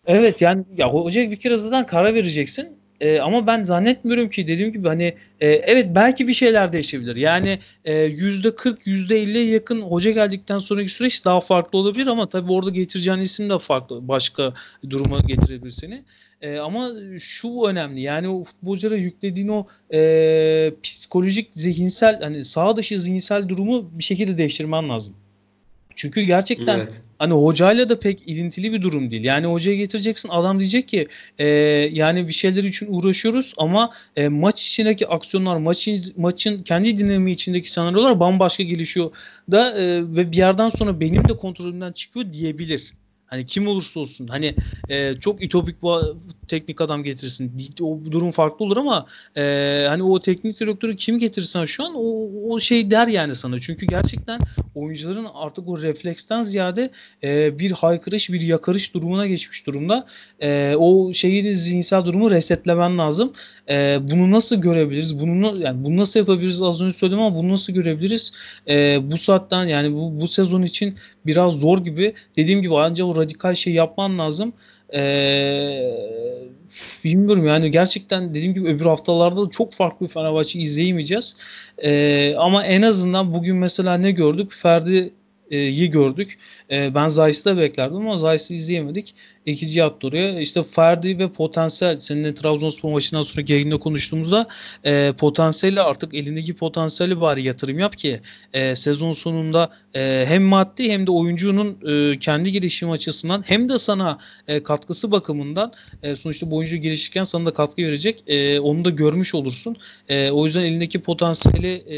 Evet 0.06 0.42
yani 0.42 0.64
ya 0.78 0.90
hoca 0.90 1.32
bir 1.32 1.40
kere 1.40 1.58
zaten 1.58 1.86
karar 1.86 2.14
vereceksin. 2.14 2.83
E, 3.04 3.20
ama 3.20 3.48
ben 3.48 3.64
zannetmiyorum 3.64 4.30
ki 4.30 4.48
dediğim 4.48 4.74
gibi 4.74 4.88
hani 4.88 5.04
e, 5.40 5.48
evet 5.48 5.88
belki 5.96 6.28
bir 6.28 6.34
şeyler 6.34 6.74
değişebilir. 6.74 7.16
Yani 7.16 7.60
yüzde 8.08 8.56
40 8.56 8.88
yüzde 8.88 9.24
50'ye 9.24 9.46
yakın 9.46 9.82
hoca 9.82 10.12
geldikten 10.12 10.60
sonraki 10.60 10.90
süreç 10.90 11.26
daha 11.26 11.40
farklı 11.42 11.80
olabilir 11.80 12.08
ama 12.08 12.30
tabii 12.30 12.52
orada 12.52 12.70
getireceğin 12.70 13.20
isim 13.20 13.50
de 13.50 13.60
farklı 13.60 14.08
başka 14.08 14.54
duruma 14.90 15.20
getirebilir 15.20 15.72
seni. 15.72 16.04
E, 16.42 16.58
ama 16.58 16.92
şu 17.20 17.64
önemli 17.66 18.02
yani 18.02 18.30
o 18.30 18.44
futbolculara 18.44 18.96
yüklediğin 18.96 19.48
o 19.48 19.68
e, 19.94 20.74
psikolojik 20.84 21.50
zihinsel 21.54 22.22
hani 22.22 22.44
sağ 22.44 22.76
dışı 22.76 23.00
zihinsel 23.00 23.50
durumu 23.50 23.90
bir 23.94 24.04
şekilde 24.04 24.38
değiştirmen 24.38 24.90
lazım. 24.90 25.16
Çünkü 25.96 26.22
gerçekten 26.22 26.78
evet. 26.78 27.02
hani 27.20 27.34
hocayla 27.34 27.90
da 27.90 28.00
pek 28.00 28.28
ilintili 28.28 28.74
bir 28.74 28.82
durum 28.82 29.12
değil. 29.12 29.24
Yani 29.24 29.46
hocaya 29.46 29.76
getireceksin 29.76 30.30
adam 30.30 30.60
diyecek 30.60 30.88
ki 30.88 31.08
e, 31.40 31.48
yani 31.92 32.28
bir 32.28 32.34
şeyler 32.34 32.64
için 32.64 32.88
uğraşıyoruz 32.90 33.54
ama 33.58 33.94
e, 34.16 34.28
maç 34.28 34.62
içindeki 34.62 35.08
aksiyonlar 35.08 35.58
maçın 35.58 36.14
maçın 36.18 36.64
kendi 36.64 36.98
dinamiği 36.98 37.36
içindeki 37.36 37.72
senaryolar 37.72 38.20
bambaşka 38.20 38.64
gelişiyor 38.64 39.12
da 39.52 39.72
e, 39.82 40.02
ve 40.16 40.32
bir 40.32 40.38
yerden 40.38 40.70
sonra 40.70 41.00
benim 41.00 41.30
de 41.30 41.38
kontrolümden 41.38 41.92
çıkıyor 41.92 42.34
diyebilir. 42.34 42.94
Hani 43.34 43.46
kim 43.46 43.68
olursa 43.68 44.00
olsun 44.00 44.28
hani 44.28 44.56
e, 44.90 45.14
çok 45.20 45.44
itopik 45.44 45.82
bu 45.82 46.18
teknik 46.48 46.82
adam 46.82 47.04
getirsin. 47.04 47.52
O 47.82 48.00
durum 48.12 48.32
farklı 48.32 48.66
olur 48.66 48.78
ama 48.78 49.06
e, 49.38 49.86
hani 49.88 50.04
o 50.04 50.20
teknik 50.20 50.60
direktörü 50.60 50.96
kim 50.96 51.20
getirsen 51.20 51.66
şu 51.66 51.84
an 51.84 51.94
o, 51.96 52.30
o 52.50 52.60
şey 52.60 52.92
der 52.92 53.08
yani 53.08 53.36
sana. 53.36 53.60
Çünkü 53.60 53.86
gerçekten 53.86 54.40
oyuncuların 54.76 55.28
artık 55.34 55.68
o 55.68 55.82
refleksten 55.82 56.42
ziyade 56.42 56.90
e, 57.24 57.60
bir 57.60 57.72
haykırış, 57.72 58.30
bir 58.30 58.42
yakarış 58.42 58.94
durumuna 58.94 59.28
geçmiş 59.28 59.68
durumda. 59.68 60.08
E, 60.42 60.76
o 60.78 61.14
şeyi 61.14 61.56
zihinsel 61.56 62.06
durumu 62.06 62.32
resetlemen 62.32 62.98
lazım. 62.98 63.34
E, 63.70 64.00
bunu 64.02 64.32
nasıl 64.32 64.56
görebiliriz? 64.56 65.20
Bunu 65.20 65.60
yani 65.60 65.84
bunu 65.86 65.98
nasıl 65.98 66.20
yapabiliriz? 66.20 66.62
Az 66.62 66.82
önce 66.82 66.98
söyledim 66.98 67.20
ama 67.20 67.38
bunu 67.38 67.52
nasıl 67.52 67.74
görebiliriz? 67.74 68.34
E, 68.70 69.00
bu 69.12 69.18
saatten 69.18 69.66
yani 69.66 69.94
bu, 69.94 70.22
bu 70.22 70.28
sezon 70.28 70.62
için 70.62 70.98
biraz 71.26 71.54
zor 71.54 71.80
gibi. 71.84 72.14
Dediğim 72.36 72.62
gibi 72.62 72.78
ancak 72.78 73.08
o 73.08 73.23
radikal 73.24 73.54
şey 73.54 73.74
yapman 73.74 74.20
lazım. 74.20 74.54
Eee 74.94 76.14
bilmiyorum 77.04 77.48
yani 77.48 77.72
gerçekten 77.72 78.30
dediğim 78.30 78.54
gibi 78.54 78.68
öbür 78.68 78.86
haftalarda 78.86 79.46
da 79.46 79.50
çok 79.50 79.74
farklı 79.74 80.06
bir 80.06 80.12
Fenerbahçe 80.12 80.60
izleyemeyeceğiz. 80.60 81.36
Ee, 81.78 82.36
ama 82.38 82.66
en 82.66 82.82
azından 82.82 83.34
bugün 83.34 83.56
mesela 83.56 83.98
ne 83.98 84.12
gördük? 84.12 84.52
Ferdi'yi 84.54 85.90
gördük. 85.90 86.38
Ee, 86.72 86.96
ben 86.96 87.08
Zayis'i 87.08 87.46
de 87.46 87.58
beklerdim 87.58 87.98
ama 87.98 88.18
Zayis'i 88.18 88.56
izleyemedik. 88.56 89.16
İkinci 89.46 89.80
yaptı 89.80 90.08
oraya. 90.08 90.40
İşte 90.40 90.64
Ferdi 90.64 91.20
ve 91.20 91.28
potansiyel 91.34 92.00
seninle 92.00 92.34
Trabzonspor 92.34 92.92
maçından 92.92 93.22
sonra 93.22 93.46
yayında 93.48 93.78
konuştuğumuzda 93.78 94.48
e, 94.86 95.14
potansiyeli 95.18 95.82
artık 95.82 96.14
elindeki 96.14 96.56
potansiyeli 96.56 97.22
bari 97.22 97.44
yatırım 97.44 97.80
yap 97.80 97.98
ki 97.98 98.22
e, 98.54 98.76
sezon 98.76 99.14
sonunda 99.14 99.72
e, 99.96 100.26
hem 100.28 100.44
maddi 100.44 100.92
hem 100.92 101.08
de 101.08 101.12
oyuncunun 101.12 101.78
e, 101.88 102.20
kendi 102.20 102.52
gelişim 102.52 102.92
açısından 102.92 103.44
hem 103.48 103.70
de 103.70 103.78
sana 103.78 104.18
e, 104.48 104.64
katkısı 104.64 105.12
bakımından 105.12 105.72
e, 106.04 106.16
sonuçta 106.16 106.52
bu 106.52 106.58
oyuncu 106.58 106.78
gelişirken 106.78 107.24
sana 107.24 107.46
da 107.46 107.54
katkı 107.54 107.82
verecek. 107.82 108.24
E, 108.28 108.60
onu 108.60 108.86
da 108.86 108.90
görmüş 108.90 109.36
olursun. 109.36 109.76
E, 110.10 110.32
o 110.32 110.46
yüzden 110.46 110.62
elindeki 110.62 111.02
potansiyeli 111.02 111.74
e, 111.88 111.96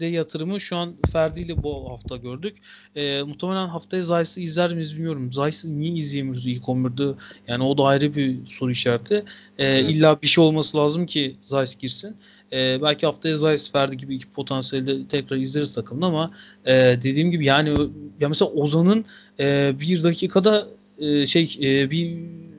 de 0.00 0.06
yatırımı 0.06 0.60
şu 0.60 0.76
an 0.76 0.94
Ferdi 1.12 1.40
ile 1.40 1.62
bu 1.62 1.90
hafta 1.90 2.16
gördük. 2.16 2.56
E, 2.96 3.22
muhtemelen 3.22 3.68
haftaya 3.68 4.02
Zayis'i 4.02 4.42
izler 4.42 4.74
miyiz 4.74 4.94
bilmiyorum. 4.94 5.32
Zayis'i 5.32 5.80
niye 5.80 5.92
izleyemiyoruz 5.92 6.46
ilk 6.46 6.68
11 6.68 6.87
11'de. 6.88 7.14
Yani 7.48 7.64
o 7.64 7.78
da 7.78 7.84
ayrı 7.84 8.14
bir 8.14 8.46
soru 8.46 8.70
işareti. 8.70 9.14
E, 9.58 9.66
evet. 9.66 9.90
İlla 9.90 10.22
bir 10.22 10.26
şey 10.26 10.44
olması 10.44 10.78
lazım 10.78 11.06
ki 11.06 11.36
Zayt 11.40 11.78
girsin. 11.78 12.16
E, 12.52 12.82
belki 12.82 13.06
haftaya 13.06 13.36
Zayt 13.36 13.70
Ferdi 13.72 13.96
gibi 13.96 14.14
iki 14.14 14.26
potansiyelde 14.26 15.08
tekrar 15.08 15.36
izleriz 15.36 15.74
takımda 15.74 16.06
ama 16.06 16.30
e, 16.64 16.74
dediğim 16.74 17.30
gibi 17.30 17.44
yani 17.44 17.70
ya 18.20 18.28
mesela 18.28 18.50
Ozan'ın 18.50 19.04
e, 19.40 19.72
bir 19.80 20.04
dakikada 20.04 20.68
e, 20.98 21.26
şey 21.26 21.58
e, 21.62 21.90
bir 21.90 22.18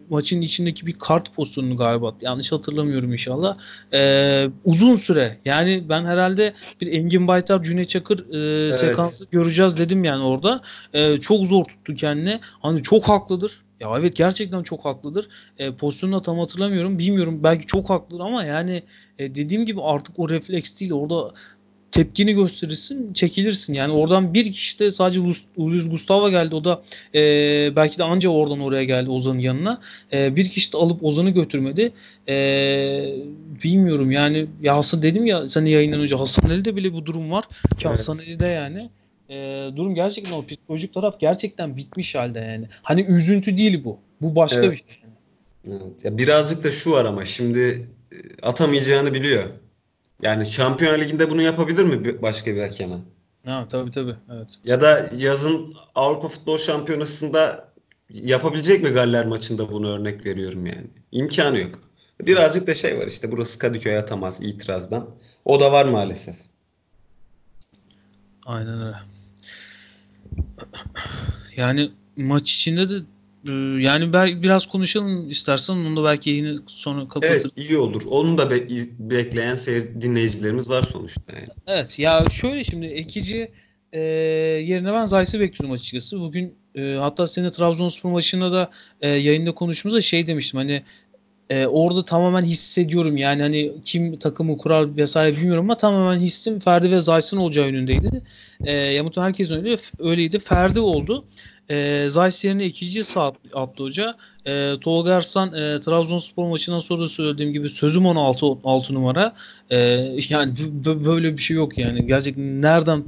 maçın 0.09 0.41
içindeki 0.41 0.85
bir 0.85 0.93
kart 0.93 1.35
pozisyonunu 1.35 1.77
galiba 1.77 2.15
yanlış 2.21 2.51
hatırlamıyorum 2.51 3.13
inşallah. 3.13 3.57
Ee, 3.93 4.49
uzun 4.65 4.95
süre 4.95 5.37
yani 5.45 5.83
ben 5.89 6.05
herhalde 6.05 6.53
bir 6.81 6.93
Engin 6.93 7.27
Baytar 7.27 7.63
Cüneyt 7.63 7.89
Çakır 7.89 8.19
e, 8.19 8.65
evet. 8.65 8.75
sekansı 8.75 9.25
göreceğiz 9.31 9.77
dedim 9.77 10.03
yani 10.03 10.23
orada. 10.23 10.61
E, 10.93 11.19
çok 11.19 11.45
zor 11.45 11.63
tuttu 11.63 11.95
kendini. 11.95 12.39
Hani 12.43 12.83
çok 12.83 13.09
haklıdır. 13.09 13.61
Ya 13.79 13.89
evet 13.99 14.15
gerçekten 14.15 14.63
çok 14.63 14.85
haklıdır. 14.85 15.27
E, 15.57 15.71
pozisyonunu 15.71 16.21
tam 16.21 16.39
hatırlamıyorum. 16.39 16.99
Bilmiyorum 16.99 17.39
belki 17.43 17.65
çok 17.65 17.89
haklıdır 17.89 18.19
ama 18.19 18.43
yani 18.43 18.83
e, 19.19 19.35
dediğim 19.35 19.65
gibi 19.65 19.81
artık 19.81 20.19
o 20.19 20.29
refleks 20.29 20.79
değil. 20.79 20.93
Orada 20.93 21.33
tepkini 21.91 22.33
gösterirsin, 22.33 23.13
çekilirsin. 23.13 23.73
Yani 23.73 23.93
oradan 23.93 24.33
bir 24.33 24.51
kişi 24.51 24.79
de 24.79 24.91
sadece 24.91 25.19
Luis 25.59 25.89
Gustavo 25.89 26.29
geldi. 26.29 26.55
O 26.55 26.63
da 26.63 26.81
e, 27.15 27.21
belki 27.75 27.97
de 27.97 28.03
anca 28.03 28.29
oradan 28.29 28.59
oraya 28.59 28.83
geldi 28.83 29.09
Ozan'ın 29.09 29.39
yanına. 29.39 29.81
E, 30.13 30.35
bir 30.35 30.49
kişi 30.49 30.73
de 30.73 30.77
alıp 30.77 31.03
Ozan'ı 31.03 31.29
götürmedi. 31.29 31.91
E, 32.29 32.35
bilmiyorum 33.63 34.11
yani 34.11 34.45
ya 34.61 34.77
Hasan 34.77 35.01
dedim 35.01 35.25
ya 35.25 35.49
seni 35.49 35.69
yayından 35.69 35.99
önce 36.01 36.15
Hasan 36.15 36.49
Ali'de 36.49 36.75
bile 36.75 36.93
bu 36.93 37.05
durum 37.05 37.31
var. 37.31 37.43
Ki 37.43 37.47
evet. 37.81 37.99
Hasan 37.99 38.13
Ali'de 38.13 38.47
yani 38.47 38.89
e, 39.29 39.69
durum 39.75 39.95
gerçekten 39.95 40.31
o 40.31 40.45
psikolojik 40.45 40.93
taraf 40.93 41.19
gerçekten 41.19 41.77
bitmiş 41.77 42.15
halde 42.15 42.39
yani. 42.39 42.67
Hani 42.83 43.01
üzüntü 43.01 43.57
değil 43.57 43.83
bu. 43.83 43.99
Bu 44.21 44.35
başka 44.35 44.59
evet. 44.59 44.71
bir 44.71 44.77
şey. 44.77 45.03
Evet. 45.67 46.05
Ya 46.05 46.17
birazcık 46.17 46.63
da 46.63 46.71
şu 46.71 46.91
var 46.91 47.05
ama 47.05 47.25
şimdi 47.25 47.89
atamayacağını 48.43 49.13
biliyor. 49.13 49.43
Yani 50.21 50.45
Şampiyon 50.45 50.99
Ligi'nde 50.99 51.29
bunu 51.29 51.41
yapabilir 51.41 51.83
mi 51.83 52.21
başka 52.21 52.55
bir 52.55 52.61
hakeme? 52.61 52.95
Ha, 53.45 53.67
tabii 53.69 53.91
tabii. 53.91 54.15
Evet. 54.33 54.59
Ya 54.65 54.81
da 54.81 55.09
yazın 55.17 55.73
Avrupa 55.95 56.27
Futbol 56.27 56.57
Şampiyonası'nda 56.57 57.69
yapabilecek 58.09 58.83
mi 58.83 58.89
Galler 58.89 59.25
maçında 59.25 59.71
bunu 59.71 59.89
örnek 59.89 60.25
veriyorum 60.25 60.65
yani. 60.65 60.87
İmkanı 61.11 61.59
yok. 61.59 61.79
Birazcık 62.21 62.67
da 62.67 62.75
şey 62.75 62.99
var 62.99 63.07
işte 63.07 63.31
burası 63.31 63.59
Kadıköy 63.59 63.97
atamaz 63.97 64.41
itirazdan. 64.41 65.09
O 65.45 65.59
da 65.59 65.71
var 65.71 65.85
maalesef. 65.85 66.35
Aynen 68.45 68.81
öyle. 68.81 68.97
Yani 71.55 71.91
maç 72.17 72.51
içinde 72.51 72.89
de 72.89 72.95
e, 73.47 73.51
yani 73.81 74.13
biraz 74.43 74.65
konuşalım 74.65 75.29
istersen 75.31 75.73
onu 75.73 75.97
da 75.97 76.03
belki 76.03 76.29
yayını 76.29 76.61
sonra 76.67 76.99
kapatır. 77.07 77.27
Evet 77.27 77.57
iyi 77.57 77.77
olur. 77.77 78.01
Onu 78.09 78.37
da 78.37 78.51
be- 78.51 78.67
bekleyen 78.99 79.55
seyir 79.55 80.01
dinleyicilerimiz 80.01 80.69
var 80.69 80.83
sonuçta. 80.83 81.35
Yani. 81.35 81.47
Evet 81.67 81.99
ya 81.99 82.29
şöyle 82.29 82.63
şimdi 82.63 82.85
ekici 82.85 83.51
e, 83.93 83.99
yerine 83.99 84.93
ben 84.93 85.05
Zayt'ı 85.05 85.39
bekliyordum 85.39 85.71
açıkçası. 85.71 86.19
Bugün 86.19 86.53
e, 86.75 86.95
hatta 86.99 87.27
senin 87.27 87.49
Trabzonspor 87.49 88.11
maçında 88.11 88.51
da 88.51 88.71
e, 89.01 89.09
yayında 89.09 89.51
konuştuğumuzda 89.51 90.01
şey 90.01 90.27
demiştim 90.27 90.57
hani 90.59 90.83
e, 91.49 91.67
orada 91.67 92.05
tamamen 92.05 92.41
hissediyorum 92.41 93.17
yani 93.17 93.41
hani 93.41 93.71
kim 93.85 94.17
takımı 94.17 94.57
kurar 94.57 94.97
vesaire 94.97 95.37
bilmiyorum 95.37 95.65
ama 95.65 95.77
tamamen 95.77 96.19
hissim 96.19 96.59
Ferdi 96.59 96.91
ve 96.91 96.99
Zayt'ın 96.99 97.37
olacağı 97.37 97.65
yönündeydi. 97.67 98.21
E, 98.65 98.71
ya 98.71 99.03
muhtemelen 99.03 99.29
herkesin 99.29 99.55
öyle, 99.55 99.77
öyleydi. 99.99 100.39
Ferdi 100.39 100.79
oldu. 100.79 101.25
E, 101.69 102.07
Zayt 102.09 102.43
yerine 102.43 102.65
ikinci 102.65 103.03
saat 103.03 103.35
attı 103.53 103.83
hoca. 103.83 104.15
E, 104.47 104.73
Tolga 104.81 105.13
Arslan 105.13 105.53
e, 105.53 105.81
Trabzonspor 105.81 106.49
maçından 106.49 106.79
sonra 106.79 107.01
da 107.01 107.07
söylediğim 107.07 107.53
gibi 107.53 107.69
sözüm 107.69 108.05
16 108.05 108.45
6 108.63 108.93
numara. 108.93 109.35
E, 109.69 109.77
yani 110.29 110.53
böyle 110.85 111.37
bir 111.37 111.41
şey 111.41 111.57
yok 111.57 111.77
yani. 111.77 112.07
Gerçekten 112.07 112.61
nereden 112.61 113.03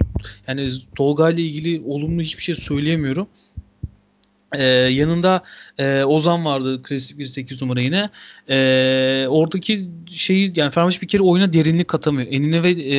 yani 0.48 0.70
Tolga 0.96 1.30
ile 1.30 1.42
ilgili 1.42 1.82
olumlu 1.86 2.22
hiçbir 2.22 2.44
şey 2.44 2.56
söyleyemiyorum. 2.56 3.28
Ee, 4.56 4.64
yanında 4.64 5.44
e, 5.78 6.04
Ozan 6.04 6.46
vardı 6.46 6.84
klasik 6.84 7.20
bir 7.20 7.26
8 7.26 7.62
numara 7.62 7.82
yine. 7.82 8.10
Ee, 8.50 9.26
oradaki 9.30 9.90
şeyi 10.08 10.54
yani 10.56 10.72
Fenerbahçe 10.72 11.02
bir 11.02 11.08
kere 11.08 11.24
oyuna 11.24 11.54
derinlik 11.54 11.88
katamıyor. 11.88 12.28
Enine 12.32 12.64
ve 12.64 12.72
e, 12.72 12.98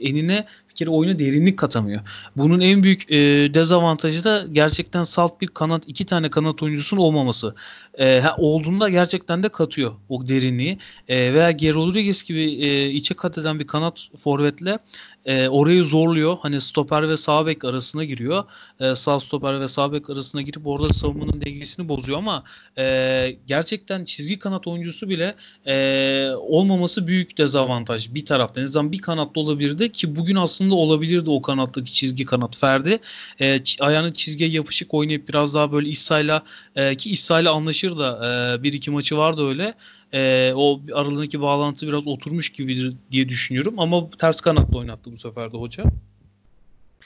enine 0.00 0.46
bir 0.70 0.74
kere 0.74 0.90
oyuna 0.90 1.18
derinlik 1.18 1.58
katamıyor. 1.58 2.00
Bunun 2.36 2.60
en 2.60 2.82
büyük 2.82 3.12
e, 3.12 3.16
dezavantajı 3.54 4.24
da 4.24 4.44
gerçekten 4.52 5.02
salt 5.02 5.40
bir 5.40 5.46
kanat, 5.46 5.88
iki 5.88 6.06
tane 6.06 6.30
kanat 6.30 6.62
oyuncusunun 6.62 7.00
olmaması. 7.00 7.54
E, 7.98 8.20
ha, 8.20 8.34
olduğunda 8.38 8.88
gerçekten 8.88 9.42
de 9.42 9.48
katıyor 9.48 9.92
o 10.08 10.28
derinliği. 10.28 10.78
E, 11.08 11.34
veya 11.34 11.50
Geri 11.50 11.74
Rodriguez 11.74 12.22
gibi 12.22 12.42
e, 12.42 12.90
içe 12.90 13.14
kat 13.14 13.38
eden 13.38 13.60
bir 13.60 13.66
kanat 13.66 14.08
forvetle 14.18 14.78
e, 15.24 15.48
orayı 15.48 15.84
zorluyor. 15.84 16.36
Hani 16.40 16.60
stoper 16.60 17.08
ve 17.08 17.16
sağ 17.16 17.46
bek 17.46 17.64
arasına 17.64 18.04
giriyor. 18.04 18.44
E, 18.80 18.94
sağ 18.94 19.20
stoper 19.20 19.60
ve 19.60 19.68
sağ 19.68 19.92
bek 19.92 20.10
arasına 20.10 20.42
girip 20.42 20.66
orada 20.66 20.88
savunmanın 20.88 21.40
dengesini 21.40 21.88
bozuyor 21.88 22.18
ama 22.18 22.44
e, 22.78 23.36
gerçekten 23.46 24.04
çizgi 24.04 24.38
kanat 24.38 24.66
oyuncusu 24.66 25.08
bile 25.08 25.34
e, 25.66 26.26
olmaması 26.38 27.06
büyük 27.06 27.38
dezavantaj 27.38 28.14
bir 28.14 28.26
taraftan. 28.26 28.60
En 28.60 28.64
azından 28.64 28.92
bir 28.92 28.98
kanatta 28.98 29.40
olabilirdi 29.40 29.92
ki 29.92 30.16
bugün 30.16 30.36
aslında 30.36 30.74
olabilirdi 30.74 31.30
o 31.30 31.42
kanattaki 31.42 31.92
çizgi 31.92 32.24
kanat 32.24 32.56
Ferdi. 32.56 32.98
E, 33.40 33.60
ayağını 33.80 34.14
çizgiye 34.14 34.50
yapışık 34.50 34.94
oynayıp 34.94 35.28
biraz 35.28 35.54
daha 35.54 35.72
böyle 35.72 35.88
İsa'yla 35.88 36.42
e, 36.76 36.96
ki 36.96 37.10
İsa'yla 37.10 37.52
anlaşır 37.52 37.98
da 37.98 38.10
e, 38.58 38.62
bir 38.62 38.72
iki 38.72 38.90
maçı 38.90 39.16
vardı 39.16 39.48
öyle 39.48 39.74
e, 40.12 40.52
o 40.56 40.80
aralarındaki 40.94 41.40
bağlantı 41.40 41.86
biraz 41.86 42.06
oturmuş 42.06 42.50
gibidir 42.50 42.94
diye 43.10 43.28
düşünüyorum. 43.28 43.74
Ama 43.78 44.10
ters 44.10 44.40
kanatta 44.40 44.78
oynattı 44.78 45.12
bu 45.12 45.16
sefer 45.16 45.52
de 45.52 45.56
hoca. 45.56 45.84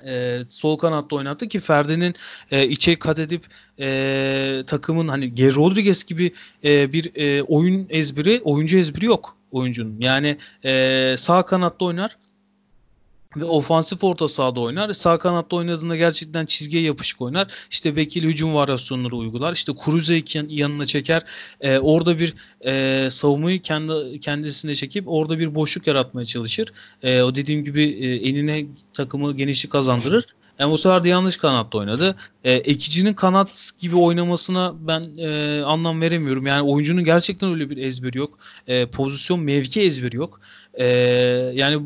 E, 0.07 0.41
sol 0.49 0.79
kanatta 0.79 1.17
oynattı 1.17 1.49
ki 1.49 1.61
Ferdi'nin 1.61 2.15
e, 2.51 2.69
içe 2.69 2.99
kat 2.99 3.19
edip 3.19 3.45
e, 3.81 4.63
takımın 4.67 5.09
hani 5.09 5.35
Geri 5.35 5.55
Rodriguez 5.55 6.05
gibi 6.05 6.33
e, 6.65 6.93
bir 6.93 7.13
e, 7.15 7.43
oyun 7.43 7.87
ezberi, 7.91 8.41
oyuncu 8.45 8.79
ezberi 8.79 9.07
yok 9.07 9.37
oyuncunun. 9.53 9.97
Yani 10.01 10.39
e, 10.65 11.15
sağ 11.19 11.43
kanatta 11.43 11.85
oynar 11.85 12.17
ve 13.37 13.45
ofansif 13.45 14.05
orta 14.05 14.29
sahada 14.29 14.61
oynar. 14.61 14.93
Sağ 14.93 15.19
kanatta 15.19 15.57
oynadığında 15.57 15.97
gerçekten 15.97 16.47
çizgiye 16.47 16.83
yapışık 16.83 17.21
oynar. 17.21 17.49
İşte 17.71 17.97
bekil 17.97 18.25
hücum 18.25 18.55
varyasyonları 18.55 19.17
uygular. 19.17 19.53
İşte 19.53 19.73
Kuruze'yi 19.73 20.25
yanına 20.49 20.87
çeker. 20.87 21.23
E, 21.61 21.79
orada 21.79 22.19
bir 22.19 22.35
e, 22.67 23.07
savunmayı 23.11 23.63
kendi 23.63 24.21
kendisine 24.21 24.75
çekip 24.75 25.05
orada 25.09 25.39
bir 25.39 25.55
boşluk 25.55 25.87
yaratmaya 25.87 26.25
çalışır. 26.25 26.69
E, 27.03 27.23
o 27.23 27.35
dediğim 27.35 27.65
gibi 27.65 27.83
e, 27.83 28.29
enine 28.29 28.67
takımı 28.93 29.37
genişlik 29.37 29.73
kazandırır. 29.73 30.27
Yani 30.59 30.73
o 30.73 30.77
sefer 30.77 31.05
de 31.05 31.09
yanlış 31.09 31.37
kanatta 31.37 31.79
oynadı. 31.79 32.17
E, 32.45 32.53
ekicinin 32.53 33.15
kanat 33.15 33.71
gibi 33.79 33.97
oynamasına 33.97 34.75
ben 34.81 35.05
e, 35.19 35.63
anlam 35.63 36.01
veremiyorum. 36.01 36.47
Yani 36.47 36.63
oyuncunun 36.63 37.05
gerçekten 37.05 37.51
öyle 37.51 37.71
bir 37.71 37.77
ezberi 37.77 38.19
yok. 38.19 38.39
E, 38.67 38.87
pozisyon 38.87 39.41
mevki 39.41 39.83
ezberi 39.83 40.17
yok. 40.17 40.41
E, 40.75 40.87
yani 41.55 41.77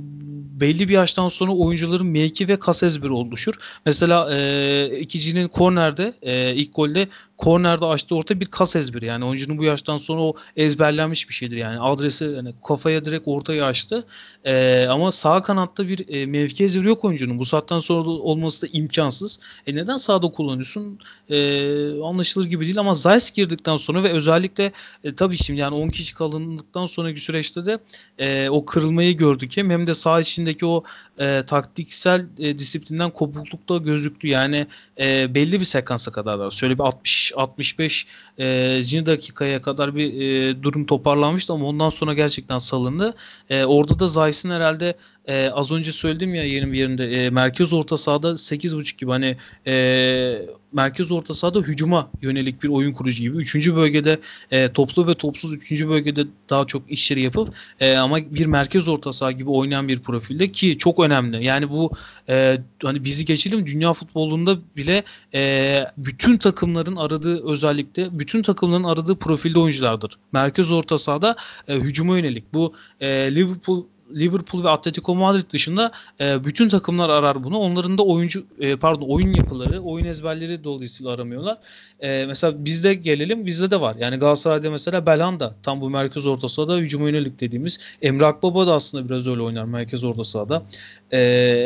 belli 0.60 0.88
bir 0.88 0.94
yaştan 0.94 1.28
sonra 1.28 1.52
oyuncuların 1.52 2.06
mevki 2.06 2.48
ve 2.48 2.58
kas 2.58 2.82
ezberi 2.82 3.12
oluşur. 3.12 3.54
Mesela 3.86 4.34
e, 4.36 4.98
ikicinin 5.00 5.48
kornerde 5.48 6.14
e, 6.22 6.54
ilk 6.54 6.74
golde 6.74 7.08
kornerde 7.38 7.84
açtığı 7.84 8.14
orta 8.14 8.40
bir 8.40 8.46
kas 8.46 8.76
ezberi. 8.76 9.06
Yani 9.06 9.24
oyuncunun 9.24 9.58
bu 9.58 9.64
yaştan 9.64 9.96
sonra 9.96 10.20
o 10.20 10.34
ezberlenmiş 10.56 11.28
bir 11.28 11.34
şeydir. 11.34 11.56
Yani 11.56 11.80
adresi 11.80 12.24
yani 12.24 12.54
kafaya 12.68 13.04
direkt 13.04 13.28
ortaya 13.28 13.64
açtı. 13.64 14.04
E, 14.44 14.86
ama 14.86 15.12
sağ 15.12 15.42
kanatta 15.42 15.88
bir 15.88 16.08
e, 16.08 16.26
mevki 16.26 16.64
ezberi 16.64 16.88
yok 16.88 17.04
oyuncunun. 17.04 17.38
Bu 17.38 17.44
saatten 17.44 17.78
sonra 17.78 18.08
olması 18.10 18.62
da 18.66 18.70
imkansız. 18.72 19.40
E 19.66 19.74
neden 19.74 19.96
sağda 19.96 20.26
kullanıyorsun? 20.48 20.98
E, 21.30 22.02
anlaşılır 22.02 22.44
gibi 22.44 22.64
değil 22.64 22.78
ama 22.78 22.94
Zeiss 22.94 23.30
girdikten 23.30 23.76
sonra 23.76 24.02
ve 24.02 24.12
özellikle 24.12 24.72
e, 25.04 25.14
tabii 25.14 25.36
şimdi 25.36 25.60
yani 25.60 25.74
10 25.74 25.88
kişi 25.88 26.14
kalındıktan 26.14 26.86
sonraki 26.86 27.20
süreçte 27.20 27.66
de 27.66 27.78
e, 28.18 28.48
o 28.48 28.64
kırılmayı 28.64 29.16
gördük 29.16 29.56
hem 29.56 29.70
hem 29.70 29.86
de 29.86 29.94
sağ 29.94 30.20
içindeki 30.20 30.66
o 30.66 30.84
e, 31.18 31.42
taktiksel 31.46 32.26
e, 32.38 32.58
disiplinden 32.58 33.10
kopuklukta 33.10 33.76
gözüktü. 33.76 34.28
Yani 34.28 34.66
e, 35.00 35.34
belli 35.34 35.60
bir 35.60 35.64
sekansa 35.64 36.12
kadar 36.12 36.38
da 36.38 36.50
şöyle 36.50 36.74
bir 36.74 36.82
60 36.82 37.32
65 37.36 38.06
e, 38.38 39.06
dakikaya 39.06 39.62
kadar 39.62 39.94
bir 39.94 40.20
e, 40.20 40.62
durum 40.62 40.86
toparlanmıştı 40.86 41.52
ama 41.52 41.66
ondan 41.66 41.88
sonra 41.88 42.14
gerçekten 42.14 42.58
salındı. 42.58 43.14
E, 43.50 43.64
orada 43.64 43.98
da 43.98 44.08
Zeiss'in 44.08 44.50
herhalde 44.50 44.94
e, 45.26 45.50
az 45.50 45.72
önce 45.72 45.92
söyledim 45.92 46.34
ya 46.34 46.44
yerim 46.44 46.74
yerinde 46.74 47.10
e, 47.10 47.30
merkez 47.30 47.72
orta 47.72 47.96
sahada 47.96 48.28
8.5 48.28 48.98
gibi 48.98 49.10
hani 49.10 49.36
e, 49.66 50.46
merkez 50.72 51.12
orta 51.12 51.34
sahada 51.34 51.60
hücuma 51.60 52.10
yönelik 52.22 52.62
bir 52.62 52.68
oyun 52.68 52.92
kurucu 52.92 53.22
gibi. 53.22 53.36
Üçüncü 53.36 53.76
bölgede 53.76 54.20
e, 54.50 54.72
toplu 54.72 55.06
ve 55.06 55.14
topsuz 55.14 55.54
üçüncü 55.54 55.88
bölgede 55.88 56.26
daha 56.50 56.66
çok 56.66 56.92
işleri 56.92 57.20
yapıp 57.20 57.54
e, 57.80 57.96
ama 57.96 58.18
bir 58.18 58.46
merkez 58.46 58.88
orta 58.88 59.12
saha 59.12 59.32
gibi 59.32 59.50
oynayan 59.50 59.88
bir 59.88 60.00
profilde 60.00 60.52
ki 60.52 60.78
çok 60.78 60.98
önemli. 60.98 61.44
Yani 61.44 61.70
bu 61.70 61.92
e, 62.28 62.58
hani 62.82 63.04
bizi 63.04 63.24
geçelim 63.24 63.66
dünya 63.66 63.92
futbolunda 63.92 64.58
bile 64.76 65.02
e, 65.34 65.84
bütün 65.96 66.36
takımların 66.36 66.96
aradığı 66.96 67.48
özellikle 67.48 68.18
bütün 68.18 68.42
takımların 68.42 68.84
aradığı 68.84 69.18
profilde 69.18 69.58
oyunculardır. 69.58 70.18
Merkez 70.32 70.72
orta 70.72 70.98
sahada 70.98 71.36
e, 71.68 71.74
hücuma 71.74 72.16
yönelik. 72.18 72.54
Bu 72.54 72.74
e, 73.00 73.06
Liverpool 73.34 73.84
Liverpool 74.14 74.64
ve 74.64 74.68
Atletico 74.68 75.14
Madrid 75.14 75.50
dışında 75.50 75.92
e, 76.20 76.44
bütün 76.44 76.68
takımlar 76.68 77.08
arar 77.08 77.44
bunu. 77.44 77.58
Onların 77.58 77.98
da 77.98 78.02
oyuncu 78.02 78.44
e, 78.60 78.76
pardon 78.76 79.08
oyun 79.08 79.34
yapıları, 79.34 79.82
oyun 79.82 80.04
ezberleri 80.04 80.64
dolayısıyla 80.64 81.12
aramıyorlar. 81.12 81.58
E, 82.00 82.24
mesela 82.26 82.64
bizde 82.64 82.94
gelelim 82.94 83.46
bizde 83.46 83.70
de 83.70 83.80
var. 83.80 83.96
Yani 83.98 84.16
Galatasaray'da 84.16 84.70
mesela 84.70 85.06
Belhanda 85.06 85.54
tam 85.62 85.80
bu 85.80 85.90
merkez 85.90 86.26
orta 86.26 86.48
sahada 86.48 86.76
hücuma 86.76 87.08
yönelik 87.08 87.40
dediğimiz. 87.40 87.78
Emre 88.02 88.26
Akbaba 88.26 88.66
da 88.66 88.74
aslında 88.74 89.08
biraz 89.08 89.26
öyle 89.26 89.42
oynar 89.42 89.64
merkez 89.64 90.04
orta 90.04 90.24
sahada. 90.24 90.62
E, 91.10 91.18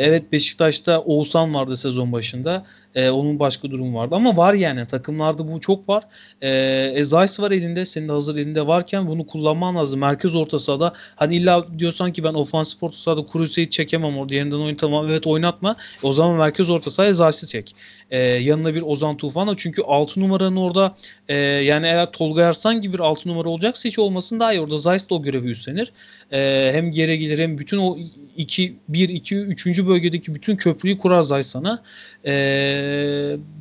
evet 0.03 0.31
Beşiktaş'ta 0.31 0.99
Oğuzhan 0.99 1.53
vardı 1.53 1.77
sezon 1.77 2.11
başında. 2.11 2.65
E, 2.95 3.09
onun 3.09 3.39
başka 3.39 3.71
durum 3.71 3.95
vardı 3.95 4.15
ama 4.15 4.37
var 4.37 4.53
yani 4.53 4.87
takımlarda 4.87 5.47
bu 5.47 5.61
çok 5.61 5.89
var. 5.89 6.03
E, 6.41 6.49
e 6.95 7.03
Zeiss 7.03 7.39
var 7.39 7.51
elinde 7.51 7.85
senin 7.85 8.07
de 8.07 8.11
hazır 8.11 8.37
elinde 8.37 8.67
varken 8.67 9.07
bunu 9.07 9.27
kullanman 9.27 9.75
lazım. 9.75 9.99
Merkez 9.99 10.35
orta 10.35 10.59
sahada 10.59 10.93
hani 11.15 11.35
illa 11.35 11.79
diyorsan 11.79 12.13
ki 12.13 12.23
ben 12.23 12.33
ofansif 12.33 12.83
orta 12.83 12.97
sahada 12.97 13.25
Kuruse'yi 13.25 13.69
çekemem 13.69 14.17
orada 14.17 14.35
yerinden 14.35 14.57
oynatamam. 14.57 15.09
Evet 15.09 15.27
oynatma. 15.27 15.75
E, 16.03 16.07
o 16.07 16.11
zaman 16.11 16.37
merkez 16.37 16.69
orta 16.69 16.89
sahaya 16.89 17.13
Zeiss'i 17.13 17.47
çek. 17.47 17.75
E, 18.11 18.19
yanına 18.19 18.75
bir 18.75 18.81
Ozan 18.81 19.17
Tufan 19.17 19.47
da 19.47 19.53
çünkü 19.57 19.81
6 19.81 20.19
numaranın 20.19 20.55
orada 20.55 20.95
e, 21.27 21.35
yani 21.35 21.85
eğer 21.85 22.11
Tolga 22.11 22.41
Ersan 22.41 22.81
gibi 22.81 22.93
bir 22.93 22.99
6 22.99 23.29
numara 23.29 23.49
olacaksa 23.49 23.89
hiç 23.89 23.99
olmasın 23.99 24.39
daha 24.39 24.53
iyi. 24.53 24.61
Orada 24.61 24.77
Zeiss 24.77 25.09
de 25.09 25.13
o 25.13 25.21
görevi 25.21 25.49
üstlenir. 25.49 25.91
E, 26.31 26.71
hem 26.73 26.91
geri 26.91 27.19
gelir 27.19 27.39
hem 27.39 27.57
bütün 27.57 27.77
o 27.77 27.97
2 28.37 28.75
1 28.89 29.09
2 29.09 29.35
3. 29.35 29.85
bölgedeki 29.87 30.35
bütün 30.35 30.55
köprüyü 30.55 30.97
kurar 30.97 31.21
Zeiss 31.21 31.49
sana. 31.49 31.83
Eee 32.25 32.33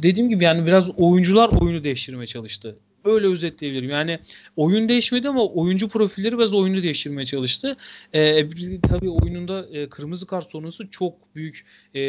dediğim 0.02 0.28
gibi 0.28 0.44
yani 0.44 0.66
biraz 0.66 0.90
oyuncular 0.90 1.48
oyunu 1.48 1.84
değiştirmeye 1.84 2.26
çalıştı. 2.26 2.76
Öyle 3.04 3.26
özetleyebilirim. 3.26 3.90
Yani 3.90 4.18
oyun 4.56 4.88
değişmedi 4.88 5.28
ama 5.28 5.46
oyuncu 5.46 5.88
profilleri 5.88 6.38
biraz 6.38 6.54
oyunu 6.54 6.82
değiştirmeye 6.82 7.26
çalıştı. 7.26 7.76
Ee, 8.14 8.48
tabii 8.88 9.10
oyununda 9.10 9.66
e, 9.72 9.88
kırmızı 9.88 10.26
kart 10.26 10.50
sonrası 10.50 10.88
çok 10.90 11.34
büyük 11.34 11.64
e, 11.94 12.00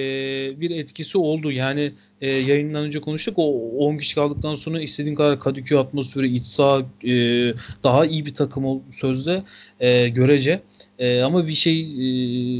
bir 0.62 0.70
etkisi 0.70 1.18
oldu. 1.18 1.52
Yani 1.52 1.94
e, 2.24 2.32
yayından 2.32 2.84
önce 2.84 3.02
konuştuk. 3.02 3.34
O 3.38 3.70
10 3.78 3.98
kişi 3.98 4.16
kaldıktan 4.16 4.56
sonra 4.56 4.82
istediğin 4.82 5.16
kadar 5.16 5.40
Kadıköy 5.40 5.78
atmosferi, 5.78 6.36
iç 6.36 6.46
saha 6.46 6.80
e, 7.04 7.14
daha 7.84 8.06
iyi 8.06 8.26
bir 8.26 8.34
takım 8.34 8.66
ol, 8.66 8.80
sözde 8.92 9.44
e, 9.80 10.10
görece. 10.10 10.62
E, 11.00 11.22
ama 11.22 11.48
bir 11.48 11.54
şey 11.54 11.82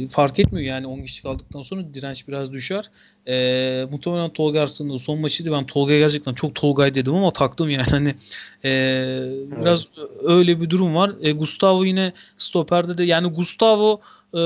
e, 0.04 0.08
fark 0.08 0.40
etmiyor 0.40 0.68
yani 0.68 0.88
10 0.88 1.02
kişi 1.02 1.24
kaldıktan 1.24 1.62
sonra 1.62 1.94
direnç 1.94 2.28
biraz 2.28 2.52
düşer. 2.52 2.90
E, 3.28 3.86
muhtemelen 3.92 4.30
Tolga 4.30 4.62
Arslan'ın 4.62 4.98
son 4.98 5.20
maçıydı. 5.20 5.52
Ben 5.52 5.66
Tolga'ya 5.66 6.00
gerçekten 6.00 6.34
çok 6.34 6.56
Tolgay 6.56 6.96
dedim 6.96 7.16
ama 7.16 7.32
taktım 7.32 7.70
yani. 7.70 7.88
Hani 7.90 8.16
e, 8.64 8.70
evet. 8.70 9.62
biraz 9.62 9.92
öyle 10.24 10.62
bir 10.62 10.70
durum 10.70 10.96
var. 10.96 11.12
E, 11.22 11.32
Gustavo 11.32 11.86
yine 11.86 12.14
stoperde 12.38 12.98
de 12.98 13.04
yani 13.04 13.28
Gustavo 13.28 14.02
e, 14.34 14.42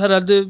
herhalde 0.00 0.44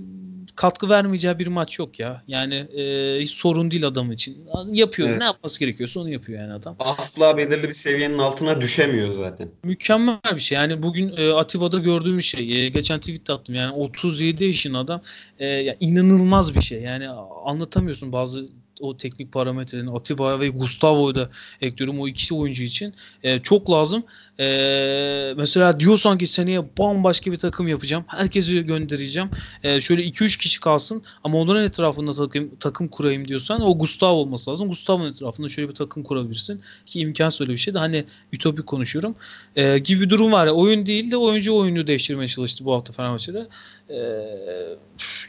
katkı 0.59 0.89
vermeyeceği 0.89 1.39
bir 1.39 1.47
maç 1.47 1.79
yok 1.79 2.01
ya. 2.01 2.23
Yani 2.29 2.55
e, 2.55 3.17
hiç 3.21 3.31
sorun 3.31 3.71
değil 3.71 3.87
adam 3.87 4.13
için. 4.13 4.47
Yapıyor. 4.73 5.09
Evet. 5.09 5.19
Ne 5.19 5.25
yapması 5.25 5.61
gerekiyorsa 5.61 6.01
onu 6.01 6.11
yapıyor 6.11 6.41
yani 6.41 6.53
adam. 6.53 6.77
Asla 6.81 7.37
belirli 7.37 7.63
bir 7.69 7.73
seviyenin 7.73 8.19
altına 8.19 8.61
düşemiyor 8.61 9.15
zaten. 9.15 9.49
Mükemmel 9.65 10.19
bir 10.35 10.41
şey. 10.41 10.57
Yani 10.57 10.83
bugün 10.83 11.15
e, 11.17 11.33
Atiba'da 11.33 11.79
gördüğüm 11.79 12.23
şey. 12.23 12.65
E, 12.65 12.69
geçen 12.69 13.01
tweet 13.01 13.31
attım. 13.31 13.55
Yani 13.55 13.73
37 13.73 14.45
yaşın 14.45 14.75
adam. 14.75 15.01
E, 15.39 15.47
ya 15.47 15.77
inanılmaz 15.81 16.55
bir 16.55 16.63
şey. 16.63 16.83
Yani 16.83 17.09
anlatamıyorsun 17.45 18.13
bazı 18.13 18.49
o 18.81 18.97
teknik 18.97 19.33
parametrelerini 19.33 19.91
Atiba 19.91 20.41
ve 20.41 20.49
Gustavo'yu 20.49 21.15
da 21.15 21.31
ekliyorum 21.61 22.01
o 22.01 22.09
ikisi 22.09 22.35
oyuncu 22.35 22.63
için. 22.63 22.95
E, 23.23 23.39
çok 23.39 23.71
lazım. 23.71 24.05
E, 24.41 25.35
mesela 25.37 25.81
diyorsan 25.81 26.19
ki 26.19 26.27
seneye 26.27 26.65
bambaşka 26.79 27.33
bir 27.33 27.37
takım 27.37 27.69
yapacağım. 27.69 28.05
Herkesi 28.07 28.65
göndereceğim. 28.65 29.31
E, 29.63 29.81
şöyle 29.81 30.03
2-3 30.03 30.39
kişi 30.39 30.61
kalsın 30.61 31.03
ama 31.25 31.39
onların 31.39 31.65
etrafında 31.65 32.13
takım, 32.13 32.51
takım 32.61 32.89
kurayım 32.89 33.29
diyorsan 33.29 33.61
o 33.61 33.79
Gustavo 33.79 34.17
olması 34.17 34.51
lazım. 34.51 34.69
Gustavo'nun 34.69 35.11
etrafında 35.11 35.49
şöyle 35.49 35.69
bir 35.69 35.75
takım 35.75 36.03
kurabilirsin. 36.03 36.61
Ki 36.87 37.01
imkansız 37.01 37.41
öyle 37.41 37.53
bir 37.53 37.59
şey 37.59 37.75
de 37.75 37.79
hani 37.79 38.05
ütopik 38.33 38.67
konuşuyorum. 38.67 39.15
E, 39.57 39.79
gibi 39.79 40.01
bir 40.01 40.11
durum 40.11 40.33
var. 40.33 40.47
Ya. 40.47 40.53
Oyun 40.53 40.87
değil 40.87 41.11
de 41.11 41.17
oyuncu 41.17 41.57
oyunu 41.57 41.87
değiştirmeye 41.87 42.29
çalıştı 42.29 42.65
bu 42.65 42.75
hafta 42.75 42.93
Fenerbahçe'de. 42.93 43.47
E, 43.91 43.99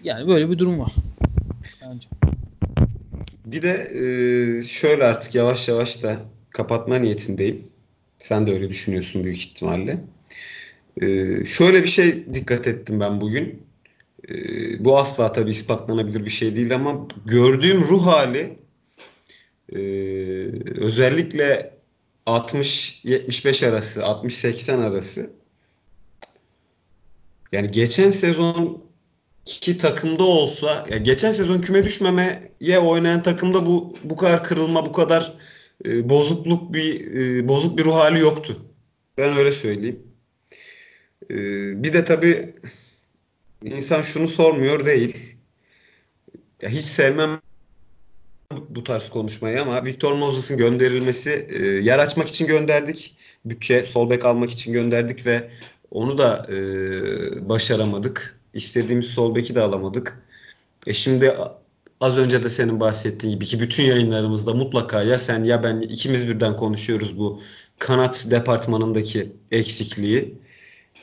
yani 0.03 0.27
böyle 0.27 0.49
bir 0.49 0.59
durum 0.59 0.79
var. 0.79 0.91
Bence. 1.81 2.07
Bir 3.51 3.61
de 3.61 3.91
şöyle 4.63 5.03
artık 5.03 5.35
yavaş 5.35 5.67
yavaş 5.67 6.03
da 6.03 6.19
kapatma 6.49 6.95
niyetindeyim. 6.95 7.61
Sen 8.17 8.47
de 8.47 8.53
öyle 8.53 8.69
düşünüyorsun 8.69 9.23
büyük 9.23 9.37
ihtimalle. 9.37 10.01
Şöyle 11.45 11.83
bir 11.83 11.87
şey 11.87 12.33
dikkat 12.33 12.67
ettim 12.67 12.99
ben 12.99 13.21
bugün. 13.21 13.63
Bu 14.79 14.97
asla 14.97 15.33
tabii 15.33 15.49
ispatlanabilir 15.49 16.25
bir 16.25 16.29
şey 16.29 16.55
değil 16.55 16.75
ama 16.75 17.07
gördüğüm 17.25 17.81
ruh 17.81 18.05
hali 18.05 18.57
özellikle 20.77 21.73
60-75 22.25 23.69
arası, 23.69 23.99
60-80 23.99 24.83
arası 24.83 25.29
yani 27.51 27.71
geçen 27.71 28.09
sezon 28.09 28.88
iki 29.57 29.77
takımda 29.77 30.23
olsa 30.23 30.85
ya 30.89 30.97
geçen 30.97 31.31
sezon 31.31 31.61
küme 31.61 31.83
düşmemeye 31.83 32.79
oynayan 32.79 33.21
takımda 33.21 33.65
bu 33.65 33.95
bu 34.03 34.15
kadar 34.15 34.43
kırılma 34.43 34.85
bu 34.85 34.91
kadar 34.93 35.33
e, 35.85 36.09
bozukluk 36.09 36.73
bir 36.73 37.15
e, 37.15 37.47
bozuk 37.47 37.77
bir 37.77 37.85
ruh 37.85 37.95
hali 37.95 38.19
yoktu. 38.19 38.65
Ben 39.17 39.37
öyle 39.37 39.51
söyleyeyim. 39.51 39.99
E, 41.31 41.35
bir 41.83 41.93
de 41.93 42.05
tabii 42.05 42.53
insan 43.63 44.01
şunu 44.01 44.27
sormuyor 44.27 44.85
değil. 44.85 45.35
Ya 46.61 46.69
hiç 46.69 46.85
sevmem 46.85 47.41
bu 48.69 48.83
tarz 48.83 49.09
konuşmayı 49.09 49.61
ama 49.61 49.85
Victor 49.85 50.13
Moses'ın 50.13 50.57
gönderilmesi 50.57 51.47
e, 51.49 51.65
yer 51.65 51.99
açmak 51.99 52.27
için 52.27 52.47
gönderdik. 52.47 53.17
Bütçe 53.45 53.85
sol 53.85 54.09
bek 54.09 54.25
almak 54.25 54.51
için 54.51 54.73
gönderdik 54.73 55.25
ve 55.25 55.51
onu 55.91 56.17
da 56.17 56.47
e, 56.49 57.49
başaramadık. 57.49 58.38
İstediğimiz 58.53 59.05
sol 59.05 59.35
beki 59.35 59.55
de 59.55 59.61
alamadık. 59.61 60.23
E 60.87 60.93
şimdi 60.93 61.33
az 62.01 62.17
önce 62.17 62.43
de 62.43 62.49
senin 62.49 62.79
bahsettiğin 62.79 63.33
gibi 63.33 63.45
ki 63.45 63.59
bütün 63.59 63.83
yayınlarımızda 63.83 64.53
mutlaka 64.53 65.03
ya 65.03 65.17
sen 65.17 65.43
ya 65.43 65.63
ben 65.63 65.81
ikimiz 65.81 66.27
birden 66.27 66.57
konuşuyoruz 66.57 67.17
bu 67.17 67.41
kanat 67.79 68.27
departmanındaki 68.31 69.31
eksikliği. 69.51 70.35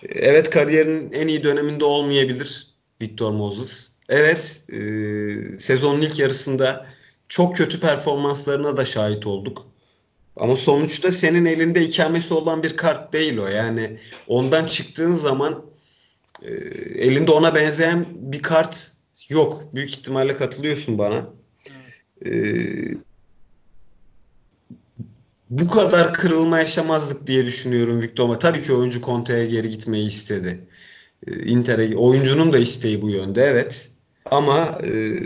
Evet 0.03 0.51
kariyerin 0.51 1.13
en 1.13 1.29
iyi 1.29 1.45
döneminde 1.45 1.85
olmayabilir 1.85 2.67
Victor 3.01 3.33
Moses. 3.33 3.93
Evet 4.09 4.63
e, 4.73 4.79
sezonun 5.59 6.03
ilk 6.03 6.19
yarısında 6.19 6.87
çok 7.29 7.57
kötü 7.57 7.81
performanslarına 7.81 8.77
da 8.77 8.85
şahit 8.85 9.27
olduk. 9.27 9.67
Ama 10.37 10.57
sonuçta 10.57 11.13
senin 11.13 11.45
elinde 11.45 11.85
ikamesi 11.85 12.35
olan 12.35 12.63
bir 12.63 12.77
kart 12.77 13.13
değil 13.13 13.39
o. 13.39 13.47
Yani 13.47 13.99
ondan 14.27 14.67
çıktığın 14.67 15.15
zaman 15.15 15.65
e, 16.43 16.51
elinde 17.09 17.31
ona 17.31 17.55
benzeyen 17.55 18.07
bir 18.15 18.43
kart 18.43 18.93
yok. 19.29 19.75
Büyük 19.75 19.91
ihtimalle 19.91 20.37
katılıyorsun 20.37 20.99
bana. 20.99 21.27
E, 22.27 22.31
bu 25.51 25.69
kadar 25.69 26.15
kırılma 26.15 26.59
yaşamazdık 26.59 27.27
diye 27.27 27.45
düşünüyorum 27.45 28.03
Victor. 28.03 28.35
Tabii 28.35 28.63
ki 28.63 28.73
oyuncu 28.73 29.01
Conte'ye 29.03 29.47
geri 29.47 29.71
gitmeyi 29.71 30.07
istedi. 30.07 30.61
E, 31.27 31.45
Inter'e 31.45 31.97
oyuncunun 31.97 32.53
da 32.53 32.59
isteği 32.59 33.03
bu 33.03 33.11
yönde 33.11 33.43
evet. 33.43 33.91
Ama 34.31 34.79
e, 34.85 35.21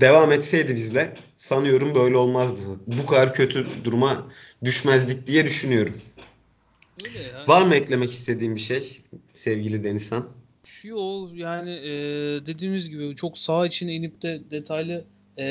devam 0.00 0.32
etseydi 0.32 0.76
bizle 0.76 1.14
sanıyorum 1.36 1.94
böyle 1.94 2.16
olmazdı. 2.16 2.80
Bu 2.86 3.06
kadar 3.06 3.34
kötü 3.34 3.66
duruma 3.84 4.26
düşmezdik 4.64 5.26
diye 5.26 5.44
düşünüyorum. 5.44 5.94
Öyle 7.08 7.18
yani. 7.34 7.48
Var 7.48 7.62
mı 7.62 7.74
eklemek 7.74 8.10
istediğim 8.10 8.54
bir 8.54 8.60
şey 8.60 8.82
sevgili 9.34 9.84
Denizhan? 9.84 10.28
Yok 10.82 11.30
yani 11.34 11.70
e, 11.70 11.92
dediğimiz 12.46 12.88
gibi 12.90 13.16
çok 13.16 13.38
sağ 13.38 13.66
içine 13.66 13.94
inip 13.94 14.22
de 14.22 14.40
detaylı 14.50 15.04
e, 15.36 15.44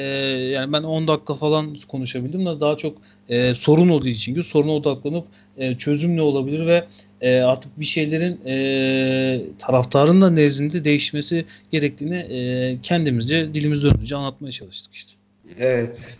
yani 0.53 0.73
ben 0.73 0.83
10 0.83 1.07
dakika 1.07 1.35
falan 1.35 1.77
konuşabildim 1.87 2.45
de 2.45 2.59
daha 2.59 2.77
çok 2.77 2.97
e, 3.29 3.55
sorun 3.55 3.89
olduğu 3.89 4.07
için 4.07 4.35
ki 4.35 4.43
soruna 4.43 4.71
odaklanıp 4.71 5.25
e, 5.57 5.75
çözüm 5.77 6.17
ne 6.17 6.21
olabilir 6.21 6.67
ve 6.67 6.87
e, 7.21 7.39
artık 7.39 7.79
bir 7.79 7.85
şeylerin 7.85 8.39
e, 8.45 9.41
taraftarın 9.59 10.21
da 10.21 10.29
nezdinde 10.29 10.83
değişmesi 10.83 11.45
gerektiğini 11.71 12.17
e, 12.17 12.77
kendimizce 12.83 13.53
dilimiz 13.53 13.83
döndüğünce 13.83 14.15
anlatmaya 14.15 14.51
çalıştık 14.51 14.93
işte. 14.93 15.11
Evet. 15.59 16.15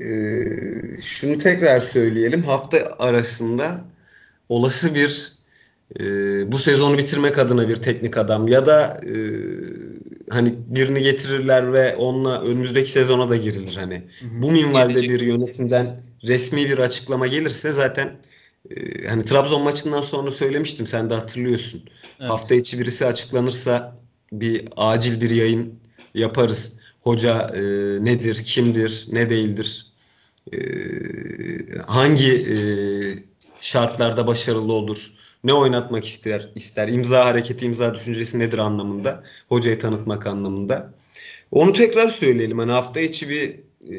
Ee, 0.00 1.00
şunu 1.02 1.38
tekrar 1.38 1.80
söyleyelim. 1.80 2.42
Hafta 2.42 2.78
arasında 2.98 3.84
olası 4.48 4.94
bir 4.94 5.32
e, 6.00 6.04
bu 6.52 6.58
sezonu 6.58 6.98
bitirmek 6.98 7.38
adına 7.38 7.68
bir 7.68 7.76
teknik 7.76 8.16
adam 8.16 8.48
ya 8.48 8.66
da 8.66 9.00
e, 9.06 9.14
hani 10.30 10.54
birini 10.66 11.02
getirirler 11.02 11.72
ve 11.72 11.96
onunla 11.96 12.42
önümüzdeki 12.42 12.90
sezona 12.90 13.30
da 13.30 13.36
girilir 13.36 13.76
hani. 13.76 13.94
Hı 13.94 14.26
hı. 14.26 14.42
Bu 14.42 14.52
minvalde 14.52 15.02
bir 15.02 15.20
yönetimden 15.20 16.00
resmi 16.24 16.70
bir 16.70 16.78
açıklama 16.78 17.26
gelirse 17.26 17.72
zaten 17.72 18.16
e, 18.70 19.06
hani 19.08 19.24
Trabzon 19.24 19.62
maçından 19.62 20.02
sonra 20.02 20.32
söylemiştim 20.32 20.86
sen 20.86 21.10
de 21.10 21.14
hatırlıyorsun. 21.14 21.82
Evet. 22.20 22.30
Hafta 22.30 22.54
içi 22.54 22.78
birisi 22.78 23.06
açıklanırsa 23.06 23.96
bir 24.32 24.68
acil 24.76 25.20
bir 25.20 25.30
yayın 25.30 25.74
yaparız. 26.14 26.72
Hoca 27.02 27.52
e, 27.54 27.60
nedir, 28.04 28.44
kimdir, 28.44 29.06
ne 29.12 29.30
değildir, 29.30 29.86
e, 30.52 30.58
hangi 31.86 32.34
e, 32.34 32.56
şartlarda 33.60 34.26
başarılı 34.26 34.72
olur, 34.72 35.12
ne 35.44 35.52
oynatmak 35.52 36.04
ister, 36.04 36.50
ister, 36.54 36.88
imza 36.88 37.24
hareketi, 37.24 37.64
imza 37.64 37.94
düşüncesi 37.94 38.38
nedir 38.38 38.58
anlamında, 38.58 39.24
hocayı 39.48 39.78
tanıtmak 39.78 40.26
anlamında. 40.26 40.94
Onu 41.50 41.72
tekrar 41.72 42.08
söyleyelim. 42.08 42.58
Hani 42.58 42.72
hafta 42.72 43.00
içi 43.00 43.28
bir 43.28 43.50
e, 43.50 43.96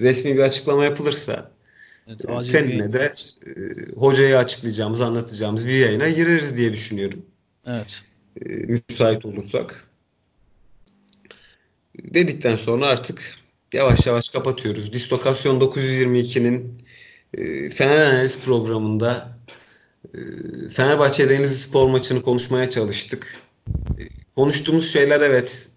resmi 0.00 0.36
bir 0.36 0.42
açıklama 0.42 0.84
yapılırsa 0.84 1.50
evet, 2.08 2.30
e, 2.30 2.42
seninle 2.42 2.92
de 2.92 3.14
e, 3.46 3.50
hocayı 3.96 4.38
açıklayacağımız, 4.38 5.00
anlatacağımız 5.00 5.66
bir 5.66 5.72
yayına 5.72 6.08
gireriz 6.08 6.56
diye 6.56 6.72
düşünüyorum. 6.72 7.26
Evet. 7.66 8.02
E, 8.40 8.48
müsait 8.48 9.24
olursak. 9.26 9.84
Dedikten 11.98 12.56
sonra 12.56 12.86
artık 12.86 13.38
yavaş 13.72 14.06
yavaş 14.06 14.28
kapatıyoruz. 14.28 14.92
Dislokasyon 14.92 15.60
922'nin 15.60 16.83
e, 17.36 17.70
Fener 17.70 17.96
Analiz 17.96 18.40
programında 18.44 19.38
e, 20.14 20.18
Fenerbahçe 20.68 21.30
Denizli 21.30 21.54
Spor 21.54 21.88
maçını 21.88 22.22
konuşmaya 22.22 22.70
çalıştık. 22.70 23.36
E, 23.98 24.02
konuştuğumuz 24.36 24.92
şeyler 24.92 25.20
evet 25.20 25.68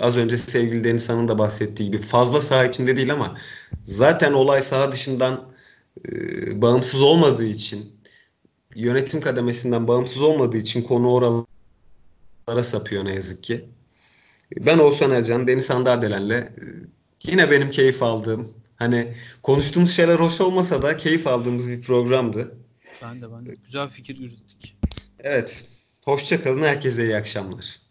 az 0.00 0.16
önce 0.16 0.36
sevgili 0.36 0.84
Denizhan'ın 0.84 1.28
da 1.28 1.38
bahsettiği 1.38 1.90
gibi 1.90 2.02
fazla 2.02 2.40
saha 2.40 2.64
içinde 2.64 2.96
değil 2.96 3.12
ama 3.12 3.38
zaten 3.84 4.32
olay 4.32 4.62
saha 4.62 4.92
dışından 4.92 5.54
e, 6.08 6.62
bağımsız 6.62 7.02
olmadığı 7.02 7.46
için 7.46 7.92
yönetim 8.74 9.20
kademesinden 9.20 9.88
bağımsız 9.88 10.22
olmadığı 10.22 10.58
için 10.58 10.82
konu 10.82 11.12
oralara 11.12 12.62
sapıyor 12.62 13.04
ne 13.04 13.14
yazık 13.14 13.42
ki. 13.42 13.64
Ben 14.56 14.78
Oğuzhan 14.78 15.10
Ercan, 15.10 15.46
Deniz 15.46 15.70
Handadelen'le 15.70 16.30
e, 16.30 16.50
yine 17.26 17.50
benim 17.50 17.70
keyif 17.70 18.02
aldığım, 18.02 18.48
hani 18.76 19.14
konuştuğumuz 19.42 19.96
şeyler 19.96 20.20
hoş 20.20 20.40
olmasa 20.40 20.82
da 20.82 20.96
keyif 20.96 21.26
aldığımız 21.26 21.70
bir 21.70 21.82
programdı. 21.82 22.54
Ben 23.02 23.20
de 23.20 23.32
ben 23.32 23.46
de. 23.46 23.56
Güzel 23.66 23.90
fikir 23.90 24.18
yürüttük. 24.18 24.76
Evet. 25.18 25.64
Hoşçakalın. 26.04 26.62
Herkese 26.62 27.04
iyi 27.04 27.16
akşamlar. 27.16 27.83